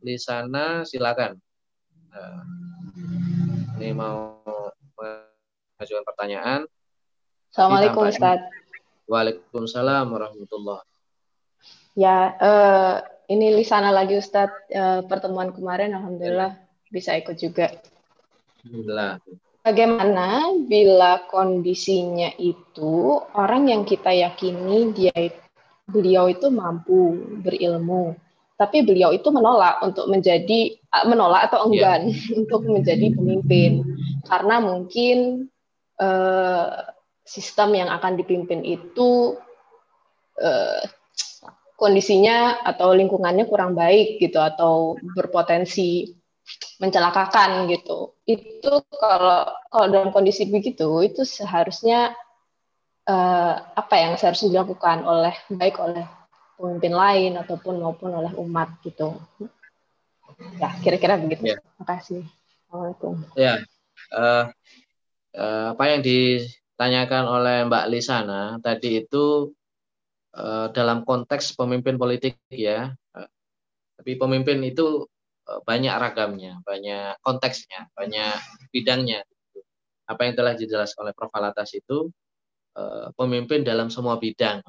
Di 0.00 0.16
sana 0.16 0.88
silakan. 0.88 1.36
Nah, 2.08 2.40
ini 3.76 3.92
mau 3.92 4.40
mengajukan 4.96 6.08
pertanyaan. 6.08 6.64
Assalamualaikum 7.52 8.08
Ustaz. 8.08 8.40
Waalaikumsalam 9.12 10.08
warahmatullah 10.08 10.80
Ya, 11.92 12.32
uh, 12.40 13.04
ini 13.28 13.52
Lisana 13.60 13.92
lagi 13.92 14.16
Ustadz. 14.16 14.72
Uh, 14.72 15.04
pertemuan 15.04 15.52
kemarin, 15.52 15.92
Alhamdulillah 15.92 16.67
bisa 16.88 17.16
ikut 17.16 17.36
juga. 17.36 17.72
Alhamdulillah. 18.64 19.22
bagaimana 19.62 20.56
bila 20.64 21.28
kondisinya 21.28 22.32
itu 22.40 23.20
orang 23.36 23.68
yang 23.68 23.82
kita 23.84 24.10
yakini 24.10 24.96
dia 24.96 25.14
beliau 25.88 26.28
itu 26.28 26.48
mampu 26.48 27.16
berilmu, 27.44 28.16
tapi 28.56 28.84
beliau 28.84 29.12
itu 29.12 29.28
menolak 29.30 29.80
untuk 29.84 30.08
menjadi 30.08 30.74
menolak 31.06 31.52
atau 31.52 31.68
enggan 31.68 32.10
yeah. 32.10 32.36
untuk 32.40 32.64
menjadi 32.64 33.12
pemimpin 33.14 33.84
karena 34.26 34.56
mungkin 34.60 35.48
uh, 36.00 36.92
sistem 37.28 37.76
yang 37.76 37.88
akan 37.92 38.16
dipimpin 38.16 38.64
itu 38.64 39.36
uh, 40.40 40.82
kondisinya 41.78 42.66
atau 42.66 42.90
lingkungannya 42.90 43.46
kurang 43.46 43.78
baik 43.78 44.18
gitu 44.18 44.42
atau 44.42 44.98
berpotensi 45.14 46.17
mencelakakan 46.78 47.68
gitu. 47.68 48.14
Itu 48.24 48.86
kalau 48.94 49.48
kalau 49.68 49.86
dalam 49.90 50.10
kondisi 50.14 50.46
begitu 50.48 50.88
itu 51.04 51.26
seharusnya 51.26 52.14
uh, 53.08 53.54
apa 53.74 53.94
yang 53.98 54.12
seharusnya 54.14 54.58
dilakukan 54.58 55.02
oleh 55.02 55.34
baik 55.50 55.76
oleh 55.82 56.06
pemimpin 56.58 56.94
lain 56.94 57.32
ataupun 57.38 57.78
maupun 57.82 58.10
oleh 58.14 58.32
umat 58.38 58.78
gitu. 58.82 59.18
Ya, 60.58 60.70
kira-kira 60.82 61.18
begitu. 61.18 61.54
Ya. 61.54 61.58
Terima 61.58 61.86
kasih. 61.86 62.22
Assalamualaikum. 62.68 63.14
Ya, 63.34 63.54
uh, 64.14 64.44
uh, 65.34 65.66
apa 65.74 65.84
yang 65.88 66.00
ditanyakan 66.04 67.24
oleh 67.26 67.56
Mbak 67.66 67.84
Lisana 67.90 68.42
tadi 68.62 69.02
itu 69.02 69.50
uh, 70.36 70.66
dalam 70.70 71.02
konteks 71.02 71.56
pemimpin 71.58 71.98
politik 71.98 72.38
ya. 72.52 72.92
Uh, 73.14 73.30
tapi 73.98 74.14
pemimpin 74.14 74.62
itu 74.62 75.10
banyak 75.64 75.94
ragamnya, 75.96 76.60
banyak 76.60 77.16
konteksnya, 77.24 77.88
banyak 77.96 78.36
bidangnya. 78.68 79.24
Apa 80.08 80.28
yang 80.28 80.34
telah 80.36 80.52
dijelaskan 80.56 81.08
oleh 81.08 81.14
Prof. 81.16 81.32
Alatas 81.32 81.72
itu 81.76 82.08
uh, 82.76 83.08
pemimpin 83.16 83.64
dalam 83.64 83.88
semua 83.88 84.16
bidang. 84.20 84.60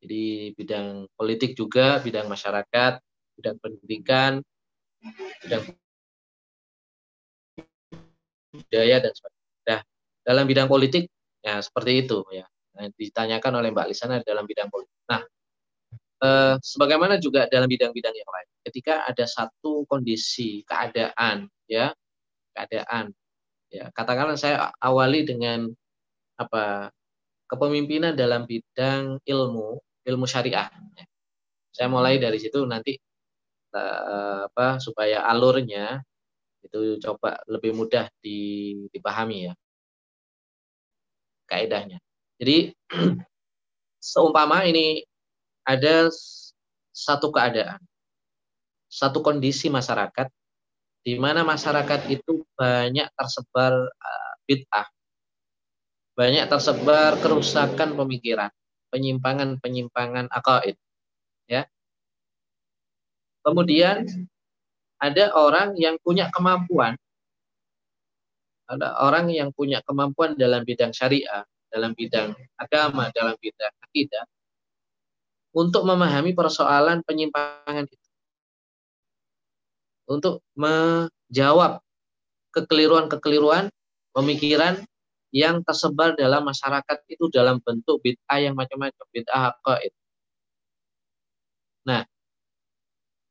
Jadi 0.00 0.52
bidang 0.52 1.08
politik 1.16 1.56
juga, 1.56 2.00
bidang 2.00 2.28
masyarakat, 2.28 3.00
bidang 3.36 3.56
pendidikan, 3.60 4.40
bidang 5.44 5.62
budaya 8.52 8.96
dan 9.00 9.12
sebagainya. 9.12 9.56
Nah, 9.66 9.80
dalam 10.24 10.44
bidang 10.48 10.68
politik 10.68 11.04
ya 11.44 11.60
seperti 11.60 12.04
itu 12.04 12.24
ya. 12.32 12.44
Nah, 12.76 12.92
ditanyakan 12.92 13.52
oleh 13.64 13.68
Mbak 13.72 13.86
Lisana 13.88 14.20
dalam 14.20 14.44
bidang 14.44 14.68
politik. 14.68 14.96
Nah, 15.08 15.24
eh, 16.22 16.54
sebagaimana 16.60 17.20
juga 17.20 17.48
dalam 17.50 17.68
bidang-bidang 17.68 18.14
yang 18.14 18.30
lain. 18.30 18.48
Ketika 18.66 19.04
ada 19.06 19.24
satu 19.24 19.86
kondisi 19.90 20.62
keadaan 20.66 21.48
ya, 21.68 21.92
keadaan 22.56 23.12
ya, 23.72 23.90
katakanlah 23.92 24.38
saya 24.38 24.70
awali 24.80 25.26
dengan 25.26 25.70
apa 26.36 26.92
kepemimpinan 27.48 28.12
dalam 28.16 28.44
bidang 28.44 29.20
ilmu 29.24 29.80
ilmu 30.06 30.26
syariah. 30.28 30.70
Saya 31.74 31.88
mulai 31.92 32.16
dari 32.16 32.38
situ 32.40 32.64
nanti 32.64 32.96
eh, 33.74 34.40
apa 34.48 34.80
supaya 34.80 35.24
alurnya 35.28 36.00
itu 36.66 36.98
coba 36.98 37.38
lebih 37.46 37.72
mudah 37.78 38.10
dipahami 38.90 39.50
ya 39.50 39.54
kaidahnya. 41.46 42.02
Jadi 42.36 42.74
seumpama 44.12 44.66
ini 44.66 45.06
ada 45.66 46.08
satu 46.94 47.34
keadaan, 47.34 47.82
satu 48.86 49.18
kondisi 49.20 49.66
masyarakat 49.66 50.30
di 51.02 51.18
mana 51.18 51.42
masyarakat 51.42 52.06
itu 52.06 52.46
banyak 52.54 53.10
tersebar 53.18 53.74
uh, 53.90 54.32
bid'ah, 54.46 54.86
banyak 56.14 56.46
tersebar 56.46 57.18
kerusakan 57.18 57.98
pemikiran, 57.98 58.50
penyimpangan-penyimpangan 58.94 60.30
akaid. 60.30 60.78
Ya. 61.50 61.66
Kemudian 63.42 64.06
ada 65.02 65.34
orang 65.34 65.74
yang 65.78 65.98
punya 66.02 66.30
kemampuan 66.30 66.98
ada 68.66 68.98
orang 68.98 69.30
yang 69.30 69.54
punya 69.54 69.78
kemampuan 69.86 70.34
dalam 70.34 70.66
bidang 70.66 70.90
syariah, 70.90 71.46
dalam 71.70 71.94
bidang 71.94 72.34
agama, 72.58 73.14
dalam 73.14 73.38
bidang 73.38 73.70
akidah 73.78 74.26
untuk 75.56 75.88
memahami 75.88 76.36
persoalan 76.36 77.00
penyimpangan 77.00 77.88
itu. 77.88 78.08
Untuk 80.06 80.44
menjawab 80.52 81.80
kekeliruan-kekeliruan 82.52 83.72
pemikiran 84.12 84.84
yang 85.32 85.64
tersebar 85.64 86.14
dalam 86.14 86.44
masyarakat 86.44 86.98
itu 87.08 87.32
dalam 87.32 87.58
bentuk 87.64 88.04
bid'ah 88.04 88.38
yang 88.38 88.54
macam-macam, 88.54 89.04
bid'ah 89.10 89.56
aqaid. 89.56 89.92
Nah, 91.88 92.02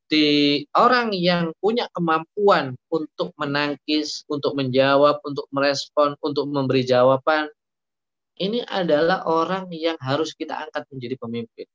di 0.06 0.62
orang 0.78 1.14
yang 1.14 1.54
punya 1.58 1.90
kemampuan 1.94 2.78
untuk 2.90 3.34
menangkis, 3.42 4.26
untuk 4.30 4.54
menjawab, 4.54 5.22
untuk 5.26 5.46
merespon, 5.50 6.14
untuk 6.22 6.46
memberi 6.50 6.86
jawaban, 6.86 7.50
ini 8.38 8.62
adalah 8.68 9.24
orang 9.26 9.72
yang 9.72 9.98
harus 10.04 10.36
kita 10.36 10.54
angkat 10.68 10.86
menjadi 10.92 11.16
pemimpin. 11.18 11.68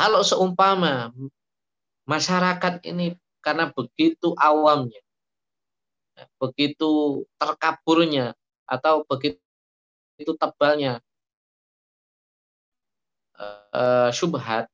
Kalau 0.00 0.24
seumpama 0.24 1.12
masyarakat 2.08 2.80
ini 2.88 3.20
karena 3.44 3.68
begitu 3.68 4.32
awamnya, 4.32 4.96
begitu 6.40 7.20
terkaburnya 7.36 8.32
atau 8.64 9.04
begitu 9.04 10.32
tebalnya 10.40 11.04
uh, 13.36 14.08
syubhat 14.08 14.72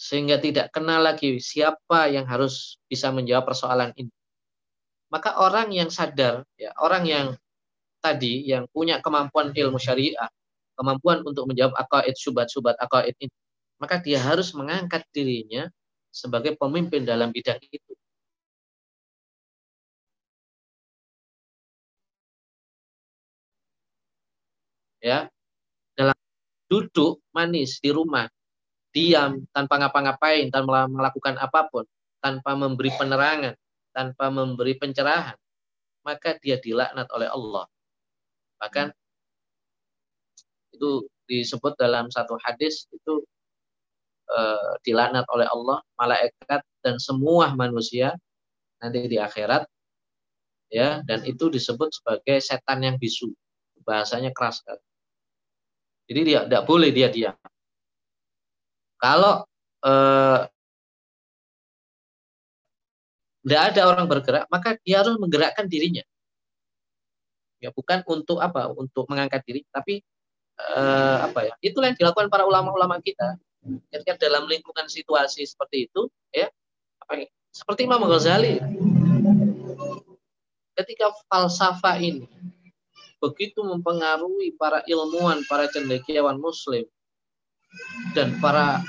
sehingga 0.00 0.40
tidak 0.40 0.72
kenal 0.72 1.04
lagi 1.04 1.36
siapa 1.36 2.08
yang 2.08 2.24
harus 2.24 2.80
bisa 2.88 3.12
menjawab 3.12 3.44
persoalan 3.44 3.92
ini. 3.92 4.12
Maka 5.12 5.36
orang 5.36 5.68
yang 5.68 5.92
sadar, 5.92 6.48
ya 6.56 6.72
orang 6.80 7.04
yang 7.04 7.26
tadi 8.00 8.40
yang 8.48 8.64
punya 8.72 9.04
kemampuan 9.04 9.52
ilmu 9.52 9.76
syariah, 9.76 10.32
kemampuan 10.80 11.20
untuk 11.28 11.44
menjawab 11.44 11.76
akaid 11.76 12.16
subat-subat 12.16 12.80
akaid 12.80 13.12
ini, 13.20 13.36
maka 13.84 14.00
dia 14.00 14.16
harus 14.16 14.56
mengangkat 14.56 15.04
dirinya 15.12 15.68
sebagai 16.08 16.56
pemimpin 16.56 17.04
dalam 17.04 17.28
bidang 17.28 17.60
itu. 17.68 17.92
ya 25.04 25.28
dalam 25.92 26.16
duduk 26.72 27.20
manis 27.36 27.76
di 27.76 27.92
rumah 27.92 28.24
diam 28.88 29.44
tanpa 29.52 29.76
ngapa-ngapain 29.76 30.48
tanpa 30.48 30.88
melakukan 30.88 31.36
apa 31.36 31.68
pun 31.68 31.84
tanpa 32.24 32.56
memberi 32.56 32.88
penerangan 32.96 33.52
tanpa 33.92 34.32
memberi 34.32 34.80
pencerahan 34.80 35.36
maka 36.08 36.40
dia 36.40 36.56
dilaknat 36.56 37.04
oleh 37.12 37.28
Allah 37.28 37.68
bahkan 38.56 38.96
itu 40.72 41.04
disebut 41.28 41.76
dalam 41.76 42.08
satu 42.08 42.40
hadis 42.40 42.88
itu 42.88 43.28
uh, 44.34 44.74
dilaknat 44.82 45.24
oleh 45.30 45.46
Allah 45.46 45.78
malaikat 45.94 46.60
dan 46.82 46.98
semua 46.98 47.54
manusia 47.54 48.12
nanti 48.82 49.06
di 49.06 49.16
akhirat 49.16 49.64
ya 50.74 51.00
dan 51.06 51.22
itu 51.22 51.46
disebut 51.48 51.94
sebagai 51.94 52.42
setan 52.42 52.82
yang 52.82 52.98
bisu 52.98 53.30
bahasanya 53.86 54.34
keras 54.34 54.58
kan 54.66 54.76
jadi 56.04 56.20
dia 56.24 56.40
tidak 56.44 56.64
boleh 56.68 56.90
dia 56.92 57.08
diam. 57.08 57.36
Kalau 59.00 59.44
tidak 63.44 63.60
eh, 63.60 63.68
ada 63.72 63.82
orang 63.88 64.06
bergerak, 64.08 64.44
maka 64.48 64.76
dia 64.84 65.04
harus 65.04 65.16
menggerakkan 65.20 65.68
dirinya. 65.68 66.04
Ya 67.60 67.72
bukan 67.72 68.04
untuk 68.08 68.40
apa? 68.40 68.68
Untuk 68.76 69.08
mengangkat 69.08 69.40
diri, 69.48 69.64
tapi 69.72 70.04
eh, 70.60 71.18
apa 71.24 71.40
ya? 71.48 71.54
Itulah 71.64 71.92
yang 71.92 71.98
dilakukan 72.00 72.28
para 72.28 72.44
ulama-ulama 72.44 73.00
kita. 73.00 73.40
Ketika 73.64 74.20
dalam 74.28 74.44
lingkungan 74.44 74.86
situasi 74.86 75.48
seperti 75.48 75.88
itu, 75.88 76.08
ya, 76.28 76.52
seperti 77.48 77.88
Imam 77.88 78.04
Ghazali, 78.04 78.60
ketika 80.76 81.14
falsafah 81.30 81.96
ini 81.96 82.28
begitu 83.22 83.64
mempengaruhi 83.64 84.52
para 84.60 84.84
ilmuwan, 84.84 85.40
para 85.48 85.64
cendekiawan 85.72 86.36
muslim 86.36 86.84
dan 88.12 88.36
para 88.36 88.84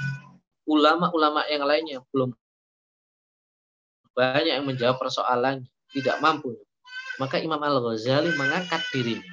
ulama-ulama 0.67 1.47
yang 1.47 1.63
lainnya 1.63 2.03
belum 2.11 2.35
banyak 4.11 4.59
yang 4.59 4.67
menjawab 4.67 4.99
persoalan 4.99 5.63
tidak 5.91 6.19
mampu. 6.19 6.55
Maka 7.15 7.39
Imam 7.39 7.59
Al-Ghazali 7.59 8.35
mengangkat 8.35 8.83
dirinya 8.91 9.31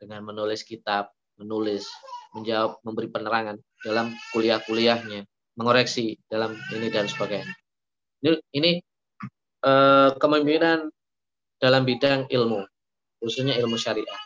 dengan 0.00 0.24
menulis 0.24 0.64
kitab, 0.64 1.12
menulis, 1.36 1.84
menjawab, 2.34 2.80
memberi 2.86 3.08
penerangan 3.10 3.56
dalam 3.82 4.14
kuliah-kuliahnya, 4.30 5.26
mengoreksi 5.58 6.16
dalam 6.30 6.54
ini 6.74 6.88
dan 6.88 7.10
sebagainya. 7.10 7.54
Ini, 8.22 8.30
ini 8.54 8.70
eh, 9.66 10.08
kepemimpinan 10.16 10.88
dalam 11.60 11.82
bidang 11.84 12.30
ilmu, 12.30 12.64
khususnya 13.20 13.58
ilmu 13.60 13.76
syariah. 13.76 14.20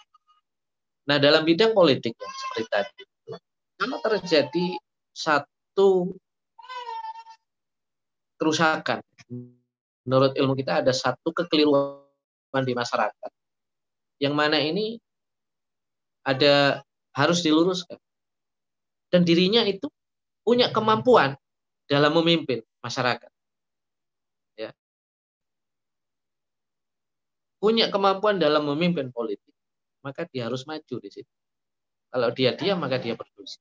Nah, 1.05 1.21
dalam 1.21 1.45
bidang 1.45 1.77
politik 1.77 2.17
yang 2.17 2.33
seperti 2.33 2.63
tadi, 2.71 3.03
kalau 3.77 3.99
terjadi 4.01 4.67
satu 5.13 6.15
kerusakan, 8.39 9.03
menurut 10.07 10.33
ilmu 10.39 10.55
kita 10.57 10.81
ada 10.85 10.93
satu 10.95 11.35
kekeliruan 11.35 12.63
di 12.65 12.73
masyarakat, 12.73 13.31
yang 14.23 14.33
mana 14.33 14.63
ini 14.63 14.97
ada 16.25 16.84
harus 17.15 17.41
diluruskan. 17.41 17.97
Dan 19.09 19.23
dirinya 19.23 19.62
itu 19.62 19.87
punya 20.43 20.75
kemampuan 20.75 21.39
dalam 21.87 22.12
memimpin 22.19 22.61
masyarakat. 22.83 23.31
Ya. 24.59 24.75
Punya 27.62 27.89
kemampuan 27.89 28.43
dalam 28.43 28.67
memimpin 28.67 29.15
politik 29.15 29.55
maka 30.05 30.29
dia 30.29 30.47
harus 30.47 30.69
maju 30.69 30.97
di 31.01 31.09
situ. 31.09 31.33
Kalau 32.12 32.29
dia 32.37 32.53
diam, 32.53 32.79
maka 32.79 33.01
dia 33.01 33.17
berdosa. 33.17 33.59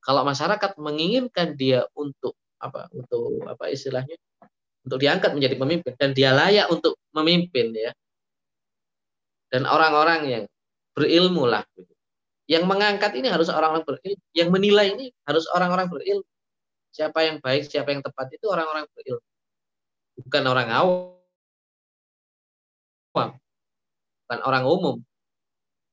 Kalau 0.00 0.22
masyarakat 0.22 0.78
menginginkan 0.78 1.58
dia 1.58 1.82
untuk 1.98 2.38
apa? 2.62 2.86
Untuk 2.94 3.42
apa 3.50 3.66
istilahnya? 3.74 4.14
Untuk 4.86 5.02
diangkat 5.02 5.34
menjadi 5.34 5.58
pemimpin 5.58 5.92
dan 5.98 6.14
dia 6.14 6.30
layak 6.30 6.70
untuk 6.70 6.94
memimpin 7.10 7.74
ya. 7.74 7.90
Dan 9.50 9.66
orang-orang 9.66 10.20
yang 10.30 10.44
berilmu 10.96 11.44
lah. 11.44 11.62
Gitu. 11.76 11.92
Yang 12.48 12.64
mengangkat 12.64 13.12
ini 13.20 13.28
harus 13.28 13.52
orang-orang 13.52 13.84
berilmu. 13.84 14.24
Yang 14.32 14.48
menilai 14.48 14.86
ini 14.96 15.06
harus 15.28 15.44
orang-orang 15.52 15.92
berilmu. 15.92 16.24
Siapa 16.96 17.28
yang 17.28 17.44
baik, 17.44 17.68
siapa 17.68 17.92
yang 17.92 18.00
tepat 18.00 18.32
itu 18.32 18.48
orang-orang 18.48 18.88
berilmu. 18.96 19.26
Bukan 20.16 20.42
orang 20.48 20.68
awam 20.72 21.16
bukan 24.26 24.42
orang 24.42 24.64
umum. 24.66 24.96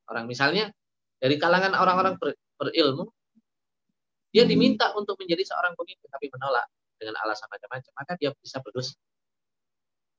Orang 0.10 0.26
misalnya 0.26 0.74
dari 1.22 1.38
kalangan 1.38 1.78
orang-orang 1.78 2.18
ber, 2.18 2.34
berilmu, 2.58 3.08
dia 4.34 4.50
diminta 4.50 4.90
untuk 4.98 5.16
menjadi 5.22 5.46
seorang 5.46 5.78
pemimpin 5.78 6.10
tapi 6.10 6.28
menolak 6.34 6.66
dengan 6.98 7.22
alasan 7.22 7.46
macam-macam, 7.54 7.92
maka 7.94 8.12
dia 8.18 8.34
bisa 8.34 8.58
berdosa. 8.66 8.98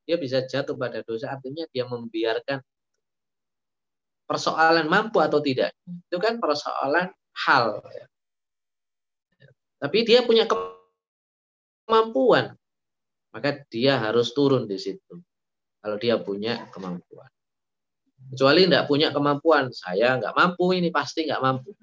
Dia 0.06 0.16
bisa 0.16 0.46
jatuh 0.46 0.78
pada 0.78 1.02
dosa, 1.02 1.34
artinya 1.34 1.66
dia 1.74 1.84
membiarkan 1.90 2.62
persoalan 4.24 4.88
mampu 4.88 5.20
atau 5.20 5.40
tidak. 5.40 5.72
Itu 5.84 6.16
kan 6.20 6.40
persoalan 6.40 7.12
hal. 7.46 7.84
Tapi 9.78 9.98
dia 10.06 10.24
punya 10.24 10.48
kemampuan, 11.84 12.56
maka 13.36 13.64
dia 13.68 14.00
harus 14.00 14.32
turun 14.32 14.64
di 14.64 14.80
situ. 14.80 15.20
Kalau 15.84 16.00
dia 16.00 16.16
punya 16.16 16.64
kemampuan. 16.72 17.28
Kecuali 18.32 18.64
tidak 18.64 18.88
punya 18.88 19.12
kemampuan, 19.12 19.68
saya 19.68 20.16
nggak 20.16 20.32
mampu 20.32 20.72
ini 20.72 20.88
pasti 20.88 21.28
nggak 21.28 21.42
mampu. 21.44 21.76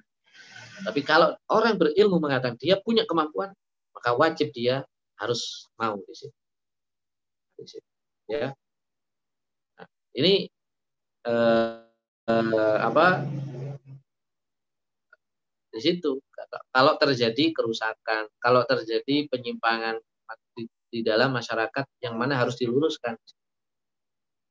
Tapi 0.82 1.06
kalau 1.06 1.38
orang 1.54 1.78
berilmu 1.78 2.18
mengatakan 2.18 2.58
dia 2.58 2.82
punya 2.82 3.06
kemampuan, 3.06 3.54
maka 3.94 4.18
wajib 4.18 4.50
dia 4.50 4.82
harus 5.22 5.70
mau 5.78 6.02
di 6.02 6.16
situ. 6.18 6.40
Di 7.62 7.66
situ. 7.70 7.90
Ya. 8.26 8.58
Nah, 9.78 9.88
ini 10.18 10.50
eh, 11.30 11.81
eh, 12.52 12.78
apa? 12.82 13.08
Di 15.72 15.80
situ. 15.80 16.20
Kalau 16.72 16.94
terjadi 17.00 17.56
kerusakan, 17.56 18.28
kalau 18.42 18.68
terjadi 18.68 19.30
penyimpangan 19.32 20.00
di, 20.58 20.68
di 20.92 21.00
dalam 21.00 21.32
masyarakat 21.32 21.86
yang 22.04 22.20
mana 22.20 22.36
harus 22.36 22.60
diluruskan. 22.60 23.16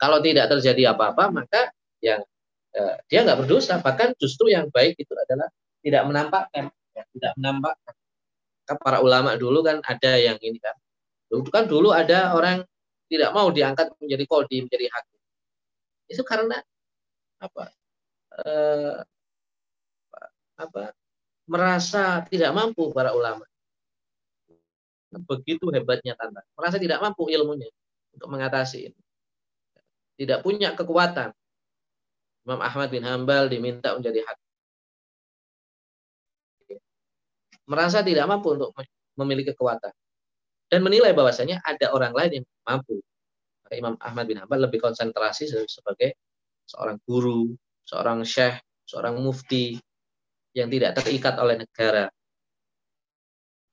Kalau 0.00 0.18
tidak 0.24 0.48
terjadi 0.48 0.96
apa-apa, 0.96 1.28
maka 1.28 1.68
yang 2.00 2.24
eh, 2.72 2.96
dia 3.10 3.20
nggak 3.26 3.44
berdosa 3.44 3.78
bahkan 3.84 4.16
justru 4.16 4.48
yang 4.52 4.72
baik 4.72 4.96
itu 4.96 5.12
adalah 5.12 5.48
tidak 5.84 6.02
menampakkan 6.08 6.72
ya, 6.96 7.04
tidak 7.12 7.32
menampakkan 7.36 7.94
kan 8.64 8.76
para 8.78 8.98
ulama 9.02 9.34
dulu 9.34 9.66
kan 9.66 9.82
ada 9.82 10.14
yang 10.14 10.38
ini 10.38 10.62
kan 10.62 10.76
dulu 11.26 11.50
kan 11.50 11.64
dulu 11.66 11.88
ada 11.90 12.32
orang 12.36 12.62
tidak 13.10 13.30
mau 13.34 13.50
diangkat 13.50 13.90
menjadi 13.98 14.24
kodi 14.30 14.56
menjadi 14.62 14.86
hakim 14.94 15.20
itu 16.10 16.22
karena 16.22 16.62
apa 17.40 17.64
eh, 18.44 18.96
apa 20.60 20.82
merasa 21.48 22.22
tidak 22.28 22.52
mampu 22.52 22.92
para 22.92 23.16
ulama 23.16 23.42
begitu 25.26 25.66
hebatnya 25.74 26.14
tanda 26.14 26.44
merasa 26.54 26.78
tidak 26.78 27.02
mampu 27.02 27.26
ilmunya 27.32 27.66
untuk 28.14 28.28
mengatasi 28.30 28.92
ini 28.92 29.00
tidak 30.20 30.44
punya 30.44 30.76
kekuatan 30.76 31.34
Imam 32.50 32.60
Ahmad 32.64 32.88
bin 32.88 33.04
Hambal 33.04 33.52
diminta 33.52 33.92
menjadi 33.92 34.24
hakim. 34.24 34.48
Merasa 37.68 38.02
tidak 38.02 38.26
mampu 38.26 38.56
untuk 38.56 38.74
memiliki 39.14 39.52
kekuatan. 39.54 39.92
Dan 40.70 40.82
menilai 40.86 41.14
bahwasanya 41.14 41.62
ada 41.62 41.94
orang 41.94 42.10
lain 42.10 42.42
yang 42.42 42.46
mampu. 42.66 42.98
Imam 43.70 43.94
Ahmad 44.02 44.26
bin 44.26 44.42
Hambal 44.42 44.66
lebih 44.66 44.82
konsentrasi 44.82 45.46
sebagai 45.46 46.18
seorang 46.70 47.02
guru, 47.02 47.58
seorang 47.82 48.22
syekh, 48.22 48.62
seorang 48.86 49.18
mufti 49.18 49.74
yang 50.54 50.70
tidak 50.70 51.02
terikat 51.02 51.34
oleh 51.42 51.58
negara. 51.58 52.06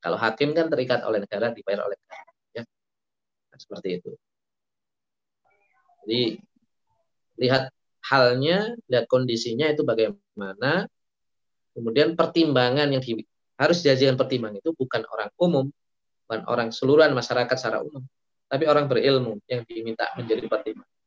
Kalau 0.02 0.18
hakim 0.18 0.58
kan 0.58 0.70
terikat 0.74 1.06
oleh 1.06 1.22
negara, 1.22 1.54
dibayar 1.54 1.86
oleh 1.86 1.98
negara. 1.98 2.32
Ya. 2.58 2.64
Nah, 3.54 3.58
seperti 3.58 4.02
itu. 4.02 4.12
Jadi 6.06 6.22
lihat 7.38 7.70
halnya, 8.10 8.74
lihat 8.90 9.06
kondisinya 9.06 9.70
itu 9.70 9.86
bagaimana. 9.86 10.90
Kemudian 11.78 12.18
pertimbangan 12.18 12.90
yang 12.90 13.02
di, 13.06 13.22
harus 13.54 13.86
dijadikan 13.86 14.18
pertimbangan 14.18 14.58
itu 14.58 14.74
bukan 14.74 15.06
orang 15.14 15.30
umum, 15.38 15.66
bukan 16.26 16.42
orang 16.50 16.70
seluruhan 16.74 17.14
masyarakat 17.14 17.54
secara 17.54 17.86
umum, 17.86 18.02
tapi 18.50 18.66
orang 18.66 18.90
berilmu 18.90 19.38
yang 19.46 19.62
diminta 19.62 20.10
menjadi 20.18 20.50
pertimbangan. 20.50 20.98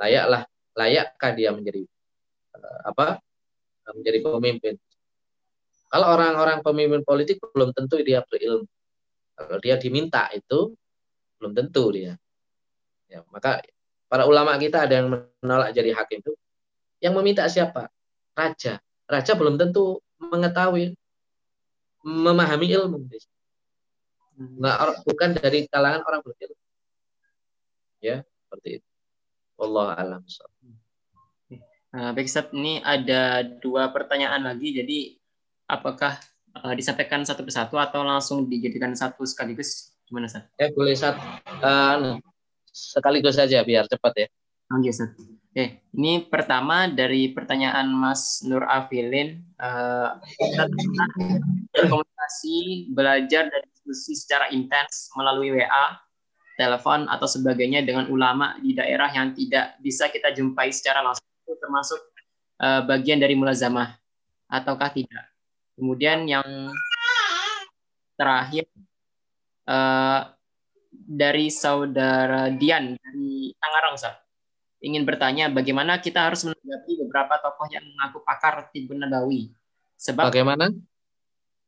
Layaklah, 0.00 0.42
layakkah 0.76 1.32
dia 1.36 1.50
menjadi 1.52 1.82
uh, 2.56 2.80
apa? 2.92 3.20
Menjadi 3.92 4.18
pemimpin. 4.24 4.74
Kalau 5.92 6.06
orang-orang 6.16 6.64
pemimpin 6.64 7.02
politik 7.04 7.42
belum 7.52 7.76
tentu 7.76 8.00
dia 8.00 8.24
berilmu. 8.24 8.64
Kalau 9.36 9.58
dia 9.60 9.76
diminta 9.76 10.32
itu 10.32 10.72
belum 11.36 11.52
tentu 11.52 11.92
dia. 11.92 12.16
Ya, 13.12 13.20
maka 13.28 13.60
Para 14.12 14.28
ulama 14.28 14.52
kita 14.60 14.84
ada 14.84 15.00
yang 15.00 15.08
menolak 15.40 15.72
jadi 15.72 15.96
hakim 15.96 16.20
itu. 16.20 16.36
Yang 17.00 17.12
meminta 17.16 17.48
siapa? 17.48 17.88
Raja. 18.36 18.76
Raja 19.08 19.32
belum 19.32 19.56
tentu 19.56 20.04
mengetahui, 20.20 20.92
memahami 22.04 22.76
ilmu. 22.76 23.08
Nggak, 24.36 25.08
bukan 25.08 25.30
dari 25.32 25.64
kalangan 25.64 26.04
orang 26.04 26.20
berilmu. 26.20 26.60
Ya, 28.04 28.20
seperti 28.44 28.84
itu. 28.84 28.88
Allah 29.62 29.86
alam. 29.96 30.22
Nah, 31.92 32.10
baik 32.16 32.24
Ustaz, 32.24 32.48
ini 32.56 32.80
ada 32.80 33.44
dua 33.60 33.92
pertanyaan 33.92 34.48
lagi. 34.48 34.72
Jadi, 34.72 34.98
apakah 35.68 36.16
uh, 36.56 36.72
disampaikan 36.72 37.20
satu 37.20 37.44
persatu 37.44 37.76
atau 37.76 38.00
langsung 38.00 38.48
dijadikan 38.48 38.96
satu 38.96 39.22
sekaligus? 39.28 39.92
Gimana 40.08 40.26
Ustaz? 40.26 40.48
Ya, 40.56 40.72
boleh 40.72 40.96
Ustaz. 40.96 41.20
Uh, 41.60 42.16
sekaligus 42.72 43.36
saja 43.36 43.60
biar 43.60 43.84
cepat 43.86 44.12
ya. 44.24 44.28
Oke, 44.72 44.88
okay, 44.88 45.08
Oke, 45.52 45.84
ini 45.92 46.24
pertama 46.32 46.88
dari 46.88 47.28
pertanyaan 47.28 47.92
Mas 47.92 48.40
Nur 48.48 48.64
Afilin. 48.64 49.44
Uh, 49.60 50.16
komunikasi, 51.92 52.88
belajar 52.88 53.52
dan 53.52 53.62
diskusi 53.68 54.16
secara 54.16 54.48
intens 54.48 55.12
melalui 55.12 55.52
WA, 55.52 56.00
telepon 56.56 57.08
atau 57.08 57.24
sebagainya 57.24 57.82
dengan 57.82 58.08
ulama 58.12 58.56
di 58.60 58.76
daerah 58.76 59.08
yang 59.12 59.32
tidak 59.32 59.80
bisa 59.80 60.12
kita 60.12 60.32
jumpai 60.36 60.68
secara 60.70 61.00
langsung, 61.00 61.26
termasuk 61.46 62.00
uh, 62.60 62.84
bagian 62.84 63.18
dari 63.20 63.34
mulazamah 63.34 63.96
ataukah 64.48 64.92
tidak. 64.92 65.24
Kemudian 65.76 66.28
yang 66.28 66.44
terakhir, 68.14 68.68
uh, 69.66 70.28
dari 70.92 71.48
saudara 71.48 72.52
Dian 72.52 72.94
dari 72.96 73.52
Tangerang, 73.56 73.96
Ustaz. 73.96 74.16
Ingin 74.82 75.06
bertanya 75.06 75.46
bagaimana 75.46 76.02
kita 76.02 76.26
harus 76.26 76.42
menanggapi 76.42 77.06
beberapa 77.06 77.38
tokoh 77.38 77.70
yang 77.70 77.86
mengaku 77.86 78.18
pakar 78.26 78.66
Tibun 78.74 78.98
Nabawi. 78.98 79.54
Sebab 79.94 80.26
bagaimana? 80.26 80.74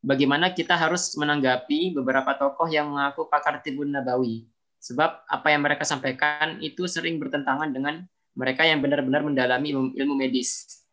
Bagaimana 0.03 0.51
kita 0.51 0.75
harus 0.75 1.15
menanggapi 1.15 1.95
beberapa 1.95 2.35
tokoh 2.35 2.67
yang 2.67 2.91
mengaku 2.91 3.25
pakar 3.31 3.63
Tibun 3.63 3.95
Nabawi. 3.95 4.43
Sebab 4.85 5.25
apa 5.25 5.47
yang 5.49 5.65
mereka 5.65 5.81
sampaikan 5.81 6.61
itu 6.61 6.85
sering 6.85 7.17
bertentangan 7.17 7.73
dengan 7.73 8.05
mereka 8.37 8.67
yang 8.69 8.85
benar-benar 8.85 9.25
mendalami 9.25 9.73
ilmu, 9.73 9.97
ilmu 9.97 10.13
medis. 10.13 10.83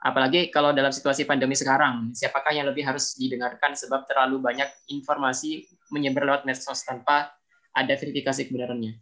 Apalagi 0.00 0.48
kalau 0.48 0.72
dalam 0.72 0.88
situasi 0.88 1.28
pandemi 1.28 1.52
sekarang, 1.52 2.16
siapakah 2.16 2.56
yang 2.56 2.64
lebih 2.64 2.88
harus 2.88 3.12
didengarkan 3.12 3.76
sebab 3.76 4.08
terlalu 4.08 4.40
banyak 4.40 4.66
informasi 4.88 5.68
menyebar 5.92 6.24
lewat 6.24 6.42
medsos 6.48 6.80
tanpa 6.80 7.28
ada 7.76 7.92
verifikasi 7.92 8.48
kebenarannya. 8.48 8.96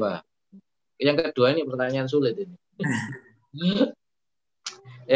Wah. 0.00 0.24
Yang 0.96 1.30
kedua 1.30 1.52
ini 1.52 1.62
pertanyaan 1.68 2.08
sulit 2.08 2.40
ini. 2.40 2.56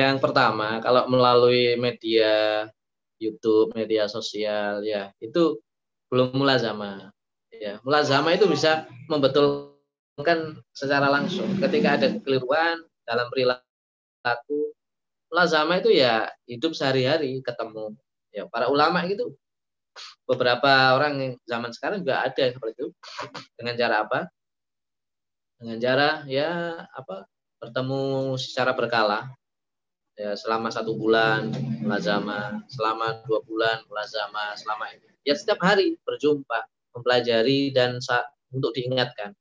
yang 0.04 0.20
pertama, 0.20 0.84
kalau 0.84 1.08
melalui 1.08 1.80
media 1.80 2.64
YouTube, 3.16 3.72
media 3.72 4.04
sosial, 4.04 4.84
ya 4.84 5.10
itu 5.16 5.58
belum 6.12 6.36
mulazama. 6.36 7.13
Ya, 7.64 7.80
mulazama 7.80 8.36
itu 8.36 8.44
bisa 8.44 8.84
membetulkan 9.08 10.60
secara 10.76 11.08
langsung. 11.08 11.48
Ketika 11.56 11.96
ada 11.96 12.12
kekeliruan 12.12 12.84
dalam 13.08 13.32
perilaku, 13.32 14.76
mulazama 15.32 15.80
itu 15.80 15.88
ya 15.88 16.28
hidup 16.44 16.76
sehari-hari 16.76 17.40
ketemu. 17.40 17.96
Ya, 18.36 18.44
para 18.52 18.68
ulama 18.68 19.08
itu 19.08 19.32
beberapa 20.28 20.92
orang 20.92 21.40
zaman 21.48 21.72
sekarang 21.72 22.04
juga 22.04 22.20
ada 22.20 22.44
seperti 22.52 22.84
itu. 22.84 22.88
Dengan 23.56 23.80
cara 23.80 23.96
apa? 24.04 24.20
Dengan 25.56 25.80
cara 25.80 26.08
ya 26.28 26.84
apa 26.92 27.24
bertemu 27.64 28.36
secara 28.36 28.76
berkala. 28.76 29.32
Ya 30.20 30.36
selama 30.36 30.68
satu 30.68 30.92
bulan 31.00 31.48
mulazama 31.80 32.60
selama 32.68 33.24
dua 33.24 33.40
bulan 33.40 33.80
mulazama 33.88 34.52
selama 34.52 34.84
ini. 34.92 35.08
Ya 35.24 35.32
setiap 35.32 35.64
hari 35.64 35.96
berjumpa 36.04 36.73
mempelajari 36.94 37.74
dan 37.74 37.98
untuk 38.54 38.70
diingatkan. 38.72 39.34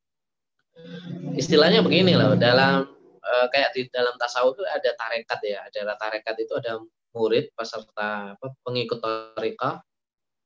Istilahnya 1.38 1.86
begini 1.86 2.18
loh 2.18 2.34
dalam 2.34 2.89
eh, 3.22 3.47
kayak 3.54 3.70
di 3.78 3.82
dalam 3.93 4.18
tasawuf 4.18 4.58
itu 4.58 4.66
ada 4.66 4.89
tarekat 4.97 5.39
ya 5.45 5.60
ada 5.70 5.93
tarekat 6.01 6.36
itu 6.41 6.54
ada 6.58 6.82
murid 7.14 7.54
peserta 7.54 8.34
pengikut 8.66 8.99
tarekat 8.99 9.86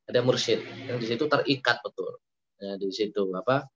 ada 0.07 0.19
mursyid 0.23 0.63
yang 0.87 0.99
di 0.99 1.07
situ 1.07 1.27
terikat 1.27 1.79
betul. 1.83 2.19
Ya, 2.57 2.73
di 2.75 2.89
situ 2.89 3.23
apa 3.37 3.67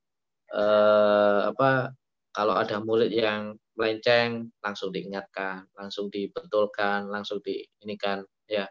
eh, 0.51 1.41
apa 1.51 1.95
kalau 2.32 2.55
ada 2.55 2.79
murid 2.84 3.11
yang 3.11 3.55
melenceng 3.75 4.51
langsung 4.59 4.91
diingatkan 4.91 5.67
langsung 5.75 6.11
dibetulkan 6.11 7.07
langsung 7.07 7.39
diinikan 7.43 8.23
ya. 8.47 8.67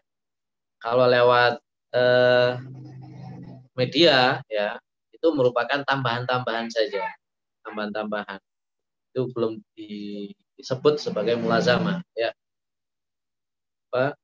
Kalau 0.81 1.05
lewat 1.05 1.61
eh, 1.93 2.51
media 3.77 4.41
ya 4.47 4.77
itu 5.11 5.27
merupakan 5.33 5.83
tambahan-tambahan 5.85 6.67
saja 6.71 7.07
tambahan-tambahan 7.63 8.39
itu 9.11 9.27
belum 9.35 9.59
disebut 9.75 10.99
sebagai 10.99 11.35
mulazama 11.39 11.99
ya 12.15 12.31
apa 13.91 14.15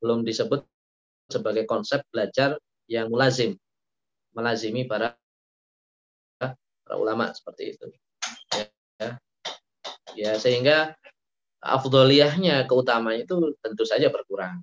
belum 0.00 0.24
disebut 0.24 0.64
sebagai 1.30 1.68
konsep 1.68 2.02
belajar 2.10 2.58
yang 2.90 3.06
mulazim, 3.12 3.54
melazimi 4.34 4.88
para 4.88 5.14
para 6.40 6.96
ulama 6.98 7.30
seperti 7.30 7.78
itu. 7.78 7.86
Ya, 8.98 9.08
ya. 10.18 10.32
sehingga 10.40 10.98
afdoliyahnya 11.62 12.66
keutamaan 12.66 13.22
itu 13.22 13.54
tentu 13.62 13.86
saja 13.86 14.10
berkurang. 14.10 14.58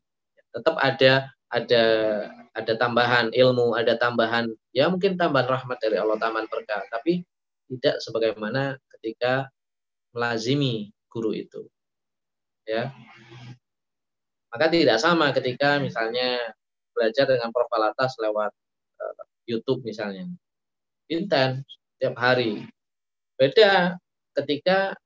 Tetap 0.52 0.76
ada 0.76 1.32
ada 1.48 1.86
ada 2.52 2.74
tambahan 2.76 3.32
ilmu, 3.32 3.78
ada 3.78 3.96
tambahan 3.96 4.52
ya 4.76 4.92
mungkin 4.92 5.16
tambahan 5.16 5.48
rahmat 5.48 5.78
dari 5.80 5.96
Allah, 5.96 6.20
tambahan 6.20 6.48
berkah, 6.52 6.84
tapi 6.92 7.24
tidak 7.68 8.00
sebagaimana 8.04 8.80
ketika 8.98 9.48
melazimi 10.16 10.92
guru 11.12 11.36
itu. 11.36 11.68
Ya. 12.68 12.92
Maka 14.52 14.72
tidak 14.72 14.98
sama 15.00 15.32
ketika 15.36 15.80
misalnya 15.80 16.56
belajar 16.96 17.30
dengan 17.30 17.54
profil 17.54 17.84
atas 17.94 18.18
lewat 18.18 18.52
uh, 19.00 19.24
YouTube 19.46 19.84
misalnya. 19.86 20.28
Intens 21.08 21.64
setiap 21.96 22.18
hari. 22.20 22.68
Beda 23.38 23.96
ketika 24.36 24.98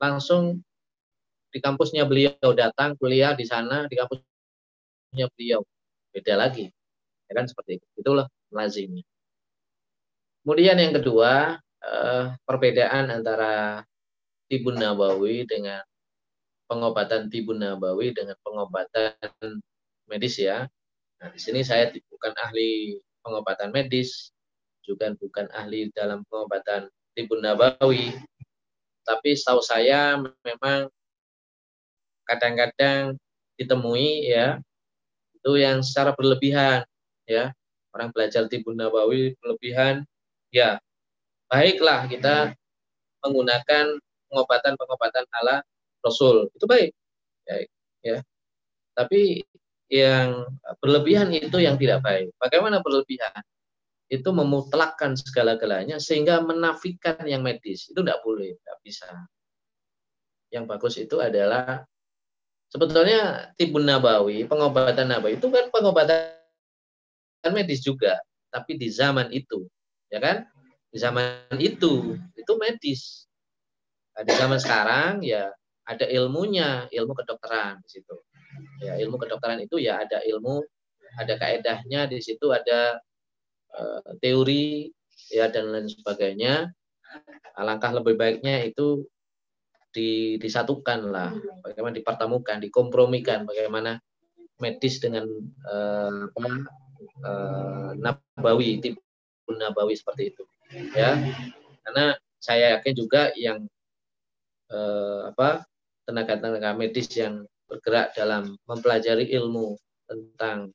langsung 0.00 0.62
di 1.50 1.58
kampusnya 1.58 2.06
beliau 2.06 2.54
datang 2.54 2.94
kuliah 2.96 3.34
di 3.34 3.44
sana 3.44 3.90
di 3.90 3.98
kampusnya 3.98 5.26
beliau. 5.34 5.60
Beda 6.10 6.34
lagi. 6.38 6.70
Ya 7.30 7.32
kan 7.38 7.46
seperti 7.46 7.78
itu. 7.78 7.86
Itulah 7.98 8.26
lazimnya. 8.50 9.06
Kemudian 10.42 10.80
yang 10.80 10.96
kedua, 10.96 11.60
uh, 11.84 12.24
perbedaan 12.48 13.12
antara 13.12 13.84
tibun 14.50 14.80
nabawi 14.80 15.44
dengan 15.46 15.84
pengobatan 16.66 17.30
tibun 17.30 17.60
nabawi 17.62 18.10
dengan 18.10 18.34
pengobatan 18.42 19.14
medis 20.10 20.40
ya. 20.40 20.66
Nah, 21.20 21.28
di 21.30 21.38
sini 21.38 21.60
saya 21.60 21.92
bukan 22.08 22.32
ahli 22.40 22.98
pengobatan 23.20 23.70
medis, 23.70 24.32
juga 24.80 25.12
bukan 25.14 25.46
ahli 25.52 25.92
dalam 25.92 26.24
pengobatan 26.26 26.88
tibun 27.12 27.44
nabawi, 27.44 28.16
tapi 29.04 29.36
setahu 29.36 29.60
saya 29.60 30.18
memang 30.46 30.88
kadang-kadang 32.24 33.18
ditemui 33.58 34.30
ya 34.30 34.62
itu 35.40 35.52
yang 35.56 35.80
secara 35.80 36.12
berlebihan 36.12 36.84
ya. 37.24 37.52
Orang 37.90 38.14
belajar 38.14 38.46
tibun 38.46 38.78
nabawi 38.78 39.34
berlebihan 39.42 40.06
ya. 40.54 40.78
Baiklah 41.50 42.06
kita 42.06 42.54
menggunakan 43.24 43.98
pengobatan-pengobatan 44.30 45.26
ala 45.42 45.64
Rasul. 46.04 46.46
Itu 46.54 46.70
baik 46.70 46.94
ya, 47.50 47.56
ya. 48.04 48.18
tapi 48.94 49.42
yang 49.90 50.46
berlebihan 50.78 51.34
itu 51.34 51.58
yang 51.58 51.74
tidak 51.74 52.06
baik. 52.06 52.30
Bagaimana 52.38 52.78
berlebihan? 52.78 53.42
Itu 54.10 54.30
memutlakkan 54.34 55.18
segala-galanya 55.18 55.98
sehingga 55.98 56.42
menafikan 56.42 57.22
yang 57.26 57.42
medis. 57.42 57.90
Itu 57.90 58.02
tidak 58.06 58.22
boleh 58.22 58.54
tidak 58.58 58.78
bisa. 58.86 59.10
Yang 60.50 60.64
bagus 60.66 60.94
itu 60.98 61.18
adalah 61.18 61.82
sebetulnya 62.70 63.50
tibun 63.58 63.84
nabawi 63.84 64.46
pengobatan 64.46 65.10
nabawi 65.10 65.36
itu 65.36 65.46
kan 65.50 65.68
pengobatan 65.68 66.32
medis 67.50 67.82
juga 67.82 68.16
tapi 68.50 68.78
di 68.78 68.88
zaman 68.88 69.28
itu 69.34 69.66
ya 70.08 70.22
kan 70.22 70.46
di 70.90 70.98
zaman 70.98 71.58
itu 71.58 72.18
itu 72.38 72.52
medis 72.58 73.26
nah, 74.14 74.22
di 74.22 74.32
zaman 74.34 74.58
sekarang 74.58 75.22
ya 75.22 75.50
ada 75.90 76.06
ilmunya, 76.06 76.86
ilmu 76.94 77.12
kedokteran 77.18 77.82
di 77.82 77.98
situ. 77.98 78.14
Ya, 78.78 78.94
ilmu 79.02 79.18
kedokteran 79.18 79.58
itu 79.58 79.82
ya 79.82 79.98
ada 80.06 80.22
ilmu, 80.22 80.62
ada 81.18 81.34
kaedahnya 81.34 82.06
di 82.06 82.22
situ 82.22 82.54
ada 82.54 83.02
uh, 83.74 84.14
teori 84.22 84.86
ya 85.34 85.50
dan 85.50 85.74
lain 85.74 85.90
sebagainya. 85.90 86.70
Alangkah 87.58 87.90
lebih 87.90 88.14
baiknya 88.14 88.62
itu 88.62 89.02
di, 89.90 90.38
disatukan 90.38 91.10
lah, 91.10 91.30
bagaimana 91.62 91.98
dipertemukan, 91.98 92.62
dikompromikan, 92.62 93.46
bagaimana 93.46 93.98
medis 94.62 95.02
dengan 95.02 95.26
uh, 95.66 96.30
uh, 96.30 97.90
nabawi, 97.98 98.78
tipe 98.78 99.02
nabawi 99.50 99.98
seperti 99.98 100.30
itu, 100.30 100.44
ya. 100.94 101.18
Karena 101.82 102.14
saya 102.38 102.78
yakin 102.78 102.94
juga 102.94 103.34
yang 103.34 103.66
uh, 104.70 105.34
apa 105.34 105.66
tenaga-tenaga 106.06 106.70
medis 106.78 107.10
yang 107.18 107.42
bergerak 107.66 108.14
dalam 108.14 108.54
mempelajari 108.66 109.30
ilmu 109.34 109.74
tentang 110.06 110.70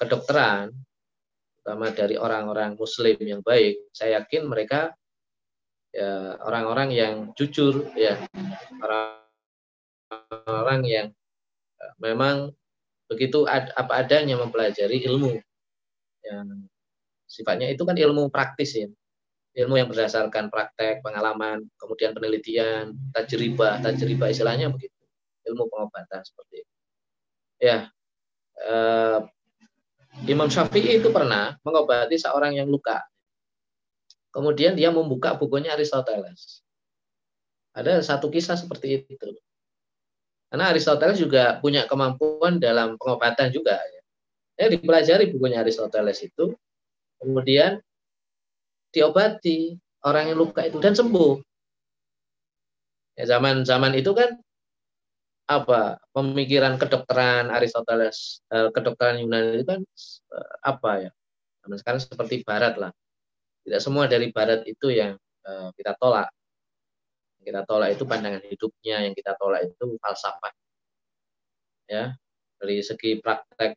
kedokteran, 0.00 0.72
terutama 1.60 1.92
dari 1.92 2.16
orang-orang 2.16 2.76
Muslim 2.80 3.16
yang 3.20 3.44
baik, 3.44 3.92
saya 3.92 4.20
yakin 4.24 4.48
mereka 4.48 4.92
ya 5.92 6.40
orang-orang 6.40 6.88
yang 6.92 7.14
jujur, 7.36 7.92
ya 7.92 8.16
orang-orang 8.80 10.80
yang 10.88 11.06
e, 11.76 11.84
memang 12.00 12.56
begitu 13.06 13.44
ad, 13.44 13.68
apa 13.76 14.00
adanya 14.00 14.40
mempelajari 14.40 15.04
ilmu 15.04 15.36
yang 16.24 16.64
sifatnya 17.28 17.68
itu 17.68 17.84
kan 17.84 17.96
ilmu 17.96 18.32
praktis 18.32 18.72
ya 18.72 18.88
ilmu 19.52 19.76
yang 19.76 19.88
berdasarkan 19.88 20.48
praktek, 20.48 21.04
pengalaman, 21.04 21.68
kemudian 21.76 22.16
penelitian, 22.16 22.96
tajribah, 23.12 23.84
tajribah 23.84 24.32
istilahnya 24.32 24.72
begitu. 24.72 24.96
Ilmu 25.44 25.68
pengobatan 25.68 26.24
seperti 26.24 26.64
itu. 26.64 26.72
Ya, 27.60 27.92
eh, 28.64 29.18
Imam 30.28 30.48
Syafi'i 30.48 31.00
itu 31.00 31.12
pernah 31.12 31.56
mengobati 31.60 32.16
seorang 32.16 32.56
yang 32.56 32.68
luka. 32.68 33.04
Kemudian 34.32 34.72
dia 34.72 34.88
membuka 34.88 35.36
bukunya 35.36 35.76
Aristoteles. 35.76 36.64
Ada 37.76 38.00
satu 38.00 38.32
kisah 38.32 38.56
seperti 38.56 39.04
itu. 39.04 39.36
Karena 40.48 40.72
Aristoteles 40.72 41.20
juga 41.20 41.60
punya 41.60 41.84
kemampuan 41.84 42.56
dalam 42.56 42.96
pengobatan 42.96 43.52
juga. 43.52 43.76
Ya. 44.56 44.72
Dipelajari 44.72 45.32
bukunya 45.32 45.60
Aristoteles 45.60 46.20
itu. 46.24 46.56
Kemudian 47.20 47.80
diobati 48.92 49.76
orang 50.04 50.32
yang 50.32 50.38
luka 50.40 50.64
itu 50.64 50.76
dan 50.80 50.92
sembuh. 50.92 51.40
Ya, 53.16 53.24
zaman 53.36 53.64
zaman 53.68 53.92
itu 53.96 54.12
kan 54.16 54.40
apa 55.48 56.00
pemikiran 56.16 56.80
kedokteran 56.80 57.52
Aristoteles, 57.52 58.40
eh, 58.48 58.72
kedokteran 58.72 59.20
Yunani 59.20 59.60
itu 59.60 59.66
kan 59.68 59.80
eh, 60.36 60.52
apa 60.64 60.90
ya? 61.08 61.10
Zaman 61.64 61.76
sekarang 61.80 62.00
seperti 62.00 62.44
Barat 62.44 62.76
lah. 62.80 62.92
Tidak 63.62 63.80
semua 63.80 64.10
dari 64.10 64.34
Barat 64.34 64.66
itu 64.66 64.90
yang 64.90 65.14
uh, 65.46 65.70
kita 65.78 65.94
tolak. 65.98 66.30
Yang 67.38 67.44
kita 67.54 67.60
tolak 67.66 67.88
itu 67.94 68.04
pandangan 68.06 68.42
hidupnya, 68.42 68.96
yang 69.06 69.14
kita 69.14 69.38
tolak 69.38 69.66
itu 69.70 69.84
falsafah. 70.02 70.52
Ya, 71.90 72.14
dari 72.58 72.78
segi 72.82 73.18
praktek 73.18 73.74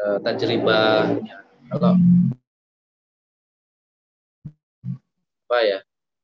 uh, 0.00 0.18
tajribah, 0.20 1.18
ya, 1.24 1.40
kalau 1.72 1.96
apa 5.50 5.58
ya, 5.66 5.78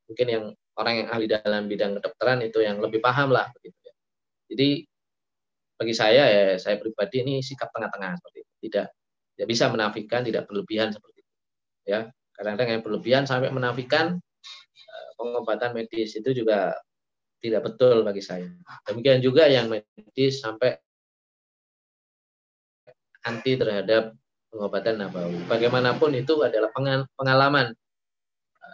mungkin 0.06 0.26
yang 0.30 0.44
orang 0.78 0.94
yang 1.02 1.08
ahli 1.10 1.26
dalam 1.26 1.66
bidang 1.66 1.98
kedokteran 1.98 2.44
itu 2.46 2.62
yang 2.62 2.78
lebih 2.78 3.02
paham 3.02 3.32
lah 3.32 3.50
begitu 3.58 3.74
ya. 3.82 3.94
Jadi 4.52 4.68
bagi 5.76 5.94
saya 5.96 6.22
ya 6.30 6.44
saya 6.56 6.80
pribadi 6.80 7.26
ini 7.26 7.34
sikap 7.42 7.72
tengah-tengah 7.74 8.16
seperti 8.20 8.38
itu. 8.44 8.52
Tidak 8.70 8.86
tidak 9.36 9.48
bisa 9.50 9.64
menafikan, 9.68 10.20
tidak 10.22 10.46
berlebihan 10.46 10.94
seperti 10.94 11.20
itu. 11.20 11.32
Ya, 11.90 12.00
kadang-kadang 12.36 12.78
yang 12.78 12.82
berlebihan 12.84 13.24
sampai 13.24 13.50
menafikan 13.50 14.16
eh, 14.16 15.08
pengobatan 15.16 15.72
medis 15.72 16.14
itu 16.14 16.30
juga 16.32 16.76
tidak 17.40 17.72
betul 17.72 18.04
bagi 18.04 18.24
saya. 18.24 18.48
Demikian 18.88 19.20
juga 19.20 19.48
yang 19.48 19.68
medis 19.68 20.40
sampai 20.40 20.76
anti 23.26 23.58
terhadap 23.58 24.14
pengobatan 24.52 25.02
nabawi. 25.02 25.36
Bagaimanapun 25.50 26.14
itu 26.16 26.40
adalah 26.40 26.70
pengalaman 27.18 27.74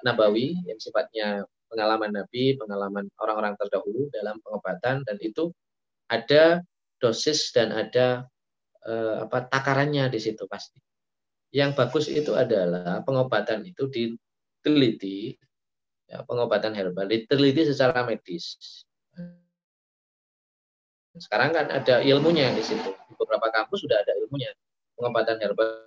nabawi 0.05 0.59
yang 0.69 0.79
sifatnya 0.79 1.43
pengalaman 1.73 2.13
Nabi, 2.13 2.61
pengalaman 2.61 3.09
orang-orang 3.17 3.57
terdahulu 3.57 4.13
dalam 4.13 4.37
pengobatan 4.45 5.01
dan 5.09 5.17
itu 5.25 5.49
ada 6.13 6.61
dosis 7.01 7.49
dan 7.57 7.73
ada 7.73 8.29
eh, 8.85 9.25
apa 9.25 9.49
takarannya 9.49 10.13
di 10.13 10.21
situ 10.21 10.45
pasti. 10.45 10.77
Yang 11.53 11.71
bagus 11.77 12.07
itu 12.09 12.33
adalah 12.33 13.05
pengobatan 13.05 13.69
itu 13.69 13.85
diteliti 13.93 15.37
ya, 16.09 16.25
pengobatan 16.25 16.73
herbal 16.73 17.05
diteliti 17.05 17.69
secara 17.69 18.09
medis. 18.09 18.57
Sekarang 21.13 21.53
kan 21.53 21.69
ada 21.69 22.01
ilmunya 22.01 22.57
di 22.57 22.65
situ. 22.65 22.97
Beberapa 23.21 23.53
kampus 23.53 23.85
sudah 23.85 24.01
ada 24.01 24.17
ilmunya. 24.17 24.49
Pengobatan 24.97 25.37
herbal 25.45 25.85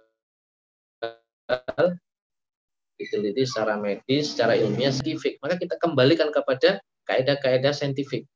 diteliti 3.02 3.42
secara 3.50 3.82
medis, 3.82 4.38
secara 4.38 4.54
ilmiah, 4.54 4.94
saintifik. 4.94 5.42
Maka 5.42 5.58
kita 5.58 5.82
kembalikan 5.82 6.30
kepada 6.30 6.78
kaidah-kaidah 7.10 7.74
saintifik. 7.74 8.30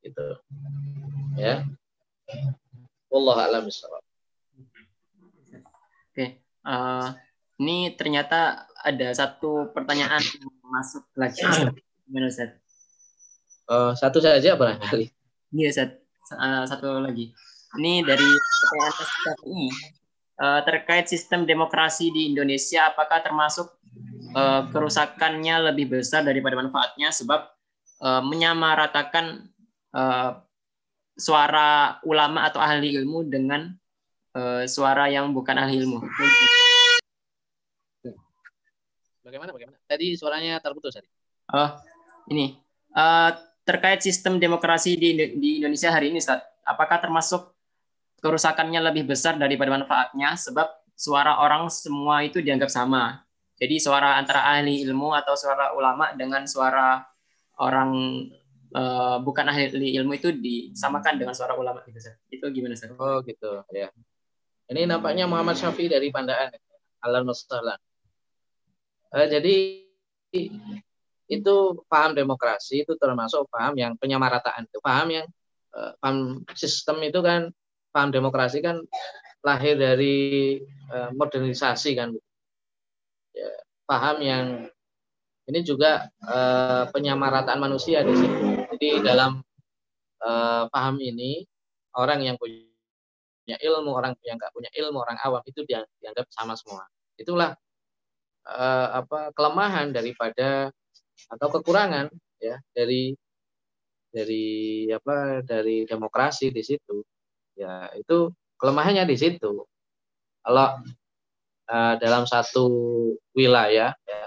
Gitu. 0.00 0.26
Ya. 1.36 1.68
Wallah 3.12 3.44
a'lam. 3.44 3.68
Uh, 6.66 7.14
ini 7.62 7.94
ternyata 7.94 8.66
ada 8.82 9.14
satu 9.14 9.70
pertanyaan 9.70 10.18
yang 10.18 10.50
masuk 10.66 11.06
lagi. 11.14 11.46
Gimana, 12.04 12.26
Ustaz? 12.26 12.50
Uh, 13.70 13.94
satu 13.94 14.18
saja 14.18 14.58
barangkali. 14.58 15.14
Iya, 15.54 15.68
Ustaz. 15.70 15.90
Uh, 16.34 16.66
satu 16.66 16.98
lagi. 16.98 17.30
Ini 17.78 18.02
dari 18.02 18.26
pertanyaan 18.26 19.40
ini 19.46 19.68
uh, 20.40 20.60
terkait 20.64 21.06
sistem 21.06 21.44
demokrasi 21.44 22.12
di 22.12 22.32
Indonesia 22.32 22.92
apakah 22.92 23.22
termasuk 23.22 23.68
uh, 24.36 24.68
kerusakannya 24.70 25.72
lebih 25.72 26.00
besar 26.00 26.24
daripada 26.24 26.56
manfaatnya 26.56 27.12
sebab 27.12 27.46
uh, 28.00 28.22
menyamaratakan 28.24 29.48
uh, 29.96 30.40
suara 31.16 32.00
ulama 32.04 32.44
atau 32.44 32.60
ahli 32.60 32.92
ilmu 33.00 33.24
dengan 33.28 33.72
uh, 34.36 34.62
suara 34.68 35.08
yang 35.08 35.32
bukan 35.32 35.56
ahli 35.56 35.80
ilmu. 35.80 36.04
Bagaimana? 39.24 39.50
Bagaimana? 39.50 39.76
Tadi 39.88 40.14
suaranya 40.14 40.60
terputus 40.62 40.94
tadi. 40.94 41.08
Oh, 41.50 41.74
ini 42.30 42.54
uh, 42.94 43.34
terkait 43.66 43.98
sistem 44.04 44.38
demokrasi 44.38 44.94
di, 44.94 45.34
di 45.34 45.50
Indonesia 45.58 45.90
hari 45.90 46.14
ini, 46.14 46.22
Ustaz. 46.22 46.44
Apakah 46.62 47.02
termasuk 47.02 47.50
kerusakannya 48.22 48.78
lebih 48.92 49.10
besar 49.10 49.34
daripada 49.34 49.74
manfaatnya? 49.74 50.38
Sebab 50.38 50.68
suara 50.94 51.42
orang 51.42 51.66
semua 51.66 52.22
itu 52.22 52.38
dianggap 52.38 52.70
sama. 52.70 53.26
Jadi 53.56 53.80
suara 53.80 54.20
antara 54.20 54.46
ahli 54.46 54.84
ilmu 54.84 55.16
atau 55.16 55.32
suara 55.34 55.72
ulama 55.72 56.12
dengan 56.12 56.44
suara 56.44 57.02
orang 57.56 57.90
uh, 58.76 59.16
bukan 59.24 59.48
ahli 59.48 59.96
ilmu 59.96 60.12
itu 60.12 60.28
disamakan 60.28 61.16
dengan 61.16 61.34
suara 61.34 61.56
ulama 61.56 61.80
gitu 61.88 61.98
Sir. 61.98 62.20
Itu 62.28 62.46
gimana 62.52 62.76
Sir? 62.76 62.92
Oh 62.94 63.24
gitu 63.24 63.64
ya. 63.72 63.88
Ini 64.66 64.82
nampaknya 64.90 65.30
Muhammad 65.30 65.54
Syafi 65.54 65.86
dari 65.86 66.10
Pandaan. 66.10 66.50
Alam 67.06 67.30
Mustalah. 67.30 67.78
Uh, 69.14 69.26
jadi 69.30 69.86
itu 71.26 71.56
paham 71.86 72.12
demokrasi 72.14 72.82
itu 72.86 72.94
termasuk 72.98 73.46
paham 73.50 73.74
yang 73.78 73.92
penyamarataan 73.98 74.66
itu 74.66 74.78
paham 74.78 75.10
yang 75.10 75.26
uh, 75.74 75.94
paham 75.98 76.42
sistem 76.54 77.02
itu 77.02 77.18
kan 77.22 77.50
paham 77.90 78.10
demokrasi 78.14 78.62
kan 78.62 78.82
lahir 79.42 79.78
dari 79.78 80.58
uh, 80.90 81.10
modernisasi 81.14 81.98
kan 81.98 82.14
ya, 83.34 83.50
paham 83.86 84.16
yang 84.22 84.46
ini 85.46 85.62
juga 85.62 86.10
uh, 86.26 86.90
penyamarataan 86.90 87.62
manusia 87.62 88.02
di 88.02 88.14
sini. 88.18 88.66
Jadi 88.74 88.88
dalam 89.06 89.38
uh, 90.26 90.66
paham 90.66 90.98
ini 90.98 91.46
orang 91.94 92.26
yang 92.26 92.34
punya 92.34 92.65
ilmu, 93.54 93.94
orang 93.94 94.18
yang 94.26 94.34
nggak 94.34 94.50
punya 94.50 94.70
ilmu, 94.74 94.98
orang 94.98 95.14
awam 95.22 95.42
itu 95.46 95.62
dianggap 95.62 96.26
sama 96.34 96.58
semua. 96.58 96.82
Itulah 97.14 97.54
uh, 98.50 98.88
apa 98.98 99.30
kelemahan 99.30 99.94
daripada 99.94 100.74
atau 101.30 101.48
kekurangan 101.54 102.10
ya 102.42 102.58
dari 102.74 103.14
dari 104.10 104.46
apa 104.90 105.46
dari 105.46 105.86
demokrasi 105.86 106.50
di 106.50 106.62
situ. 106.66 107.06
Ya 107.54 107.86
itu 107.94 108.34
kelemahannya 108.58 109.06
di 109.06 109.16
situ. 109.16 109.62
Kalau 110.42 110.68
uh, 111.70 111.94
dalam 112.02 112.26
satu 112.26 112.66
wilayah 113.38 113.94
ya 113.94 114.22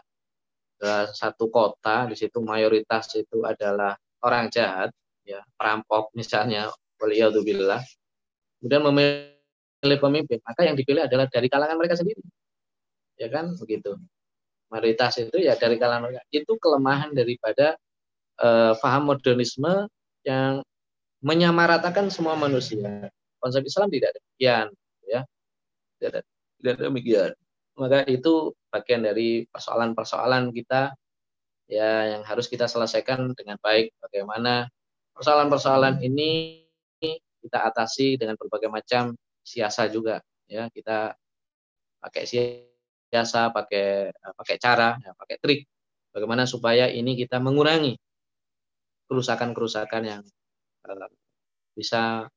satu 1.12 1.52
kota 1.52 2.08
di 2.08 2.16
situ 2.16 2.40
mayoritas 2.40 3.12
itu 3.20 3.44
adalah 3.44 4.00
orang 4.24 4.48
jahat 4.48 4.96
ya 5.28 5.44
perampok 5.60 6.16
misalnya 6.16 6.72
waliyadzubillah 7.04 7.84
kemudian 8.60 8.84
memilih 8.84 10.00
pemimpin. 10.00 10.40
Maka 10.44 10.68
yang 10.68 10.76
dipilih 10.76 11.08
adalah 11.08 11.26
dari 11.32 11.48
kalangan 11.48 11.80
mereka 11.80 11.96
sendiri. 11.96 12.22
Ya 13.16 13.32
kan? 13.32 13.56
Begitu. 13.56 13.96
Mayoritas 14.70 15.18
itu 15.18 15.40
ya 15.42 15.58
dari 15.58 15.82
kalangan 15.82 16.12
mereka. 16.12 16.22
Itu 16.30 16.60
kelemahan 16.62 17.16
daripada 17.16 17.80
uh, 18.44 18.78
paham 18.78 19.10
modernisme 19.10 19.90
yang 20.28 20.62
menyamaratakan 21.26 22.12
semua 22.14 22.38
manusia. 22.38 23.10
Konsep 23.40 23.64
Islam 23.66 23.88
tidak 23.90 24.14
demikian 24.14 24.68
ya. 25.08 25.22
Tidak 26.00 26.24
tidak 26.60 26.76
demikian. 26.80 27.32
Maka 27.80 28.04
itu 28.12 28.52
bagian 28.68 29.08
dari 29.08 29.48
persoalan-persoalan 29.48 30.52
kita 30.52 30.92
ya 31.72 32.18
yang 32.18 32.22
harus 32.28 32.52
kita 32.52 32.68
selesaikan 32.68 33.32
dengan 33.34 33.56
baik. 33.64 33.96
Bagaimana 34.04 34.68
persoalan-persoalan 35.16 36.04
ini 36.04 36.62
kita 37.40 37.64
atasi 37.66 38.20
dengan 38.20 38.36
berbagai 38.36 38.70
macam 38.72 39.16
siasa 39.44 39.88
juga 39.90 40.22
ya 40.46 40.68
kita 40.70 41.16
pakai 42.00 42.24
siasa 42.28 43.52
pakai 43.52 44.14
pakai 44.14 44.56
cara 44.60 44.96
ya, 45.00 45.12
pakai 45.16 45.38
trik 45.42 45.62
bagaimana 46.12 46.46
supaya 46.46 46.88
ini 46.92 47.16
kita 47.16 47.42
mengurangi 47.42 47.98
kerusakan-kerusakan 49.10 50.04
yang 50.06 50.22
uh, 50.86 51.10
bisa 51.74 52.30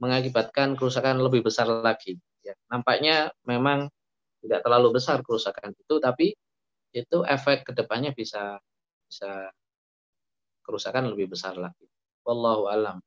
mengakibatkan 0.00 0.74
kerusakan 0.74 1.20
lebih 1.20 1.46
besar 1.46 1.68
lagi 1.68 2.18
Ya, 2.42 2.58
nampaknya 2.66 3.30
memang 3.46 3.86
tidak 4.42 4.66
terlalu 4.66 4.98
besar 4.98 5.22
kerusakan 5.22 5.70
itu, 5.78 5.94
tapi 6.02 6.34
itu 6.90 7.18
efek 7.22 7.70
ke 7.70 7.72
depannya 7.72 8.10
bisa 8.10 8.58
bisa 9.06 9.54
kerusakan 10.66 11.14
lebih 11.14 11.30
besar 11.30 11.54
lagi. 11.54 11.86
Wallahu 12.26 12.66
alam. 12.66 12.98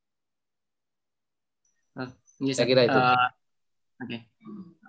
Uh, 1.95 2.11
Saya 2.51 2.67
kira 2.67 2.84
itu. 2.85 2.99
Uh, 2.99 3.15
Oke. 3.15 3.27
Okay. 4.03 4.19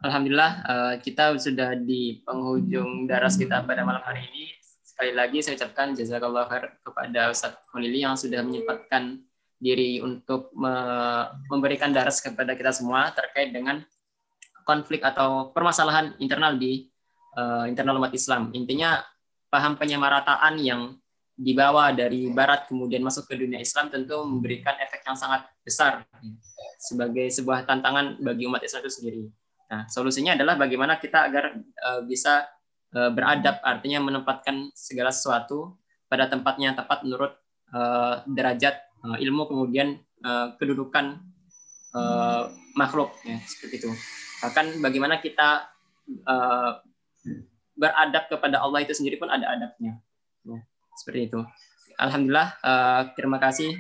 Alhamdulillah 0.04 0.52
uh, 0.66 0.94
kita 1.00 1.38
sudah 1.40 1.78
di 1.78 2.20
penghujung 2.26 3.08
daras 3.08 3.38
kita 3.38 3.64
pada 3.64 3.86
malam 3.86 4.02
hari 4.02 4.26
ini. 4.28 4.52
Sekali 4.82 5.14
lagi 5.14 5.40
saya 5.40 5.56
ucapkan 5.56 5.94
jazakallah 5.94 6.44
khair 6.50 6.76
kepada 6.82 7.30
Ustaz 7.32 7.56
Konili 7.70 8.02
yang 8.04 8.18
sudah 8.18 8.42
menyempatkan 8.42 9.22
diri 9.56 10.04
untuk 10.04 10.52
me 10.52 10.74
memberikan 11.48 11.94
daras 11.94 12.20
kepada 12.20 12.52
kita 12.52 12.76
semua 12.76 13.08
terkait 13.14 13.56
dengan 13.56 13.80
konflik 14.68 15.00
atau 15.00 15.54
permasalahan 15.54 16.12
internal 16.20 16.58
di 16.58 16.90
uh, 17.38 17.64
internal 17.64 17.96
umat 18.02 18.12
Islam. 18.12 18.52
Intinya 18.52 19.00
paham 19.48 19.78
penyamarataan 19.78 20.60
yang 20.60 20.98
dibawa 21.36 21.92
dari 21.92 22.32
barat 22.32 22.64
kemudian 22.64 23.04
masuk 23.04 23.28
ke 23.28 23.36
dunia 23.36 23.60
Islam 23.60 23.92
tentu 23.92 24.24
memberikan 24.24 24.72
efek 24.80 25.04
yang 25.04 25.20
sangat 25.20 25.44
besar 25.60 26.08
sebagai 26.80 27.28
sebuah 27.28 27.68
tantangan 27.68 28.16
bagi 28.24 28.48
umat 28.48 28.64
Islam 28.64 28.80
itu 28.88 28.92
sendiri. 28.96 29.22
Nah, 29.68 29.84
solusinya 29.92 30.32
adalah 30.32 30.56
bagaimana 30.56 30.96
kita 30.96 31.28
agar 31.28 31.52
uh, 31.60 32.00
bisa 32.08 32.48
uh, 32.96 33.12
beradab 33.12 33.60
artinya 33.60 34.00
menempatkan 34.00 34.72
segala 34.72 35.12
sesuatu 35.12 35.76
pada 36.08 36.30
tempatnya 36.30 36.72
tepat 36.72 37.04
menurut 37.04 37.36
uh, 37.76 38.24
derajat 38.24 38.80
uh, 39.04 39.20
ilmu 39.20 39.44
kemudian 39.50 40.00
uh, 40.24 40.56
kedudukan 40.56 41.20
uh, 41.92 42.48
makhluk 42.78 43.12
ya 43.28 43.36
seperti 43.44 43.84
itu. 43.84 43.90
Bahkan 44.40 44.80
bagaimana 44.80 45.20
kita 45.20 45.68
uh, 46.24 46.80
beradab 47.76 48.30
kepada 48.32 48.62
Allah 48.62 48.86
itu 48.86 48.96
sendiri 48.96 49.20
pun 49.20 49.28
ada 49.28 49.50
adabnya. 49.52 49.98
Ya, 50.46 50.62
seperti 50.96 51.30
itu 51.32 51.40
alhamdulillah 52.00 52.56
uh, 52.64 53.02
terima 53.14 53.36
kasih 53.36 53.76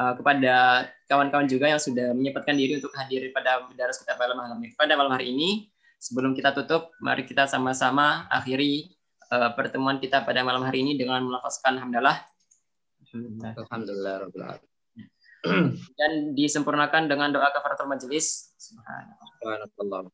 uh, 0.00 0.16
kepada 0.16 0.88
kawan-kawan 1.06 1.46
juga 1.46 1.68
yang 1.68 1.80
sudah 1.80 2.16
menyempatkan 2.16 2.56
diri 2.56 2.80
untuk 2.80 2.92
hadir 2.96 3.28
pada 3.30 3.64
daras 3.76 4.00
kita 4.00 4.16
pada 4.16 4.32
malam 4.32 4.56
ini 4.60 4.72
pada 4.74 4.96
malam 4.96 5.12
hari 5.12 5.30
ini 5.32 5.68
sebelum 6.04 6.36
kita 6.36 6.52
tutup 6.52 6.92
mari 7.00 7.24
kita 7.24 7.48
sama-sama 7.48 8.28
akhiri 8.28 8.92
uh, 9.32 9.50
pertemuan 9.56 9.96
kita 10.02 10.20
pada 10.22 10.44
malam 10.44 10.60
hari 10.66 10.84
ini 10.84 11.00
dengan 11.00 11.24
melafazkan 11.24 11.80
hamdalah. 11.80 12.20
Alhamdulillah. 13.08 13.52
Alhamdulillah. 13.56 14.54
Dan 16.00 16.32
disempurnakan 16.32 17.08
dengan 17.08 17.28
doa 17.32 17.52
kafaratul 17.52 17.88
majelis. 17.88 18.52
Subhanallah. 18.56 20.08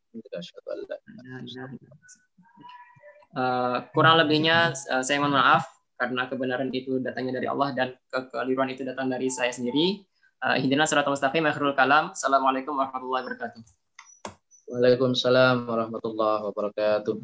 Uh, 3.31 3.87
kurang 3.95 4.19
lebihnya 4.19 4.75
uh, 4.91 5.03
saya 5.07 5.23
mohon 5.23 5.39
maaf 5.39 5.63
karena 6.01 6.25
kebenaran 6.33 6.73
itu 6.73 6.97
datangnya 6.97 7.37
dari 7.37 7.45
Allah 7.53 7.77
dan 7.77 7.93
kekeliruan 8.09 8.73
itu 8.73 8.89
datang 8.89 9.13
dari 9.13 9.29
saya 9.29 9.53
sendiri. 9.53 10.01
Uh, 10.41 10.57
Hidina 10.57 10.89
surat 10.89 11.05
mustaqim 11.05 11.45
akhirul 11.45 11.77
kalam. 11.77 12.17
Assalamualaikum 12.17 12.73
warahmatullahi 12.73 13.29
wabarakatuh. 13.29 13.61
Waalaikumsalam 14.73 15.69
warahmatullahi 15.69 16.41
wabarakatuh. 16.49 17.17